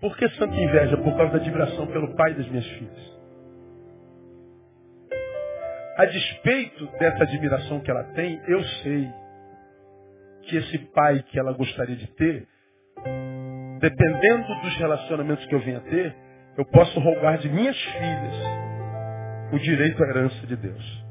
Por 0.00 0.16
que 0.16 0.28
santa 0.30 0.54
inveja? 0.54 0.96
Por 0.96 1.16
causa 1.16 1.32
da 1.32 1.38
admiração 1.38 1.86
pelo 1.86 2.14
pai 2.14 2.34
das 2.34 2.48
minhas 2.48 2.66
filhas. 2.66 3.18
A 5.96 6.04
despeito 6.04 6.86
dessa 6.98 7.24
admiração 7.24 7.80
que 7.80 7.90
ela 7.90 8.04
tem, 8.14 8.40
eu 8.46 8.62
sei 8.82 9.10
que 10.42 10.56
esse 10.56 10.78
pai 10.94 11.22
que 11.24 11.38
ela 11.38 11.52
gostaria 11.52 11.96
de 11.96 12.06
ter 12.14 12.46
dependendo 13.78 14.54
dos 14.62 14.76
relacionamentos 14.76 15.44
que 15.46 15.54
eu 15.54 15.60
venha 15.60 15.80
ter, 15.80 16.14
eu 16.56 16.64
posso 16.66 16.98
rogar 17.00 17.38
de 17.38 17.48
minhas 17.48 17.76
filhas 17.76 18.34
o 19.52 19.58
direito 19.58 20.02
à 20.02 20.08
herança 20.08 20.46
de 20.46 20.56
Deus. 20.56 21.04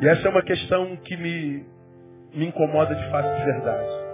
E 0.00 0.08
essa 0.08 0.28
é 0.28 0.30
uma 0.30 0.42
questão 0.42 0.96
que 0.98 1.16
me, 1.16 1.64
me 2.34 2.46
incomoda 2.46 2.94
de 2.94 3.10
fato 3.10 3.34
de 3.34 3.44
verdade. 3.44 4.06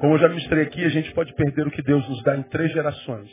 Como 0.00 0.14
eu 0.14 0.18
já 0.18 0.28
mostrei 0.28 0.62
aqui, 0.64 0.84
a 0.84 0.88
gente 0.88 1.12
pode 1.12 1.32
perder 1.34 1.66
o 1.66 1.70
que 1.70 1.82
Deus 1.82 2.08
nos 2.08 2.22
dá 2.22 2.36
em 2.36 2.42
três 2.44 2.72
gerações. 2.72 3.30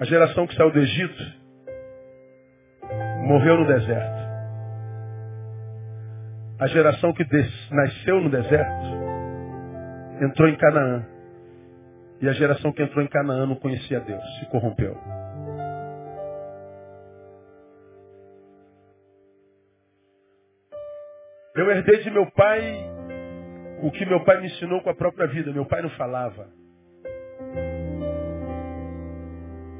A 0.00 0.04
geração 0.04 0.46
que 0.46 0.54
saiu 0.54 0.70
do 0.70 0.78
Egito 0.78 1.22
morreu 3.26 3.58
no 3.58 3.66
deserto. 3.66 4.17
A 6.60 6.66
geração 6.66 7.12
que 7.12 7.24
nasceu 7.70 8.20
no 8.20 8.30
deserto 8.30 8.86
entrou 10.20 10.48
em 10.48 10.56
Canaã. 10.56 11.06
E 12.20 12.28
a 12.28 12.32
geração 12.32 12.72
que 12.72 12.82
entrou 12.82 13.04
em 13.04 13.08
Canaã 13.08 13.46
não 13.46 13.54
conhecia 13.54 14.00
Deus, 14.00 14.22
se 14.38 14.46
corrompeu. 14.46 14.96
Eu 21.54 21.70
herdei 21.70 22.02
de 22.02 22.10
meu 22.10 22.26
pai 22.32 22.98
o 23.82 23.90
que 23.90 24.04
meu 24.06 24.24
pai 24.24 24.40
me 24.40 24.46
ensinou 24.46 24.80
com 24.82 24.90
a 24.90 24.94
própria 24.94 25.28
vida. 25.28 25.52
Meu 25.52 25.64
pai 25.64 25.82
não 25.82 25.90
falava. 25.90 26.48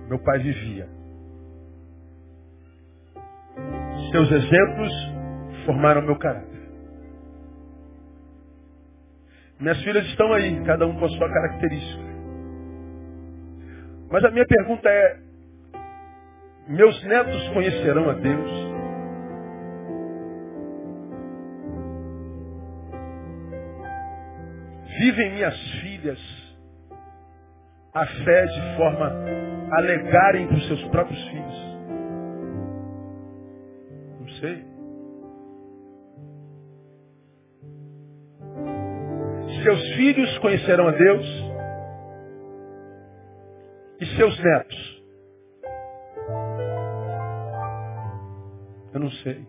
Meu 0.09 0.19
pai 0.21 0.39
vivia. 0.39 0.89
Seus 4.13 4.31
exemplos 4.31 4.93
formaram 5.67 6.03
meu 6.03 6.17
caráter. 6.17 6.58
Minhas 9.61 9.83
filhas 9.83 10.07
estão 10.07 10.33
aí, 10.33 10.63
cada 10.65 10.87
um 10.87 10.99
com 10.99 11.05
a 11.05 11.09
sua 11.09 11.29
característica. 11.29 12.09
Mas 14.11 14.25
a 14.25 14.31
minha 14.31 14.47
pergunta 14.47 14.89
é: 14.89 15.21
meus 16.69 17.05
netos 17.05 17.49
conhecerão 17.49 18.09
a 18.09 18.13
Deus? 18.15 18.69
Vivem 24.99 25.33
minhas 25.33 25.57
filhas 25.81 26.19
a 27.95 28.07
fé 28.07 28.47
de 28.47 28.77
forma 28.77 29.13
a 29.73 29.81
legarem 29.81 30.47
para 30.47 30.57
os 30.57 30.67
seus 30.69 30.85
próprios 30.89 31.23
filhos? 31.29 31.79
Não 34.21 34.29
sei. 34.41 34.68
Seus 39.63 39.81
filhos 39.95 40.39
conhecerão 40.39 40.89
a 40.89 40.93
Deus 40.93 41.27
e 44.01 44.07
seus 44.17 44.39
netos. 44.43 45.03
Eu 48.93 49.01
não 49.01 49.11
sei. 49.11 49.47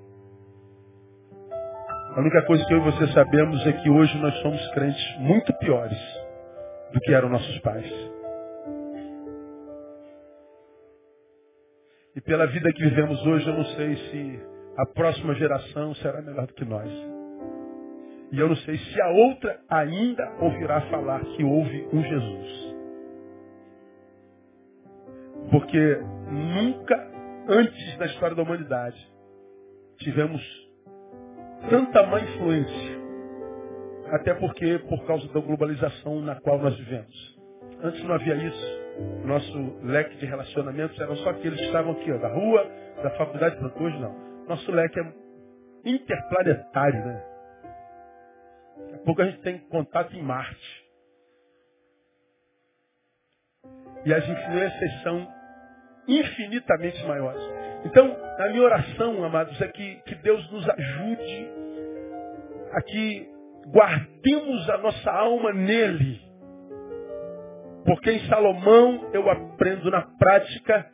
A 2.15 2.19
única 2.19 2.41
coisa 2.45 2.65
que 2.65 2.73
eu 2.73 2.79
e 2.79 2.91
você 2.91 3.07
sabemos 3.13 3.65
é 3.65 3.73
que 3.73 3.89
hoje 3.89 4.17
nós 4.17 4.35
somos 4.41 4.67
crentes 4.71 5.17
muito 5.19 5.53
piores 5.59 5.97
do 6.91 6.99
que 6.99 7.13
eram 7.13 7.29
nossos 7.29 7.59
pais. 7.59 7.89
E 12.15 12.21
pela 12.21 12.47
vida 12.47 12.73
que 12.73 12.83
vivemos 12.83 13.25
hoje, 13.25 13.47
eu 13.47 13.53
não 13.53 13.65
sei 13.65 13.95
se 13.95 14.39
a 14.77 14.85
próxima 14.85 15.35
geração 15.35 15.93
será 15.95 16.21
melhor 16.21 16.47
do 16.47 16.53
que 16.53 16.65
nós. 16.65 17.18
E 18.31 18.39
eu 18.39 18.47
não 18.47 18.55
sei 18.57 18.77
se 18.77 19.01
a 19.01 19.09
outra 19.09 19.59
ainda 19.69 20.31
ouvirá 20.39 20.81
falar 20.81 21.19
que 21.21 21.43
houve 21.43 21.87
um 21.91 22.03
Jesus. 22.03 22.75
Porque 25.51 25.95
nunca 26.29 27.09
antes 27.47 27.97
da 27.97 28.05
história 28.05 28.35
da 28.35 28.43
humanidade 28.43 28.97
tivemos 29.97 30.41
tanta 31.69 32.05
má 32.05 32.19
influência. 32.19 32.99
Até 34.11 34.33
porque 34.35 34.79
por 34.79 35.05
causa 35.05 35.27
da 35.33 35.39
globalização 35.39 36.21
na 36.21 36.35
qual 36.35 36.59
nós 36.59 36.77
vivemos. 36.77 37.39
Antes 37.81 38.03
não 38.03 38.13
havia 38.13 38.35
isso. 38.35 38.79
Nosso 39.25 39.79
leque 39.83 40.17
de 40.17 40.25
relacionamentos 40.25 40.99
eram 40.99 41.15
só 41.17 41.29
aqueles 41.29 41.59
que 41.59 41.65
estavam 41.65 41.93
aqui, 41.93 42.11
ó, 42.11 42.17
da 42.17 42.27
rua, 42.27 42.69
da 43.01 43.09
faculdade, 43.11 43.57
hoje 43.79 43.99
não. 43.99 44.15
Nosso 44.47 44.71
leque 44.71 44.99
é 44.99 45.13
interplanetário, 45.85 47.05
né? 47.05 47.28
A 49.01 49.05
pouco 49.05 49.21
a 49.21 49.25
gente 49.25 49.41
tem 49.41 49.57
contato 49.57 50.15
em 50.15 50.21
Marte. 50.21 50.85
E 54.05 54.13
as 54.13 54.27
influências 54.27 55.01
são 55.03 55.27
infinitamente 56.07 57.03
maiores. 57.05 57.41
Então, 57.85 58.17
a 58.37 58.49
minha 58.49 58.63
oração, 58.63 59.23
amados, 59.23 59.59
é 59.61 59.67
que, 59.67 59.95
que 60.05 60.15
Deus 60.15 60.49
nos 60.51 60.67
ajude 60.69 61.49
a 62.71 62.81
que 62.81 63.29
guardemos 63.67 64.69
a 64.69 64.77
nossa 64.77 65.11
alma 65.11 65.53
nele. 65.53 66.21
Porque 67.85 68.11
em 68.11 68.27
Salomão 68.27 69.09
eu 69.13 69.29
aprendo 69.29 69.89
na 69.89 70.01
prática 70.01 70.89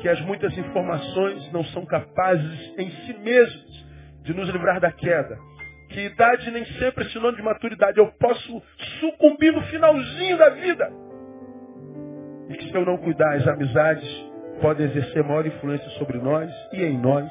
que 0.00 0.08
as 0.08 0.20
muitas 0.22 0.56
informações 0.56 1.50
não 1.52 1.64
são 1.64 1.84
capazes 1.86 2.74
em 2.78 2.90
si 2.90 3.14
mesmas 3.18 3.86
de 4.22 4.34
nos 4.34 4.48
livrar 4.50 4.80
da 4.80 4.92
queda. 4.92 5.38
Que 5.88 6.00
idade 6.00 6.50
nem 6.50 6.64
sempre 6.78 7.04
é 7.04 7.08
sinônimo 7.08 7.36
de 7.36 7.42
maturidade. 7.42 7.98
Eu 7.98 8.06
posso 8.18 8.62
sucumbir 9.00 9.52
no 9.52 9.62
finalzinho 9.62 10.36
da 10.36 10.50
vida. 10.50 10.90
E 12.50 12.54
que 12.56 12.68
se 12.70 12.74
eu 12.74 12.84
não 12.84 12.98
cuidar, 12.98 13.34
as 13.36 13.46
amizades 13.46 14.08
podem 14.60 14.86
exercer 14.86 15.24
maior 15.24 15.46
influência 15.46 15.88
sobre 15.90 16.18
nós 16.18 16.50
e 16.72 16.82
em 16.82 16.98
nós 16.98 17.28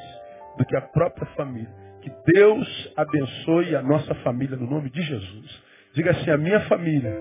do 0.58 0.66
que 0.66 0.76
a 0.76 0.82
própria 0.82 1.28
família. 1.36 1.70
Que 2.02 2.12
Deus 2.34 2.94
abençoe 2.96 3.76
a 3.76 3.82
nossa 3.82 4.14
família 4.16 4.58
no 4.58 4.68
nome 4.68 4.90
de 4.90 5.02
Jesus. 5.02 5.64
Diga 5.94 6.12
assim, 6.12 6.32
a 6.32 6.38
minha 6.38 6.60
família 6.62 7.16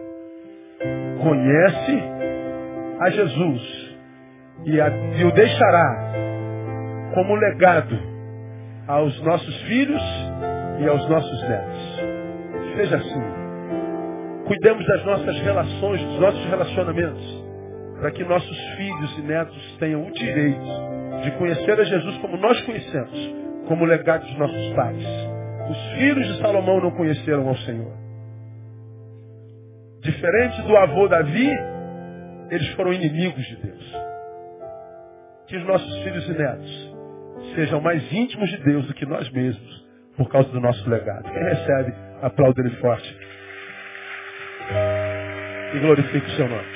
conhece 1.22 2.02
a 3.00 3.10
Jesus 3.10 3.96
e, 4.64 4.80
a, 4.80 4.88
e 5.18 5.24
o 5.24 5.32
deixará 5.32 6.12
como 7.14 7.34
legado 7.34 7.98
aos 8.86 9.20
nossos 9.22 9.62
filhos 9.62 10.02
e 10.80 10.88
aos 10.88 11.08
nossos 11.08 11.42
netos. 11.48 12.16
Seja 12.76 12.96
assim. 12.96 13.46
Cuidemos 14.46 14.86
das 14.86 15.04
nossas 15.04 15.40
relações, 15.40 16.02
dos 16.02 16.20
nossos 16.20 16.44
relacionamentos, 16.46 17.44
para 18.00 18.10
que 18.12 18.24
nossos 18.24 18.58
filhos 18.76 19.18
e 19.18 19.22
netos 19.22 19.76
tenham 19.78 20.06
o 20.06 20.12
direito 20.12 20.66
de 21.24 21.30
conhecer 21.32 21.80
a 21.80 21.84
Jesus 21.84 22.18
como 22.18 22.36
nós 22.36 22.60
conhecemos, 22.62 23.34
como 23.66 23.84
legado 23.84 24.24
dos 24.24 24.38
nossos 24.38 24.74
pais. 24.74 25.04
Os 25.68 25.98
filhos 25.98 26.26
de 26.28 26.40
Salomão 26.40 26.80
não 26.80 26.92
conheceram 26.92 27.48
ao 27.48 27.56
Senhor. 27.56 27.92
Diferente 30.00 30.62
do 30.62 30.76
avô 30.76 31.08
Davi, 31.08 31.50
eles 32.50 32.68
foram 32.74 32.92
inimigos 32.92 33.44
de 33.44 33.56
Deus. 33.56 33.96
Que 35.48 35.56
os 35.56 35.64
nossos 35.64 35.98
filhos 36.04 36.28
e 36.28 36.32
netos 36.32 36.94
sejam 37.56 37.80
mais 37.80 38.12
íntimos 38.12 38.48
de 38.50 38.58
Deus 38.58 38.86
do 38.86 38.94
que 38.94 39.06
nós 39.06 39.28
mesmos 39.30 39.85
por 40.16 40.28
causa 40.28 40.48
do 40.50 40.60
nosso 40.60 40.88
legado. 40.88 41.24
Quem 41.24 41.44
recebe, 41.44 41.94
aplaude 42.22 42.60
ele 42.60 42.76
forte. 42.76 43.18
E 45.74 45.78
glorifique 45.80 46.26
o 46.26 46.36
seu 46.36 46.48
nome. 46.48 46.75